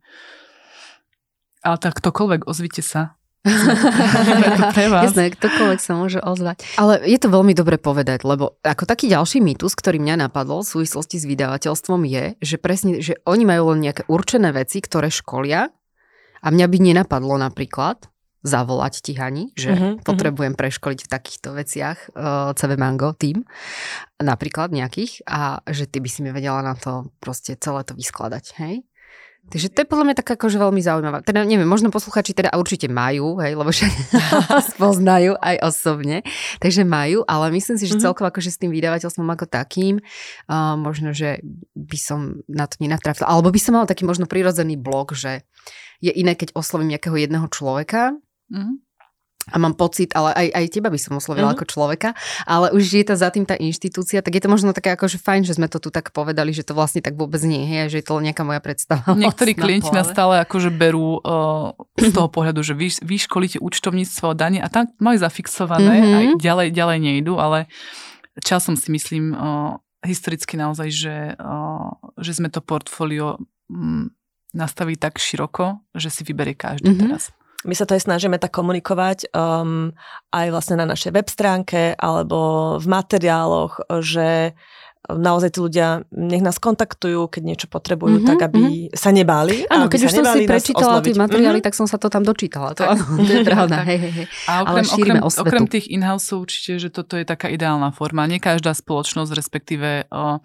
Ale 1.67 1.77
tak 1.83 1.99
ktokoľvek, 1.99 2.47
ozvite 2.47 2.87
sa. 2.87 3.19
Jasné, 5.03 5.35
ktokoľvek 5.35 5.81
sa 5.83 5.93
môže 5.99 6.19
ozvať. 6.23 6.63
Ale 6.79 7.03
je 7.03 7.19
to 7.19 7.35
veľmi 7.35 7.55
dobre 7.55 7.83
povedať, 7.83 8.23
lebo 8.23 8.59
ako 8.63 8.87
taký 8.87 9.11
ďalší 9.11 9.43
mýtus, 9.43 9.75
ktorý 9.75 9.99
mňa 9.99 10.31
napadol 10.31 10.63
v 10.63 10.71
súvislosti 10.79 11.19
s 11.19 11.27
vydavateľstvom 11.27 12.03
je, 12.07 12.25
že 12.39 12.57
presne, 12.63 13.03
že 13.03 13.19
oni 13.27 13.43
majú 13.43 13.75
len 13.75 13.83
nejaké 13.83 14.07
určené 14.07 14.55
veci, 14.55 14.79
ktoré 14.79 15.11
školia 15.11 15.71
a 16.43 16.47
mňa 16.47 16.67
by 16.67 16.79
nenapadlo 16.79 17.35
napríklad 17.39 18.07
zavolať 18.47 19.03
ti, 19.03 19.13
Hani, 19.19 19.51
že 19.59 19.75
uh-huh, 19.75 19.95
potrebujem 20.07 20.55
uh-huh. 20.55 20.63
preškoliť 20.63 21.01
v 21.07 21.11
takýchto 21.11 21.49
veciach 21.59 21.99
uh, 22.15 22.55
CV 22.55 22.79
Mango 22.79 23.11
tým, 23.15 23.43
napríklad 24.23 24.71
nejakých, 24.71 25.27
a 25.27 25.63
že 25.67 25.91
ty 25.91 25.99
by 25.99 26.09
si 26.11 26.23
mi 26.23 26.31
vedela 26.31 26.63
na 26.63 26.79
to 26.79 27.11
proste 27.19 27.59
celé 27.59 27.83
to 27.83 27.99
vyskladať, 27.99 28.45
hej? 28.63 28.87
Takže 29.49 29.73
to 29.73 29.81
je 29.81 29.89
podľa 29.89 30.05
mňa 30.05 30.17
tak 30.21 30.29
akože 30.37 30.61
veľmi 30.61 30.83
zaujímavé. 30.85 31.25
Teda 31.25 31.41
neviem, 31.41 31.65
možno 31.65 31.89
posluchači 31.89 32.37
teda 32.37 32.53
určite 32.53 32.85
majú, 32.93 33.41
hej, 33.41 33.57
lebo 33.57 33.73
však 33.73 33.93
spoznajú 34.77 35.41
aj 35.41 35.57
osobne, 35.65 36.21
takže 36.61 36.85
majú, 36.85 37.25
ale 37.25 37.49
myslím 37.57 37.81
si, 37.81 37.89
že 37.89 37.97
mm-hmm. 37.97 38.05
celkovo 38.05 38.29
akože 38.29 38.53
s 38.53 38.61
tým 38.61 38.69
vydavateľstvom 38.77 39.25
ako 39.25 39.49
takým, 39.49 40.05
uh, 40.53 40.77
možno, 40.77 41.17
že 41.17 41.41
by 41.73 41.97
som 41.97 42.45
na 42.45 42.69
to 42.69 42.77
nenatrafila, 42.85 43.25
alebo 43.25 43.49
by 43.49 43.61
som 43.61 43.81
mala 43.81 43.89
taký 43.89 44.05
možno 44.05 44.29
prirodzený 44.29 44.77
blok, 44.77 45.17
že 45.17 45.49
je 46.05 46.13
iné, 46.13 46.37
keď 46.37 46.53
oslovím 46.53 46.93
nejakého 46.93 47.17
jedného 47.17 47.49
človeka, 47.49 48.21
mm-hmm 48.53 48.89
a 49.53 49.57
mám 49.57 49.75
pocit, 49.75 50.13
ale 50.13 50.33
aj, 50.37 50.49
aj 50.53 50.65
teba 50.69 50.89
by 50.93 51.01
som 51.01 51.17
oslovila 51.17 51.53
mm-hmm. 51.53 51.65
ako 51.65 51.73
človeka, 51.73 52.11
ale 52.45 52.73
už 52.77 52.85
je 53.01 53.05
to 53.05 53.15
za 53.17 53.33
tým 53.33 53.49
tá 53.49 53.57
inštitúcia, 53.57 54.21
tak 54.21 54.37
je 54.37 54.43
to 54.45 54.53
možno 54.53 54.77
také 54.77 54.93
akože 54.93 55.17
fajn, 55.21 55.49
že 55.49 55.57
sme 55.57 55.73
to 55.73 55.81
tu 55.81 55.89
tak 55.89 56.13
povedali, 56.13 56.53
že 56.53 56.65
to 56.65 56.77
vlastne 56.77 57.01
tak 57.01 57.17
vôbec 57.17 57.41
nie 57.45 57.65
je, 57.65 57.97
že 57.97 57.97
je 58.05 58.07
to 58.07 58.21
nejaká 58.21 58.45
moja 58.45 58.61
predstava. 58.61 59.17
Niektorí 59.25 59.57
klienti 59.57 59.89
nás 59.93 60.13
stále 60.13 60.41
akože 60.45 60.69
berú 60.69 61.21
uh, 61.25 61.73
z 61.97 62.13
toho 62.13 62.29
pohľadu, 62.29 62.61
že 62.61 62.77
vy, 62.77 63.17
školíte 63.17 63.59
účtovníctvo 63.61 64.33
a 64.33 64.35
dane 64.37 64.61
a 64.61 64.69
tam 64.69 64.93
majú 65.01 65.17
zafixované 65.21 65.95
mm-hmm. 65.97 66.15
a 66.15 66.19
ďalej, 66.37 66.69
ďalej 66.77 66.99
nejdu, 67.01 67.41
ale 67.41 67.73
časom 68.45 68.77
si 68.77 68.93
myslím 68.93 69.33
uh, 69.33 69.81
historicky 70.05 70.61
naozaj, 70.61 70.89
že, 70.93 71.17
uh, 71.41 71.91
že 72.21 72.37
sme 72.37 72.53
to 72.53 72.61
portfólio 72.61 73.41
um, 73.73 74.13
nastaví 74.53 74.97
tak 74.97 75.21
široko, 75.21 75.81
že 75.97 76.13
si 76.13 76.23
vyberie 76.25 76.57
každý 76.57 76.93
mm-hmm. 76.93 77.05
teraz 77.05 77.33
my 77.67 77.75
sa 77.75 77.91
to 77.91 77.99
aj 77.99 78.07
snažíme 78.07 78.39
tak 78.39 78.55
komunikovať 78.55 79.35
um, 79.35 79.91
aj 80.31 80.47
vlastne 80.55 80.79
na 80.79 80.87
našej 80.87 81.11
web 81.11 81.27
stránke 81.27 81.99
alebo 81.99 82.77
v 82.79 82.87
materiáloch, 82.87 83.83
že 83.99 84.55
naozaj 85.09 85.57
tí 85.57 85.59
ľudia 85.65 86.05
nech 86.13 86.45
nás 86.45 86.61
kontaktujú, 86.61 87.33
keď 87.33 87.43
niečo 87.43 87.67
potrebujú, 87.73 88.21
mm-hmm, 88.21 88.29
tak 88.29 88.53
aby 88.53 88.61
mm-hmm. 88.61 88.93
sa 88.93 89.09
nebáli. 89.09 89.65
Áno, 89.73 89.89
keď 89.89 90.01
už 90.05 90.13
som 90.21 90.25
si 90.37 90.45
prečítala 90.45 91.01
tie 91.01 91.17
materiály, 91.17 91.59
mm-hmm. 91.59 91.67
tak 91.67 91.75
som 91.75 91.89
sa 91.89 91.97
to 91.97 92.13
tam 92.13 92.21
dočítala. 92.21 92.77
To, 92.77 92.85
áno, 92.85 93.05
to 93.25 93.33
je 93.33 93.41
pravda. 93.41 93.83
hej, 93.89 93.99
hej, 93.99 94.13
hej. 94.13 94.27
A 94.45 94.69
okrem, 94.69 94.85
Ale 94.85 94.93
okrem, 94.93 95.17
okrem 95.25 95.65
tých 95.65 95.89
in-house 95.89 96.29
určite, 96.37 96.77
že 96.77 96.89
toto 96.93 97.17
je 97.17 97.25
taká 97.25 97.49
ideálna 97.49 97.89
forma. 97.97 98.29
Nie 98.29 98.37
každá 98.37 98.77
spoločnosť, 98.77 99.33
respektíve 99.33 99.89
o, 100.13 100.45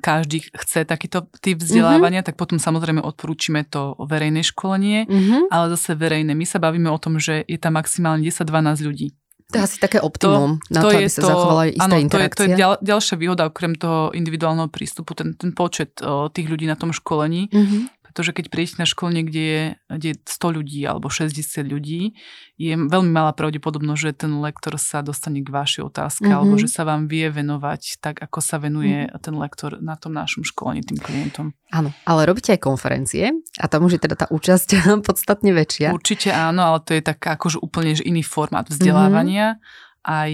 každý 0.00 0.48
chce 0.48 0.88
takýto 0.88 1.28
typ 1.44 1.60
vzdelávania, 1.60 2.24
mm-hmm. 2.24 2.28
tak 2.32 2.40
potom 2.40 2.56
samozrejme 2.56 3.04
odporúčime 3.04 3.68
to 3.68 4.00
verejné 4.00 4.40
školenie, 4.40 5.04
mm-hmm. 5.04 5.52
ale 5.52 5.76
zase 5.76 5.92
verejné. 5.92 6.32
My 6.32 6.48
sa 6.48 6.56
bavíme 6.56 6.88
o 6.88 6.96
tom, 6.96 7.20
že 7.20 7.44
je 7.44 7.60
tam 7.60 7.76
maximálne 7.76 8.24
10-12 8.24 8.80
ľudí. 8.80 9.12
To 9.50 9.58
je 9.58 9.64
asi 9.66 9.78
také 9.82 9.98
optimum 9.98 10.62
to, 10.62 10.70
na 10.70 10.80
to, 10.82 10.88
to 10.90 10.96
aby 10.96 11.10
sa 11.10 11.20
to, 11.22 11.28
zachovala 11.28 11.62
istá 11.70 11.84
áno, 11.86 11.96
interakcia. 11.98 12.38
To 12.38 12.42
je, 12.42 12.48
to 12.48 12.52
je 12.54 12.58
ďal, 12.58 12.72
ďalšia 12.80 13.16
výhoda 13.18 13.42
okrem 13.50 13.72
toho 13.74 14.14
individuálneho 14.14 14.70
prístupu, 14.70 15.12
ten, 15.18 15.34
ten 15.34 15.50
počet 15.50 15.98
o, 16.00 16.30
tých 16.30 16.46
ľudí 16.46 16.70
na 16.70 16.78
tom 16.78 16.94
školení. 16.94 17.50
Mm-hmm. 17.50 17.99
Pretože 18.10 18.34
keď 18.34 18.44
prídete 18.50 18.82
na 18.82 18.86
školenie, 18.90 19.22
kde 19.22 19.42
je, 19.42 19.62
kde 19.86 20.08
je 20.12 20.16
100 20.18 20.56
ľudí 20.58 20.82
alebo 20.82 21.06
60 21.06 21.38
ľudí, 21.62 22.18
je 22.58 22.74
veľmi 22.74 23.08
malá 23.08 23.30
pravdepodobnosť, 23.30 24.00
že 24.02 24.26
ten 24.26 24.32
lektor 24.42 24.74
sa 24.82 25.00
dostane 25.00 25.40
k 25.40 25.48
vašej 25.48 25.86
otázke 25.86 26.26
mm-hmm. 26.26 26.38
alebo 26.42 26.58
že 26.58 26.66
sa 26.66 26.82
vám 26.82 27.06
vie 27.06 27.30
venovať 27.30 28.02
tak, 28.02 28.18
ako 28.18 28.42
sa 28.42 28.58
venuje 28.58 29.06
mm-hmm. 29.06 29.22
ten 29.22 29.34
lektor 29.38 29.78
na 29.78 29.94
tom 29.94 30.12
našom 30.12 30.42
školení 30.42 30.82
tým 30.82 30.98
klientom. 30.98 31.54
Áno, 31.70 31.94
ale 32.02 32.26
robíte 32.26 32.50
aj 32.50 32.66
konferencie 32.66 33.30
a 33.62 33.70
tam 33.70 33.86
už 33.86 33.96
je 33.96 34.00
teda 34.02 34.18
tá 34.18 34.26
účasť 34.26 34.90
podstatne 35.06 35.54
väčšia. 35.54 35.94
Určite 35.94 36.34
áno, 36.34 36.66
ale 36.66 36.78
to 36.82 36.98
je 36.98 37.02
tak 37.06 37.22
akože 37.22 37.62
úplne 37.62 37.94
že 37.94 38.02
iný 38.02 38.26
formát 38.26 38.66
vzdelávania. 38.66 39.54
Mm-hmm 39.56 39.88
aj 40.00 40.32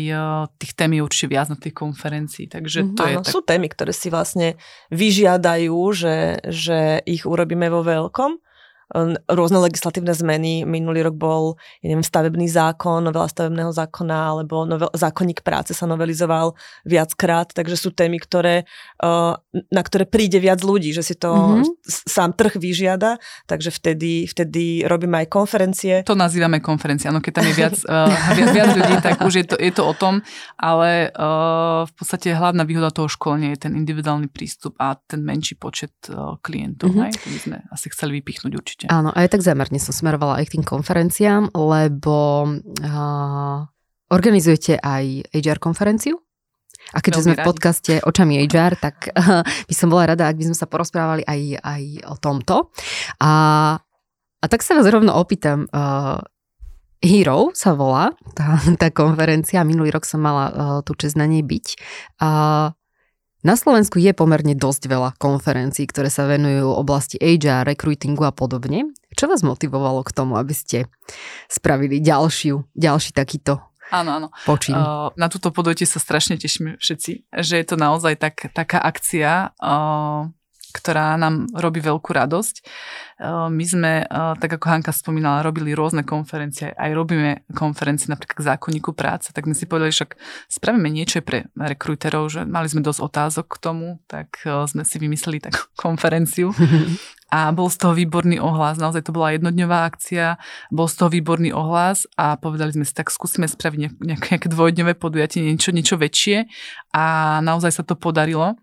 tých 0.62 0.72
tém 0.78 0.94
je 0.94 1.02
určite 1.02 1.28
viac 1.30 1.50
na 1.50 1.58
tých 1.58 1.74
konferencií. 1.74 2.46
Takže 2.46 2.94
to 2.94 3.02
Áno, 3.02 3.10
je 3.10 3.16
tak... 3.26 3.32
sú 3.34 3.40
témy, 3.42 3.66
ktoré 3.66 3.90
si 3.90 4.08
vlastne 4.14 4.54
vyžiadajú, 4.94 5.78
že, 5.90 6.38
že 6.46 7.02
ich 7.02 7.26
urobíme 7.26 7.66
vo 7.66 7.82
veľkom 7.82 8.45
rôzne 9.26 9.58
legislatívne 9.58 10.14
zmeny. 10.14 10.62
Minulý 10.62 11.02
rok 11.10 11.18
bol, 11.18 11.58
ja 11.82 11.90
neviem, 11.90 12.06
stavebný 12.06 12.46
zákon, 12.46 13.02
novela 13.02 13.26
stavebného 13.26 13.74
zákona, 13.74 14.18
alebo 14.30 14.62
novel, 14.62 14.90
zákonník 14.94 15.42
práce 15.42 15.74
sa 15.74 15.90
novelizoval 15.90 16.54
viackrát, 16.86 17.50
takže 17.50 17.74
sú 17.74 17.90
témy, 17.90 18.22
ktoré, 18.22 18.62
na 19.70 19.82
ktoré 19.82 20.06
príde 20.06 20.38
viac 20.38 20.62
ľudí, 20.62 20.94
že 20.94 21.02
si 21.02 21.18
to 21.18 21.34
mm-hmm. 21.34 21.82
sám 22.06 22.38
trh 22.38 22.62
vyžiada, 22.62 23.18
takže 23.50 23.74
vtedy, 23.74 24.30
vtedy 24.30 24.86
robíme 24.86 25.18
aj 25.26 25.34
konferencie. 25.34 25.94
To 26.06 26.14
nazývame 26.14 26.62
konferencia, 26.62 27.10
no 27.10 27.18
keď 27.18 27.32
tam 27.42 27.46
je 27.50 27.54
viac, 27.58 27.76
uh, 27.90 28.06
viac, 28.38 28.50
viac 28.54 28.70
ľudí, 28.78 28.94
tak 29.02 29.18
už 29.26 29.34
je 29.34 29.46
to, 29.50 29.56
je 29.58 29.72
to 29.74 29.82
o 29.82 29.94
tom, 29.98 30.22
ale 30.54 31.10
uh, 31.10 31.82
v 31.88 31.92
podstate 31.96 32.36
hlavná 32.38 32.62
výhoda 32.62 32.94
toho 32.94 33.10
školenia 33.10 33.50
je 33.58 33.66
ten 33.66 33.74
individuálny 33.74 34.30
prístup 34.30 34.78
a 34.78 34.94
ten 34.94 35.26
menší 35.26 35.58
počet 35.58 35.90
klientov. 36.44 36.94
Mm-hmm. 36.94 37.04
Hej? 37.08 37.12
To 37.18 37.28
by 37.32 37.38
sme 37.40 37.56
asi 37.72 37.86
chceli 37.90 38.22
vypichnúť 38.22 38.52
určite 38.54 38.75
určite. 38.76 38.92
Áno, 38.92 39.10
aj 39.16 39.32
tak 39.32 39.40
zámerne 39.40 39.80
som 39.80 39.96
smerovala 39.96 40.38
aj 40.38 40.52
k 40.52 40.60
tým 40.60 40.64
konferenciám, 40.68 41.56
lebo 41.56 42.44
uh, 42.44 43.58
organizujete 44.12 44.76
aj 44.76 45.32
HR 45.32 45.58
konferenciu? 45.58 46.20
A 46.94 47.02
keďže 47.02 47.26
sme 47.26 47.34
v 47.34 47.42
podcaste 47.42 47.98
Očami 48.04 48.46
HR, 48.46 48.78
tak 48.78 49.10
uh, 49.10 49.42
by 49.68 49.74
som 49.74 49.90
bola 49.90 50.14
rada, 50.14 50.28
ak 50.28 50.38
by 50.38 50.52
sme 50.52 50.56
sa 50.56 50.70
porozprávali 50.70 51.24
aj, 51.26 51.40
aj 51.64 51.82
o 52.12 52.14
tomto. 52.20 52.70
A, 53.18 53.32
a 54.38 54.46
tak 54.46 54.62
sa 54.62 54.78
vás 54.78 54.86
rovno 54.86 55.16
opýtam, 55.16 55.66
uh, 55.72 56.20
Hero 57.04 57.52
sa 57.52 57.76
volá 57.76 58.12
tá, 58.32 58.56
tá 58.80 58.88
konferencia, 58.88 59.66
minulý 59.66 59.92
rok 59.92 60.08
som 60.08 60.22
mala 60.22 60.44
uh, 60.48 60.80
tú 60.84 60.94
čest 60.94 61.18
na 61.18 61.26
nej 61.26 61.42
byť. 61.42 61.66
Uh, 62.22 62.72
na 63.46 63.54
Slovensku 63.54 64.02
je 64.02 64.10
pomerne 64.10 64.58
dosť 64.58 64.90
veľa 64.90 65.14
konferencií, 65.22 65.86
ktoré 65.86 66.10
sa 66.10 66.26
venujú 66.26 66.74
oblasti 66.74 67.14
HR, 67.22 67.62
recruitingu 67.62 68.26
a 68.26 68.34
podobne. 68.34 68.90
Čo 69.14 69.30
vás 69.30 69.46
motivovalo 69.46 70.02
k 70.02 70.10
tomu, 70.10 70.34
aby 70.34 70.50
ste 70.50 70.90
spravili 71.46 72.02
ďalšiu, 72.02 72.66
ďalší 72.74 73.14
takýto 73.14 73.62
Áno, 73.86 74.18
áno. 74.18 74.28
Počím. 74.42 74.74
Uh, 74.74 75.14
na 75.14 75.30
túto 75.30 75.54
podujete 75.54 75.86
sa 75.86 76.02
strašne 76.02 76.34
tešíme 76.34 76.82
všetci, 76.82 77.30
že 77.30 77.54
je 77.54 77.66
to 77.66 77.78
naozaj 77.78 78.18
tak, 78.18 78.50
taká 78.50 78.82
akcia, 78.82 79.54
uh, 79.62 80.26
ktorá 80.74 81.14
nám 81.16 81.50
robí 81.54 81.78
veľkú 81.82 82.10
radosť. 82.10 82.54
Eh, 83.16 83.48
my 83.48 83.64
sme, 83.64 83.92
eh, 84.04 84.32
tak 84.36 84.60
ako 84.60 84.66
Hanka 84.68 84.92
spomínala, 84.92 85.40
robili 85.40 85.72
rôzne 85.72 86.04
konferencie, 86.04 86.76
aj 86.76 86.90
robíme 86.92 87.48
konferencie 87.56 88.12
napríklad 88.12 88.36
k 88.36 88.46
zákonníku 88.52 88.92
práce, 88.92 89.32
tak 89.32 89.48
my 89.48 89.56
si 89.56 89.64
povedali, 89.64 89.88
však 89.88 90.20
spravíme 90.52 90.92
niečo 90.92 91.24
pre 91.24 91.48
rekruterov, 91.56 92.28
že 92.28 92.44
mali 92.44 92.68
sme 92.68 92.84
dosť 92.84 93.00
otázok 93.00 93.46
k 93.56 93.60
tomu, 93.62 93.86
tak 94.04 94.44
eh, 94.44 94.68
sme 94.68 94.84
si 94.84 95.00
vymysleli 95.00 95.40
takú 95.40 95.64
konferenciu. 95.84 96.52
A 97.26 97.50
bol 97.50 97.66
z 97.66 97.82
toho 97.82 97.90
výborný 97.90 98.38
ohlas, 98.38 98.78
naozaj 98.78 99.10
to 99.10 99.10
bola 99.10 99.34
jednodňová 99.34 99.90
akcia, 99.90 100.38
bol 100.70 100.86
z 100.86 100.94
toho 100.94 101.10
výborný 101.10 101.50
ohlas 101.50 102.06
a 102.14 102.38
povedali 102.38 102.70
sme 102.70 102.86
si, 102.86 102.94
tak 102.94 103.10
skúsime 103.10 103.50
spraviť 103.50 103.78
nejaké, 103.82 104.26
nejaké 104.30 104.46
dvojdňové 104.46 104.94
podujatie, 104.94 105.42
niečo, 105.42 105.74
niečo 105.74 105.98
väčšie 105.98 106.46
a 106.94 107.38
naozaj 107.42 107.74
sa 107.74 107.82
to 107.82 107.98
podarilo. 107.98 108.54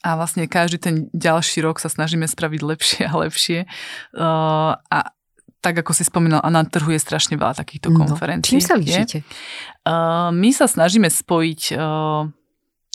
A 0.00 0.16
vlastne 0.16 0.46
každý 0.46 0.78
ten 0.78 0.96
ďalší 1.12 1.64
rok 1.64 1.82
sa 1.82 1.90
snažíme 1.90 2.24
spraviť 2.24 2.60
lepšie 2.62 3.02
a 3.06 3.14
lepšie. 3.16 3.58
Uh, 4.16 4.78
a 4.78 4.98
tak 5.60 5.76
ako 5.76 5.92
si 5.92 6.08
spomínal, 6.08 6.40
a 6.40 6.48
na 6.48 6.64
trhu 6.64 6.88
je 6.92 7.00
strašne 7.00 7.36
veľa 7.36 7.52
takýchto 7.52 7.92
no, 7.92 8.04
konferencií. 8.04 8.56
Čím 8.56 8.64
sa 8.64 8.80
líšite? 8.80 9.20
Uh, 9.84 10.32
my 10.32 10.50
sa 10.56 10.64
snažíme 10.64 11.12
spojiť 11.12 11.76
uh, 11.76 12.24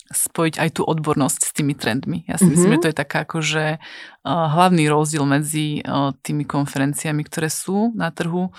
spojiť 0.06 0.62
aj 0.62 0.70
tú 0.78 0.82
odbornosť 0.86 1.42
s 1.50 1.52
tými 1.54 1.74
trendmi. 1.74 2.30
Ja 2.30 2.38
si 2.38 2.46
mm-hmm. 2.46 2.54
myslím, 2.54 2.72
že 2.78 2.82
to 2.82 2.90
je 2.94 2.98
taká 2.98 3.18
akože 3.26 3.66
uh, 3.78 4.46
hlavný 4.54 4.86
rozdiel 4.86 5.26
medzi 5.26 5.82
uh, 5.82 6.14
tými 6.22 6.46
konferenciami, 6.46 7.26
ktoré 7.26 7.50
sú 7.50 7.90
na 7.98 8.14
trhu. 8.14 8.50
Uh, 8.50 8.54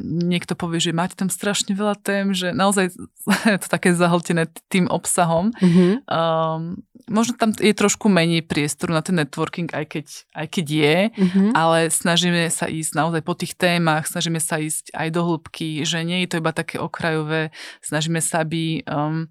niekto 0.00 0.56
povie, 0.56 0.80
že 0.80 0.96
máte 0.96 1.12
tam 1.12 1.28
strašne 1.28 1.76
veľa 1.76 2.00
tém, 2.00 2.32
že 2.32 2.56
naozaj 2.56 2.96
je 3.54 3.60
to 3.60 3.68
také 3.68 3.92
zahltené 3.92 4.48
tým 4.72 4.88
obsahom. 4.88 5.52
Mm-hmm. 5.60 5.92
Um, 6.08 6.80
možno 7.10 7.36
tam 7.36 7.52
je 7.52 7.76
trošku 7.76 8.08
menej 8.08 8.46
priestoru 8.46 8.96
na 8.96 9.04
ten 9.04 9.20
networking, 9.20 9.68
aj 9.72 9.84
keď, 9.84 10.06
aj 10.32 10.46
keď 10.48 10.66
je, 10.66 10.98
mm-hmm. 11.12 11.48
ale 11.52 11.92
snažíme 11.92 12.48
sa 12.48 12.72
ísť 12.72 12.92
naozaj 12.96 13.22
po 13.26 13.36
tých 13.36 13.52
témach, 13.58 14.08
snažíme 14.08 14.40
sa 14.40 14.56
ísť 14.56 14.96
aj 14.96 15.08
do 15.12 15.20
hĺbky, 15.26 15.84
že 15.84 16.00
nie 16.08 16.24
je 16.24 16.28
to 16.32 16.40
iba 16.40 16.56
také 16.56 16.80
okrajové, 16.80 17.52
snažíme 17.84 18.24
sa, 18.24 18.46
aby 18.46 18.80
um, 18.88 19.28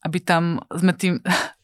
aby 0.00 0.18
tam 0.20 0.64
sme 0.72 0.92
tým, 0.96 1.20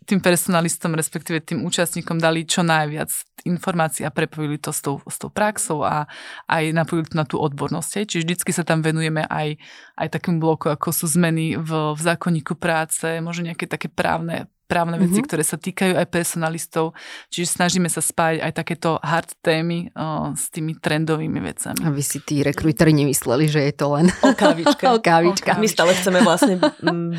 tým 0.06 0.22
personalistom, 0.22 0.94
respektíve 0.94 1.42
tým 1.42 1.66
účastníkom 1.66 2.22
dali 2.22 2.46
čo 2.46 2.62
najviac 2.62 3.10
informácií 3.42 4.06
a 4.06 4.14
prepojili 4.14 4.56
to 4.62 4.70
s 4.70 4.80
tou, 4.80 5.02
s 5.02 5.18
tou 5.18 5.28
praxou 5.28 5.82
a 5.82 6.06
aj 6.46 6.70
napojili 6.70 7.10
to 7.10 7.18
na 7.18 7.26
tú 7.26 7.36
odbornosť. 7.42 8.06
Čiže 8.06 8.24
vždycky 8.24 8.50
sa 8.54 8.62
tam 8.62 8.80
venujeme 8.86 9.26
aj, 9.26 9.58
aj 9.98 10.08
takým 10.14 10.38
bloku, 10.38 10.70
ako 10.70 10.94
sú 10.94 11.10
zmeny 11.10 11.58
v, 11.58 11.70
v 11.92 12.00
zákonníku 12.00 12.54
práce, 12.54 13.18
možno 13.18 13.50
nejaké 13.50 13.66
také 13.66 13.90
právne 13.90 14.46
právne 14.66 14.98
veci, 14.98 15.22
mm-hmm. 15.22 15.28
ktoré 15.30 15.42
sa 15.46 15.56
týkajú 15.56 15.94
aj 15.94 16.06
personalistov. 16.10 16.92
Čiže 17.30 17.56
snažíme 17.56 17.86
sa 17.86 18.02
spájať 18.02 18.42
aj 18.42 18.52
takéto 18.52 18.98
hard 19.00 19.30
témy 19.40 19.94
o, 19.94 20.34
s 20.34 20.50
tými 20.50 20.74
trendovými 20.76 21.38
vecami. 21.38 21.86
A 21.86 21.94
vy 21.94 22.02
si 22.02 22.18
tí 22.20 22.42
rekrutori 22.42 22.90
nemysleli, 22.92 23.46
že 23.46 23.62
je 23.62 23.74
to 23.74 23.86
len 23.94 24.10
o 24.10 24.34
kávičke. 24.34 24.84
o 24.94 24.98
kávičke. 24.98 25.54
My 25.56 25.70
stále 25.70 25.94
chceme 25.94 26.20
vlastne 26.26 26.58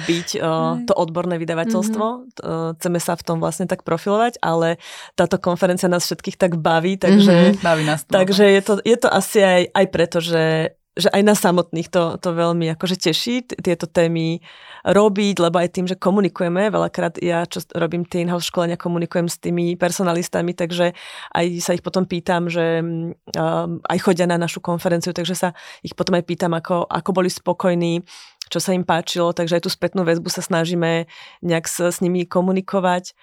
byť 0.03 0.29
o, 0.37 0.51
to 0.83 0.93
odborné 0.93 1.39
vydavateľstvo. 1.39 2.05
Mm-hmm. 2.05 2.75
Chceme 2.77 2.99
sa 2.99 3.15
v 3.15 3.23
tom 3.23 3.37
vlastne 3.39 3.65
tak 3.65 3.87
profilovať, 3.87 4.43
ale 4.43 4.77
táto 5.15 5.39
konferencia 5.39 5.87
nás 5.87 6.03
všetkých 6.03 6.37
tak 6.37 6.59
baví, 6.59 6.99
takže, 6.99 7.55
mm-hmm. 7.55 7.63
baví 7.63 7.83
nás 7.87 8.03
to. 8.03 8.11
takže 8.11 8.43
je, 8.43 8.61
to, 8.61 8.73
je 8.83 8.97
to 8.99 9.07
asi 9.07 9.39
aj, 9.39 9.61
aj 9.71 9.85
preto, 9.87 10.19
že 10.19 10.75
že 10.97 11.13
aj 11.13 11.21
nás 11.21 11.37
samotných 11.37 11.93
to, 11.93 12.17
to 12.17 12.33
veľmi 12.33 12.73
akože 12.73 12.97
teší, 12.97 13.45
tieto 13.61 13.85
témy 13.85 14.41
robiť, 14.81 15.35
lebo 15.37 15.61
aj 15.61 15.69
tým, 15.69 15.85
že 15.85 15.95
komunikujeme, 15.95 16.73
veľakrát 16.73 17.21
ja, 17.21 17.45
čo 17.45 17.61
robím 17.77 18.03
tie 18.03 18.25
in-house 18.25 18.49
školenia, 18.49 18.81
komunikujem 18.81 19.29
s 19.29 19.37
tými 19.37 19.77
personalistami, 19.77 20.57
takže 20.57 20.97
aj 21.37 21.45
sa 21.61 21.77
ich 21.77 21.85
potom 21.85 22.09
pýtam, 22.09 22.49
že 22.49 22.81
um, 22.81 23.77
aj 23.85 23.97
chodia 24.01 24.25
na 24.25 24.41
našu 24.41 24.57
konferenciu, 24.57 25.13
takže 25.13 25.37
sa 25.37 25.49
ich 25.85 25.93
potom 25.93 26.17
aj 26.17 26.25
pýtam, 26.25 26.57
ako, 26.57 26.89
ako 26.89 27.09
boli 27.13 27.29
spokojní, 27.29 28.01
čo 28.49 28.57
sa 28.57 28.73
im 28.73 28.81
páčilo, 28.81 29.37
takže 29.37 29.61
aj 29.61 29.63
tú 29.63 29.69
spätnú 29.69 30.01
väzbu 30.01 30.33
sa 30.33 30.41
snažíme 30.41 31.05
nejak 31.45 31.65
s, 31.69 31.77
s 31.93 31.97
nimi 32.01 32.25
komunikovať. 32.25 33.13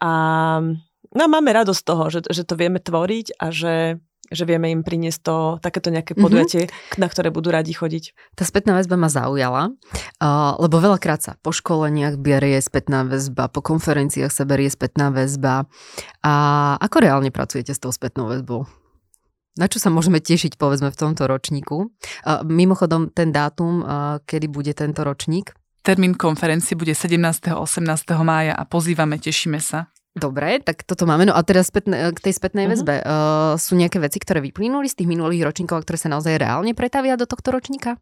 A 0.00 0.12
no, 1.14 1.22
máme 1.28 1.50
radosť 1.52 1.80
z 1.80 1.86
toho, 1.86 2.04
že, 2.08 2.20
že 2.26 2.42
to 2.42 2.56
vieme 2.56 2.80
tvoriť 2.80 3.36
a 3.38 3.46
že 3.52 4.00
že 4.30 4.46
vieme 4.46 4.70
im 4.70 4.86
priniesť 4.86 5.20
to, 5.20 5.36
takéto 5.58 5.90
nejaké 5.90 6.14
mhm. 6.14 6.22
podujatie, 6.22 6.62
mm-hmm. 6.70 7.02
na 7.02 7.06
ktoré 7.10 7.34
budú 7.34 7.50
radi 7.50 7.74
chodiť. 7.74 8.38
Tá 8.38 8.46
spätná 8.46 8.78
väzba 8.78 8.94
ma 8.94 9.10
zaujala, 9.10 9.74
lebo 10.56 10.76
veľakrát 10.78 11.20
sa 11.20 11.32
po 11.42 11.50
školeniach 11.50 12.16
berie 12.16 12.62
spätná 12.62 13.02
väzba, 13.02 13.50
po 13.50 13.60
konferenciách 13.60 14.30
sa 14.30 14.46
berie 14.46 14.70
spätná 14.70 15.10
väzba. 15.10 15.66
A 16.22 16.32
ako 16.78 16.96
reálne 17.02 17.34
pracujete 17.34 17.74
s 17.74 17.82
tou 17.82 17.90
spätnou 17.90 18.30
väzbou? 18.30 18.70
Na 19.58 19.66
čo 19.66 19.82
sa 19.82 19.90
môžeme 19.90 20.22
tešiť, 20.22 20.56
povedzme, 20.56 20.94
v 20.94 20.96
tomto 20.96 21.26
ročníku? 21.26 21.90
Mimochodom, 22.46 23.10
ten 23.10 23.34
dátum, 23.34 23.82
kedy 24.22 24.46
bude 24.46 24.72
tento 24.72 25.02
ročník? 25.02 25.52
Termín 25.82 26.14
konferencie 26.14 26.78
bude 26.78 26.94
17. 26.94 27.50
a 27.50 27.58
18. 27.58 27.82
mája 28.22 28.54
a 28.54 28.62
pozývame, 28.68 29.18
tešíme 29.18 29.58
sa. 29.58 29.90
Dobre, 30.10 30.58
tak 30.58 30.82
toto 30.82 31.06
máme. 31.06 31.30
No 31.30 31.38
a 31.38 31.42
teraz 31.46 31.70
spätne, 31.70 32.10
k 32.10 32.18
tej 32.18 32.34
spätnej 32.34 32.66
uh-huh. 32.66 32.74
väzbe. 32.74 32.94
Uh, 33.06 33.54
sú 33.54 33.78
nejaké 33.78 34.02
veci, 34.02 34.18
ktoré 34.18 34.42
vyplynuli 34.42 34.90
z 34.90 34.98
tých 34.98 35.08
minulých 35.10 35.46
ročníkov 35.46 35.78
a 35.78 35.84
ktoré 35.86 35.98
sa 36.02 36.10
naozaj 36.10 36.34
reálne 36.34 36.74
pretavia 36.74 37.14
do 37.14 37.30
tohto 37.30 37.54
ročníka? 37.54 37.94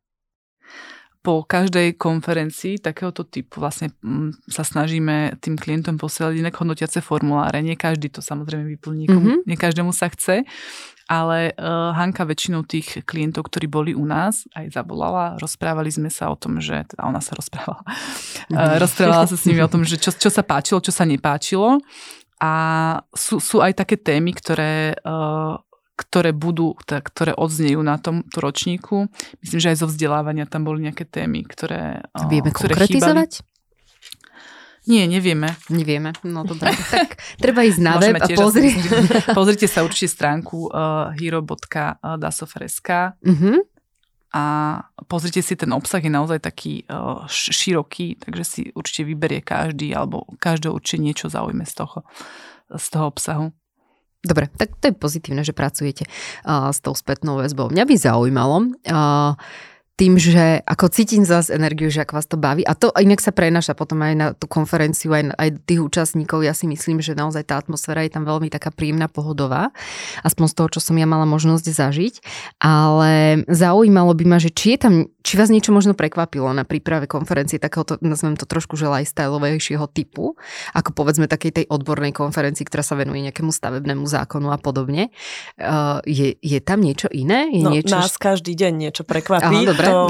Po 1.18 1.42
každej 1.42 1.98
konferencii 1.98 2.78
takéhoto 2.78 3.26
typu 3.26 3.58
vlastne 3.58 3.90
mm, 4.00 4.48
sa 4.48 4.62
snažíme 4.62 5.36
tým 5.42 5.58
klientom 5.58 5.98
posielať 5.98 6.38
inak 6.38 6.54
hodnotiace 6.54 7.02
formuláre. 7.02 7.58
Nie 7.60 7.74
každý 7.74 8.08
to 8.08 8.22
samozrejme 8.22 8.64
vyplní, 8.78 9.10
mm-hmm. 9.10 9.36
nie 9.44 9.58
každému 9.58 9.90
sa 9.90 10.08
chce, 10.08 10.46
ale 11.10 11.56
uh, 11.56 11.90
Hanka 11.96 12.22
väčšinou 12.22 12.62
tých 12.68 13.02
klientov, 13.08 13.48
ktorí 13.48 13.66
boli 13.66 13.92
u 13.96 14.04
nás, 14.04 14.46
aj 14.52 14.76
zavolala, 14.76 15.40
rozprávali 15.40 15.90
sme 15.90 16.12
sa 16.12 16.30
o 16.30 16.36
tom, 16.36 16.60
že, 16.60 16.84
teda 16.84 17.02
ona 17.08 17.18
sa 17.18 17.34
rozprávala, 17.34 17.82
uh, 18.54 18.76
rozprávala 18.84 19.24
sa 19.26 19.34
s 19.34 19.44
nimi 19.48 19.64
o 19.64 19.72
tom, 19.72 19.82
že 19.82 19.98
čo, 19.98 20.14
čo 20.14 20.30
sa 20.30 20.44
páčilo, 20.46 20.84
čo 20.84 20.94
sa 20.94 21.08
nepáčilo 21.08 21.80
a 22.38 22.52
sú, 23.10 23.42
sú 23.42 23.58
aj 23.58 23.74
také 23.82 23.98
témy, 23.98 24.30
ktoré 24.36 24.94
uh, 25.02 25.58
ktoré 25.98 26.30
budú, 26.30 26.78
teda, 26.86 27.02
ktoré 27.02 27.32
odznejú 27.34 27.82
na 27.82 27.98
tomto 27.98 28.38
ročníku. 28.38 29.10
Myslím, 29.42 29.58
že 29.58 29.70
aj 29.74 29.82
zo 29.82 29.86
vzdelávania 29.90 30.46
tam 30.46 30.62
boli 30.62 30.86
nejaké 30.86 31.02
témy, 31.02 31.42
ktoré 31.42 32.06
Vieme 32.30 32.54
ktoré 32.54 32.78
konkretizovať? 32.78 33.42
Chýbali. 33.42 33.56
Nie, 34.88 35.04
nevieme. 35.04 35.52
Nevieme, 35.68 36.16
no 36.24 36.48
dobre. 36.48 36.72
tak 36.88 37.20
treba 37.36 37.60
ísť 37.60 37.80
na 37.84 38.00
web 38.00 38.16
a 38.16 38.24
pozrieť. 38.24 38.80
Pozrite 39.36 39.68
sa 39.68 39.84
určite 39.84 40.08
stránku 40.08 40.72
uh, 40.72 41.12
hero.dasofer.sk 41.12 42.88
uh-huh. 43.20 43.58
a 44.32 44.44
pozrite 45.04 45.44
si 45.44 45.60
ten 45.60 45.68
obsah, 45.76 46.00
je 46.00 46.08
naozaj 46.08 46.40
taký 46.40 46.88
uh, 46.88 47.28
široký, 47.28 48.16
takže 48.16 48.44
si 48.48 48.60
určite 48.72 49.04
vyberie 49.04 49.44
každý, 49.44 49.92
alebo 49.92 50.24
každého 50.40 50.72
určite 50.72 51.04
niečo 51.04 51.26
zaujme 51.28 51.68
z 51.68 51.84
toho, 51.84 52.08
z 52.72 52.86
toho 52.88 53.12
obsahu. 53.12 53.52
Dobre, 54.18 54.50
tak 54.58 54.74
to 54.82 54.90
je 54.90 54.94
pozitívne, 54.98 55.46
že 55.46 55.54
pracujete 55.54 56.04
uh, 56.42 56.74
s 56.74 56.82
tou 56.82 56.90
spätnou 56.92 57.38
väzbou. 57.38 57.70
Mňa 57.70 57.84
by 57.86 57.94
zaujímalo, 57.94 58.56
uh, 58.90 59.38
tým, 59.98 60.14
že 60.14 60.62
ako 60.62 60.94
cítim 60.94 61.26
z 61.26 61.34
vás 61.34 61.50
energiu, 61.50 61.90
že 61.90 62.06
ak 62.06 62.14
vás 62.14 62.30
to 62.30 62.38
baví. 62.38 62.62
A 62.62 62.78
to 62.78 62.94
inak 62.94 63.18
sa 63.18 63.34
prenaša 63.34 63.74
potom 63.74 63.98
aj 64.06 64.14
na 64.14 64.26
tú 64.30 64.46
konferenciu, 64.46 65.10
aj, 65.10 65.34
aj 65.34 65.48
tých 65.66 65.82
účastníkov. 65.82 66.46
Ja 66.46 66.54
si 66.54 66.70
myslím, 66.70 67.02
že 67.02 67.18
naozaj 67.18 67.50
tá 67.50 67.58
atmosféra 67.58 68.06
je 68.06 68.14
tam 68.14 68.22
veľmi 68.22 68.46
taká 68.46 68.70
príjemná, 68.70 69.10
pohodová. 69.10 69.74
Aspoň 70.22 70.46
z 70.46 70.54
toho, 70.54 70.68
čo 70.78 70.80
som 70.80 70.94
ja 70.94 71.06
mala 71.10 71.26
možnosť 71.26 71.66
zažiť. 71.66 72.14
Ale 72.62 73.42
zaujímalo 73.50 74.14
by 74.14 74.24
ma, 74.30 74.38
že 74.38 74.54
či 74.54 74.78
je 74.78 74.78
tam, 74.78 74.94
či 75.28 75.36
vás 75.36 75.52
niečo 75.52 75.76
možno 75.76 75.92
prekvapilo 75.92 76.48
na 76.56 76.64
príprave 76.64 77.04
konferencie 77.04 77.60
takéhoto, 77.60 78.00
nazvem 78.00 78.32
to 78.40 78.48
trošku, 78.48 78.80
že 78.80 78.88
lifestyleovejšieho 78.88 79.84
typu, 79.92 80.40
ako 80.72 80.96
povedzme 80.96 81.28
takej 81.28 81.52
tej 81.52 81.64
odbornej 81.68 82.16
konferencii, 82.16 82.64
ktorá 82.64 82.80
sa 82.80 82.96
venuje 82.96 83.28
nejakému 83.28 83.52
stavebnému 83.52 84.08
zákonu 84.08 84.48
a 84.48 84.56
podobne. 84.56 85.12
Uh, 85.60 86.00
je, 86.08 86.40
je 86.40 86.64
tam 86.64 86.80
niečo 86.80 87.12
iné? 87.12 87.52
Je 87.52 87.60
no, 87.60 87.76
niečo... 87.76 87.92
nás 87.92 88.16
každý 88.16 88.56
deň 88.56 88.88
niečo 88.88 89.04
prekvapí. 89.04 89.52
Aha, 89.52 89.68
dobre 89.68 89.84
to, 89.84 90.00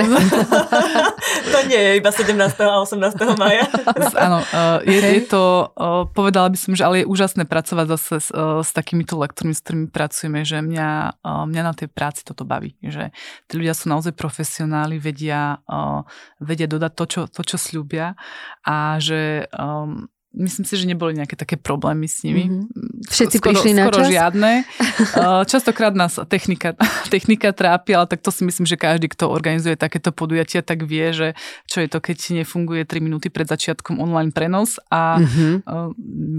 to 1.55 1.59
nie 1.70 1.78
je 1.78 1.93
iba 1.99 2.11
17. 2.11 2.34
a 2.61 2.82
18. 2.82 3.39
maja. 3.39 3.64
Áno, 4.26 4.43
uh, 4.43 4.78
je, 4.82 4.99
je 4.99 5.22
to, 5.24 5.72
uh, 5.72 6.05
povedala 6.11 6.51
by 6.51 6.59
som, 6.59 6.74
že 6.74 6.82
ale 6.84 7.03
je 7.03 7.11
úžasné 7.11 7.47
pracovať 7.47 7.86
zase 7.95 8.14
s, 8.18 8.28
uh, 8.30 8.61
s 8.61 8.70
takýmito 8.74 9.16
lektormi, 9.16 9.55
s 9.55 9.62
ktorými 9.62 9.89
pracujeme, 9.89 10.43
že 10.43 10.61
mňa, 10.61 11.22
mňa 11.24 11.62
na 11.62 11.74
tej 11.74 11.89
práci 11.91 12.26
toto 12.26 12.43
baví, 12.43 12.74
že 12.82 13.14
tí 13.47 13.61
ľudia 13.61 13.74
sú 13.74 13.91
naozaj 13.91 14.12
profesionáli, 14.14 14.99
vedia, 14.99 15.61
vedia 16.43 16.66
dodať 16.66 16.93
to, 16.95 17.05
čo, 17.07 17.20
to, 17.30 17.43
čo 17.45 17.57
slúbia 17.57 18.18
a 18.64 18.99
že 18.99 19.47
um, 19.55 20.11
myslím 20.37 20.64
si, 20.68 20.74
že 20.76 20.85
neboli 20.85 21.16
nejaké 21.16 21.35
také 21.35 21.57
problémy 21.57 22.05
s 22.05 22.20
nimi. 22.20 22.49
Mm-hmm. 22.49 23.09
Všetci 23.09 23.37
skoro, 23.41 23.51
prišli 23.57 23.70
na 23.72 23.85
skoro 23.89 23.99
čas? 24.05 24.09
žiadne. 24.12 24.51
Častokrát 25.53 25.95
nás 25.97 26.20
technika, 26.29 26.76
technika 27.14 27.57
trápi, 27.57 27.97
ale 27.97 28.07
tak 28.07 28.20
to 28.20 28.29
si 28.29 28.45
myslím, 28.45 28.68
že 28.68 28.76
každý, 28.76 29.09
kto 29.09 29.33
organizuje 29.33 29.74
takéto 29.81 30.12
podujatia, 30.12 30.61
tak 30.61 30.85
vie, 30.85 31.12
že 31.16 31.29
čo 31.64 31.81
je 31.81 31.89
to, 31.89 31.99
keď 32.05 32.45
nefunguje 32.45 32.85
3 32.85 33.01
minúty 33.01 33.33
pred 33.33 33.49
začiatkom 33.49 33.99
online 33.99 34.31
prenos 34.31 34.76
a 34.93 35.22
mm-hmm. 35.22 35.55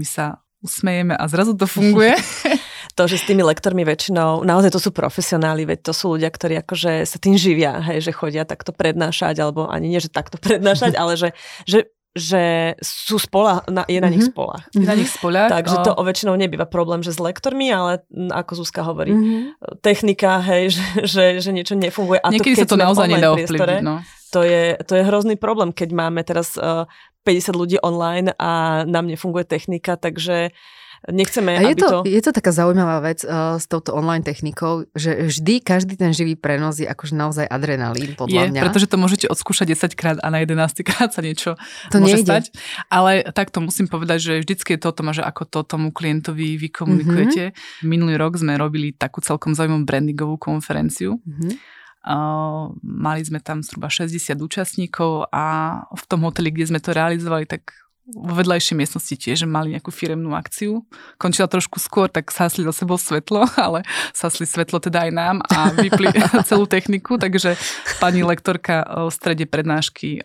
my 0.00 0.06
sa 0.06 0.38
usmejeme 0.60 1.16
a 1.16 1.24
zrazu 1.24 1.56
to 1.56 1.64
funguje. 1.64 2.12
to, 2.96 3.02
že 3.08 3.16
s 3.16 3.24
tými 3.24 3.40
lektormi 3.40 3.80
väčšinou, 3.82 4.44
naozaj 4.44 4.76
to 4.76 4.80
sú 4.80 4.92
profesionáli, 4.92 5.64
veď 5.64 5.88
to 5.88 5.92
sú 5.96 6.16
ľudia, 6.16 6.28
ktorí 6.28 6.60
akože 6.60 7.08
sa 7.08 7.16
tým 7.16 7.34
živia, 7.34 7.80
hej, 7.80 8.04
že 8.04 8.12
chodia 8.12 8.44
takto 8.44 8.76
prednášať, 8.76 9.40
alebo 9.40 9.72
ani 9.72 9.88
nie, 9.88 10.00
že 10.04 10.12
takto 10.12 10.36
prednášať, 10.36 11.00
ale 11.00 11.16
že, 11.16 11.32
že 11.64 11.88
že 12.10 12.74
sú 12.82 13.22
spola, 13.22 13.62
na, 13.70 13.86
je 13.86 14.02
na 14.02 14.10
mm-hmm. 14.10 14.12
nich 14.12 14.24
mhm. 14.26 14.32
spola. 14.34 14.56
Je 14.74 14.82
na 14.82 14.96
nich 14.98 15.10
spola. 15.10 15.46
Takže 15.54 15.76
to 15.86 15.92
o 15.94 16.02
väčšinou 16.02 16.34
nebýva 16.34 16.66
problém, 16.66 17.06
že 17.06 17.14
s 17.14 17.22
lektormi, 17.22 17.70
ale 17.70 18.02
ako 18.10 18.64
Zuzka 18.64 18.82
hovorí, 18.82 19.14
mm-hmm. 19.14 19.78
technika, 19.78 20.42
hej, 20.42 20.70
že, 20.74 20.84
že, 21.06 21.24
že 21.38 21.50
niečo 21.54 21.78
nefunguje. 21.78 22.18
A 22.18 22.34
Niekedy 22.34 22.58
to, 22.58 22.62
sa 22.66 22.70
to 22.74 22.78
naozaj 22.78 23.06
nedá 23.06 23.30
ovplyvniť. 23.34 23.82
No. 23.86 24.02
To, 24.30 24.46
je, 24.46 24.78
to 24.86 24.94
je 24.94 25.02
hrozný 25.02 25.34
problém, 25.34 25.74
keď 25.74 25.90
máme 25.90 26.22
teraz 26.22 26.54
uh, 26.54 26.86
eh, 27.26 27.50
50 27.50 27.50
ľudí 27.50 27.76
online 27.82 28.30
a 28.38 28.82
nám 28.86 29.10
nefunguje 29.10 29.42
technika, 29.42 29.98
takže 29.98 30.50
uh, 30.50 30.78
nechceme, 31.08 31.56
a 31.56 31.60
je 31.64 31.72
aby 31.72 31.80
to, 31.80 31.88
to... 31.88 31.98
Je 32.04 32.20
to 32.20 32.32
taká 32.36 32.52
zaujímavá 32.52 33.00
vec 33.00 33.24
uh, 33.24 33.56
s 33.56 33.64
touto 33.64 33.96
online 33.96 34.20
technikou, 34.20 34.84
že 34.92 35.16
vždy 35.32 35.64
každý 35.64 35.96
ten 35.96 36.12
živý 36.12 36.36
prenos 36.36 36.76
je 36.76 36.84
akože 36.84 37.16
naozaj 37.16 37.46
adrenalín, 37.48 38.12
podľa 38.20 38.36
je, 38.36 38.50
mňa. 38.52 38.60
pretože 38.68 38.86
to 38.90 39.00
môžete 39.00 39.26
odskúšať 39.32 39.72
10 39.72 39.96
krát 39.96 40.16
a 40.20 40.28
na 40.28 40.44
11 40.44 40.60
krát 40.84 41.08
sa 41.16 41.24
niečo 41.24 41.56
to 41.88 42.04
môže 42.04 42.20
nejde. 42.20 42.28
stať. 42.28 42.44
Ale 42.92 43.24
takto 43.32 43.64
musím 43.64 43.88
povedať, 43.88 44.18
že 44.20 44.32
vždycky 44.44 44.76
je 44.76 44.80
to 44.84 44.92
o 44.92 44.96
tom, 44.96 45.08
že 45.16 45.24
ako 45.24 45.48
to 45.48 45.60
tomu 45.64 45.88
klientovi 45.88 46.60
vykomunikujete. 46.60 47.56
Mm-hmm. 47.56 47.88
Minulý 47.88 48.20
rok 48.20 48.36
sme 48.36 48.60
robili 48.60 48.92
takú 48.92 49.24
celkom 49.24 49.56
zaujímavú 49.56 49.88
brandingovú 49.88 50.36
konferenciu. 50.36 51.16
Mm-hmm. 51.24 51.80
Uh, 52.00 52.72
mali 52.80 53.20
sme 53.20 53.44
tam 53.44 53.60
zhruba 53.60 53.92
60 53.92 54.40
účastníkov 54.40 55.28
a 55.28 55.44
v 55.92 56.04
tom 56.08 56.24
hoteli, 56.24 56.48
kde 56.48 56.72
sme 56.72 56.80
to 56.80 56.96
realizovali, 56.96 57.44
tak 57.44 57.76
vo 58.14 58.34
vedľajšej 58.34 58.76
miestnosti 58.76 59.14
tiež 59.14 59.46
mali 59.46 59.74
nejakú 59.74 59.94
firemnú 59.94 60.34
akciu. 60.34 60.86
Končila 61.16 61.46
trošku 61.46 61.78
skôr, 61.78 62.10
tak 62.10 62.30
sásli 62.34 62.66
za 62.66 62.74
sebou 62.74 62.98
svetlo, 62.98 63.46
ale 63.66 63.86
sásli 64.14 64.46
svetlo 64.46 64.82
teda 64.82 65.06
aj 65.08 65.10
nám 65.14 65.36
a 65.46 65.70
vypli 65.74 66.10
celú 66.48 66.64
techniku, 66.66 67.16
takže 67.20 67.54
pani 68.02 68.26
lektorka 68.26 68.82
v 68.84 69.12
strede 69.12 69.44
prednášky 69.46 70.22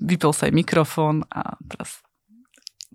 vypil 0.00 0.32
sa 0.32 0.48
aj 0.48 0.52
mikrofón 0.56 1.28
a 1.28 1.60
teraz 1.68 2.00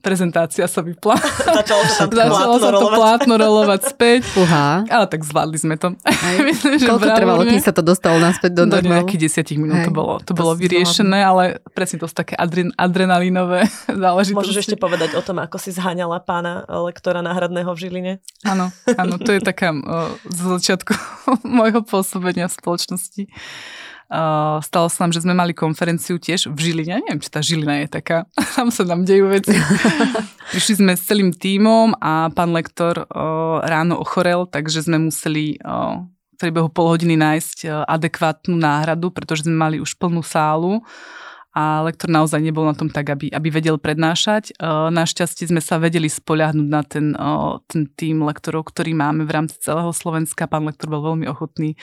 prezentácia 0.06 0.70
sa 0.70 0.86
vypla. 0.86 1.18
Začalo 1.66 1.84
sa, 1.90 2.06
tam 2.06 2.14
Začalo 2.14 2.56
sa 2.62 2.70
to 2.70 2.90
plátno 2.94 3.34
rolovať 3.42 3.82
späť. 3.90 4.22
Uha. 4.38 4.86
Ale 4.86 5.10
tak 5.10 5.26
zvládli 5.26 5.58
sme 5.58 5.82
to. 5.82 5.98
Myslím, 6.46 6.78
že 6.78 6.86
Koľko 6.86 7.10
trvalo, 7.10 7.42
kým 7.42 7.58
sa 7.58 7.74
to 7.74 7.82
dostalo 7.82 8.22
naspäť 8.22 8.54
do 8.54 8.70
normálu? 8.70 8.86
Do 8.86 8.90
nejakých 9.02 9.20
desiatich 9.26 9.58
minút 9.58 9.82
Hej, 9.82 9.90
to 9.90 9.94
bolo, 9.98 10.22
to, 10.22 10.30
to 10.30 10.34
bolo 10.38 10.54
vyriešené, 10.54 11.26
ale 11.26 11.58
presne 11.74 11.98
to 11.98 12.06
sú 12.06 12.14
také 12.14 12.38
adren, 12.38 12.70
adrenalínové 12.78 13.66
záležitosti. 14.06 14.38
Môžeš 14.38 14.58
ešte 14.62 14.78
povedať 14.78 15.18
o 15.18 15.26
tom, 15.26 15.42
ako 15.42 15.58
si 15.58 15.74
zháňala 15.74 16.22
pána 16.22 16.70
lektora 16.70 17.26
náhradného 17.26 17.74
v 17.74 17.80
Žiline? 17.82 18.14
Áno, 18.46 18.70
áno, 18.94 19.18
to 19.18 19.34
je 19.34 19.42
taká 19.42 19.74
uh, 19.74 20.14
z 20.30 20.40
začiatku 20.62 20.94
môjho 21.58 21.82
pôsobenia 21.82 22.46
v 22.46 22.54
spoločnosti. 22.54 23.26
Uh, 24.06 24.62
stalo 24.62 24.86
sa 24.86 25.06
nám, 25.06 25.18
že 25.18 25.26
sme 25.26 25.34
mali 25.34 25.58
konferenciu 25.58 26.22
tiež 26.22 26.54
v 26.54 26.58
Žiline. 26.62 27.02
Neviem, 27.02 27.18
či 27.18 27.30
tá 27.34 27.42
Žilina 27.42 27.82
je 27.82 27.90
taká. 27.90 28.30
Tam 28.56 28.70
sa 28.70 28.86
nám 28.86 29.02
dejú 29.02 29.34
veci. 29.34 29.58
Prišli 30.54 30.86
sme 30.86 30.94
s 30.94 31.10
celým 31.10 31.34
tímom 31.34 31.98
a 31.98 32.30
pán 32.30 32.54
lektor 32.54 33.10
uh, 33.10 33.66
ráno 33.66 33.98
ochorel, 33.98 34.46
takže 34.46 34.86
sme 34.86 35.10
museli 35.10 35.58
uh, 35.66 36.06
v 36.06 36.36
priebehu 36.38 36.70
pol 36.70 36.94
hodiny 36.94 37.18
nájsť 37.18 37.88
adekvátnu 37.88 38.60
náhradu, 38.60 39.10
pretože 39.10 39.48
sme 39.48 39.56
mali 39.56 39.78
už 39.80 39.96
plnú 39.96 40.20
sálu 40.20 40.84
a 41.56 41.80
lektor 41.88 42.12
naozaj 42.12 42.44
nebol 42.44 42.68
na 42.68 42.76
tom 42.76 42.92
tak, 42.92 43.08
aby, 43.08 43.32
aby 43.32 43.48
vedel 43.48 43.80
prednášať. 43.80 44.52
Našťastie 44.92 45.48
sme 45.48 45.64
sa 45.64 45.80
vedeli 45.80 46.12
spoľahnúť 46.12 46.68
na 46.68 46.84
ten, 46.84 47.16
ten 47.72 47.88
tým 47.96 48.28
lektorov, 48.28 48.68
ktorý 48.68 48.92
máme 48.92 49.24
v 49.24 49.32
rámci 49.32 49.56
celého 49.64 49.96
Slovenska. 49.96 50.52
Pán 50.52 50.68
lektor 50.68 50.92
bol 50.92 51.16
veľmi 51.16 51.32
ochotný 51.32 51.80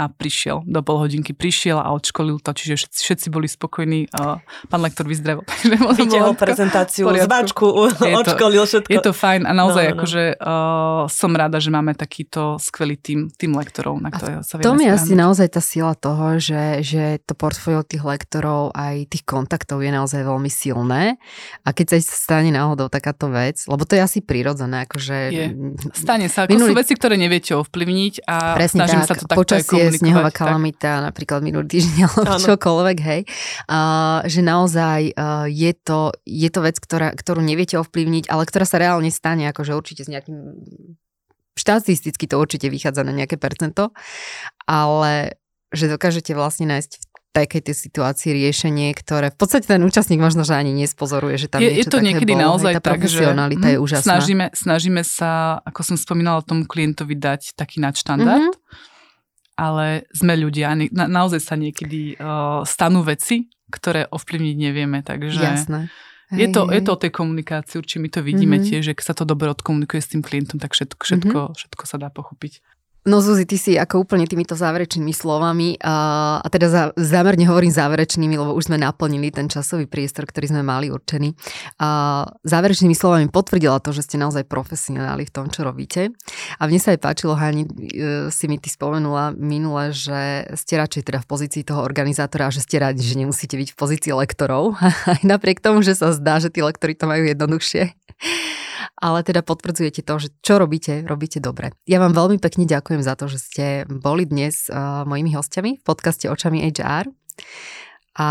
a 0.00 0.08
prišiel, 0.08 0.64
do 0.64 0.80
pol 0.80 0.96
hodinky 0.96 1.36
prišiel 1.36 1.76
a 1.76 1.92
odškolil 1.92 2.40
to, 2.40 2.56
čiže 2.56 2.88
všetci, 2.88 3.00
všetci 3.04 3.26
boli 3.28 3.44
spokojní. 3.44 4.08
Pán 4.72 4.80
lektor 4.80 5.04
vyzdravil. 5.04 5.44
Videl 6.00 6.32
prezentáciu, 6.32 7.04
zvačku, 7.12 7.68
odškolil 8.00 8.64
všetko. 8.64 8.88
Je 8.88 8.98
to 9.04 9.12
fajn 9.12 9.44
a 9.44 9.52
naozaj 9.52 9.84
no, 9.84 9.88
no. 9.92 9.94
akože 10.00 10.22
uh, 10.40 11.04
som 11.12 11.36
rada, 11.36 11.60
že 11.60 11.68
máme 11.68 11.92
takýto 11.92 12.56
skvelý 12.56 12.96
tým, 12.96 13.28
tým 13.28 13.52
lektorov, 13.52 14.00
na 14.00 14.08
ktorého 14.08 14.40
sa 14.40 14.56
To 14.56 14.72
je 14.80 14.88
asi 14.88 15.12
naozaj 15.12 15.52
tá 15.52 15.60
sila 15.60 15.92
toho, 15.92 16.40
že, 16.40 16.80
že 16.80 17.20
to 17.28 17.36
portfólio 17.36 17.84
tých 17.84 18.00
lektorov 18.00 18.72
aj 18.72 19.04
tých 19.12 19.28
kontaktov 19.28 19.84
je 19.84 19.92
naozaj 19.92 20.24
veľmi 20.24 20.48
silné 20.48 21.20
a 21.60 21.68
keď 21.76 22.00
sa 22.00 22.16
stane 22.16 22.48
náhodou 22.48 22.88
takáto 22.88 23.28
vec, 23.28 23.60
lebo 23.68 23.84
to 23.84 23.98
je 23.98 24.00
asi 24.00 24.24
prirodzené, 24.24 24.88
akože... 24.88 25.16
Je. 25.28 25.46
Stane 25.92 26.32
sa, 26.32 26.48
ako 26.48 26.56
minulý... 26.56 26.72
sú 26.72 26.80
veci, 26.80 26.92
ktoré 26.96 27.14
neviete 27.20 27.52
ovplyvniť 27.52 28.14
a 28.24 28.56
Presne 28.56 28.78
snažím 28.80 29.00
tak, 29.04 29.08
sa 29.08 29.14
to 29.18 29.24
takto 29.28 29.40
počasie, 29.42 29.89
snehová 29.94 30.30
kalamita, 30.30 31.02
tak. 31.02 31.04
napríklad 31.10 31.40
minulý 31.42 31.66
týždeň 31.66 31.98
alebo 32.06 32.38
čokoľvek, 32.38 32.98
hej. 33.02 33.20
Uh, 33.66 34.22
že 34.30 34.40
naozaj 34.40 35.00
uh, 35.14 35.46
je, 35.50 35.72
to, 35.74 36.14
je 36.24 36.48
to 36.50 36.60
vec, 36.62 36.76
ktorá, 36.78 37.14
ktorú 37.14 37.42
neviete 37.42 37.78
ovplyvniť, 37.80 38.30
ale 38.30 38.46
ktorá 38.46 38.64
sa 38.64 38.78
reálne 38.78 39.10
stane, 39.10 39.48
akože 39.50 39.74
určite 39.74 40.06
s 40.06 40.12
nejakým 40.12 40.36
štatisticky 41.60 42.24
to 42.24 42.40
určite 42.40 42.72
vychádza 42.72 43.04
na 43.04 43.12
nejaké 43.12 43.36
percento, 43.36 43.92
ale 44.64 45.36
že 45.70 45.86
dokážete 45.86 46.32
vlastne 46.34 46.66
nájsť 46.66 46.92
v 46.96 47.04
takej 47.30 47.60
tej 47.70 47.76
situácii 47.78 48.30
riešenie, 48.34 48.90
ktoré 48.90 49.30
v 49.30 49.38
podstate 49.38 49.70
ten 49.70 49.78
účastník 49.86 50.18
možno, 50.18 50.42
že 50.42 50.58
ani 50.58 50.74
nespozoruje, 50.74 51.38
že 51.38 51.46
tam 51.46 51.62
je, 51.62 51.70
je 51.70 51.86
to 51.86 52.02
niekedy 52.02 52.34
bolo, 52.34 52.58
naozaj 52.58 52.82
tá 52.82 52.98
tak, 52.98 53.06
že 53.06 53.22
je 53.22 53.78
úžasná. 53.78 54.18
Snažíme, 54.18 54.46
snažíme 54.50 55.02
sa, 55.06 55.62
ako 55.62 55.94
som 55.94 55.96
spomínala, 56.00 56.42
tomu 56.42 56.66
klientovi 56.66 57.14
dať 57.14 57.54
taký 57.54 57.78
nadštandard. 57.78 58.50
Mm-hmm 58.50 58.89
ale 59.60 60.08
sme 60.16 60.40
ľudia. 60.40 60.72
Na, 60.72 61.04
naozaj 61.04 61.44
sa 61.44 61.60
niekedy 61.60 62.16
uh, 62.16 62.64
stanú 62.64 63.04
veci, 63.04 63.52
ktoré 63.68 64.08
ovplyvniť 64.08 64.56
nevieme, 64.56 65.04
takže... 65.04 65.44
Jasné. 65.44 65.80
Hej, 66.30 66.46
je, 66.46 66.48
to, 66.54 66.62
hej. 66.70 66.78
je 66.78 66.80
to 66.86 66.90
o 66.94 67.00
tej 67.02 67.12
komunikácii, 67.12 67.76
určite 67.82 68.00
my 68.00 68.08
to 68.08 68.20
vidíme 68.22 68.56
mm-hmm. 68.56 68.70
tiež, 68.70 68.82
že 68.86 68.94
keď 68.94 69.04
sa 69.04 69.14
to 69.18 69.26
dobre 69.26 69.50
odkomunikuje 69.50 69.98
s 69.98 70.14
tým 70.14 70.22
klientom, 70.22 70.62
tak 70.62 70.78
všetko, 70.78 71.02
všetko, 71.02 71.38
mm-hmm. 71.42 71.58
všetko 71.58 71.82
sa 71.90 71.96
dá 71.98 72.06
pochopiť. 72.06 72.62
No 73.08 73.24
Zuzi, 73.24 73.48
ty 73.48 73.56
si 73.56 73.80
ako 73.80 74.04
úplne 74.04 74.28
týmito 74.28 74.52
záverečnými 74.52 75.16
slovami 75.16 75.80
a, 75.80 76.36
a 76.44 76.46
teda 76.52 76.68
za, 76.68 76.82
zámerne 77.00 77.48
hovorím 77.48 77.72
záverečnými, 77.72 78.36
lebo 78.36 78.52
už 78.52 78.68
sme 78.68 78.76
naplnili 78.76 79.32
ten 79.32 79.48
časový 79.48 79.88
priestor, 79.88 80.28
ktorý 80.28 80.52
sme 80.52 80.60
mali 80.60 80.92
určený. 80.92 81.32
A, 81.80 82.28
záverečnými 82.44 82.92
slovami 82.92 83.32
potvrdila 83.32 83.80
to, 83.80 83.96
že 83.96 84.04
ste 84.04 84.20
naozaj 84.20 84.44
profesionáli 84.44 85.24
v 85.24 85.32
tom, 85.32 85.48
čo 85.48 85.64
robíte. 85.64 86.12
A 86.60 86.68
mne 86.68 86.76
sa 86.76 86.92
aj 86.92 87.00
páčilo, 87.00 87.40
Hani, 87.40 87.64
e, 87.64 88.28
si 88.28 88.44
mi 88.52 88.60
ty 88.60 88.68
spomenula 88.68 89.32
minule, 89.32 89.96
že 89.96 90.52
ste 90.60 90.76
radšej 90.76 91.08
teda 91.08 91.24
v 91.24 91.30
pozícii 91.30 91.64
toho 91.64 91.80
organizátora 91.80 92.52
a 92.52 92.54
že 92.54 92.60
ste 92.60 92.84
radi, 92.84 93.00
že 93.00 93.16
nemusíte 93.16 93.56
byť 93.56 93.68
v 93.72 93.78
pozícii 93.80 94.12
lektorov. 94.12 94.76
Aj 95.08 95.22
napriek 95.24 95.64
tomu, 95.64 95.80
že 95.80 95.96
sa 95.96 96.12
zdá, 96.12 96.36
že 96.36 96.52
tí 96.52 96.60
lektori 96.60 96.92
to 96.92 97.08
majú 97.08 97.24
jednoduchšie 97.24 97.96
ale 99.00 99.24
teda 99.24 99.40
potvrdzujete 99.40 100.04
to, 100.04 100.14
že 100.20 100.28
čo 100.44 100.60
robíte, 100.60 101.02
robíte 101.08 101.40
dobre. 101.40 101.72
Ja 101.88 101.98
vám 101.98 102.12
veľmi 102.12 102.36
pekne 102.36 102.68
ďakujem 102.68 103.00
za 103.00 103.16
to, 103.16 103.26
že 103.32 103.38
ste 103.40 103.66
boli 103.88 104.28
dnes 104.28 104.68
uh, 104.68 105.08
mojimi 105.08 105.32
hostiami 105.32 105.80
v 105.80 105.82
podcaste 105.82 106.28
Očami 106.28 106.60
HR 106.68 107.08
a 108.20 108.28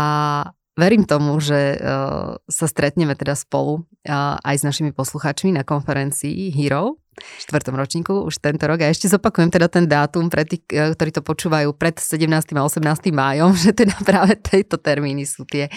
verím 0.78 1.04
tomu, 1.04 1.34
že 1.42 1.76
uh, 1.76 2.38
sa 2.46 2.66
stretneme 2.70 3.18
teda 3.18 3.34
spolu 3.34 3.82
uh, 4.06 4.38
aj 4.40 4.62
s 4.62 4.66
našimi 4.66 4.94
poslucháčmi 4.94 5.50
na 5.50 5.66
konferencii 5.66 6.54
Hero 6.54 7.02
štvrtom 7.20 7.74
ročníku 7.76 8.26
už 8.26 8.40
tento 8.40 8.66
rok. 8.66 8.82
A 8.82 8.90
ešte 8.90 9.06
zopakujem 9.06 9.52
teda 9.52 9.70
ten 9.70 9.86
dátum 9.86 10.28
pre 10.32 10.48
tých, 10.48 10.64
e, 10.70 10.92
ktorí 10.92 11.10
to 11.14 11.22
počúvajú 11.22 11.70
pred 11.76 11.96
17. 12.00 12.26
a 12.56 12.62
18. 12.64 12.82
májom, 13.12 13.54
že 13.62 13.70
teda 13.76 13.94
práve 14.02 14.36
tejto 14.40 14.80
termíny 14.80 15.24
sú 15.24 15.44
tie, 15.44 15.70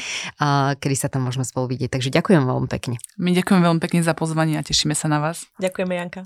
kedy 0.79 0.95
sa 0.95 1.07
tam 1.07 1.27
môžeme 1.27 1.45
spolu 1.45 1.71
vidieť. 1.71 1.99
Takže 1.99 2.09
ďakujem 2.09 2.43
veľmi 2.43 2.67
pekne. 2.67 2.97
My 3.19 3.31
ďakujem 3.35 3.61
veľmi 3.61 3.81
pekne 3.81 4.01
za 4.01 4.15
pozvanie 4.15 4.57
a 4.59 4.63
tešíme 4.65 4.97
sa 4.97 5.11
na 5.11 5.21
vás. 5.21 5.45
Ďakujeme, 5.59 5.93
Janka. 5.95 6.21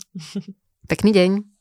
Pekný 0.88 1.12
deň. 1.12 1.57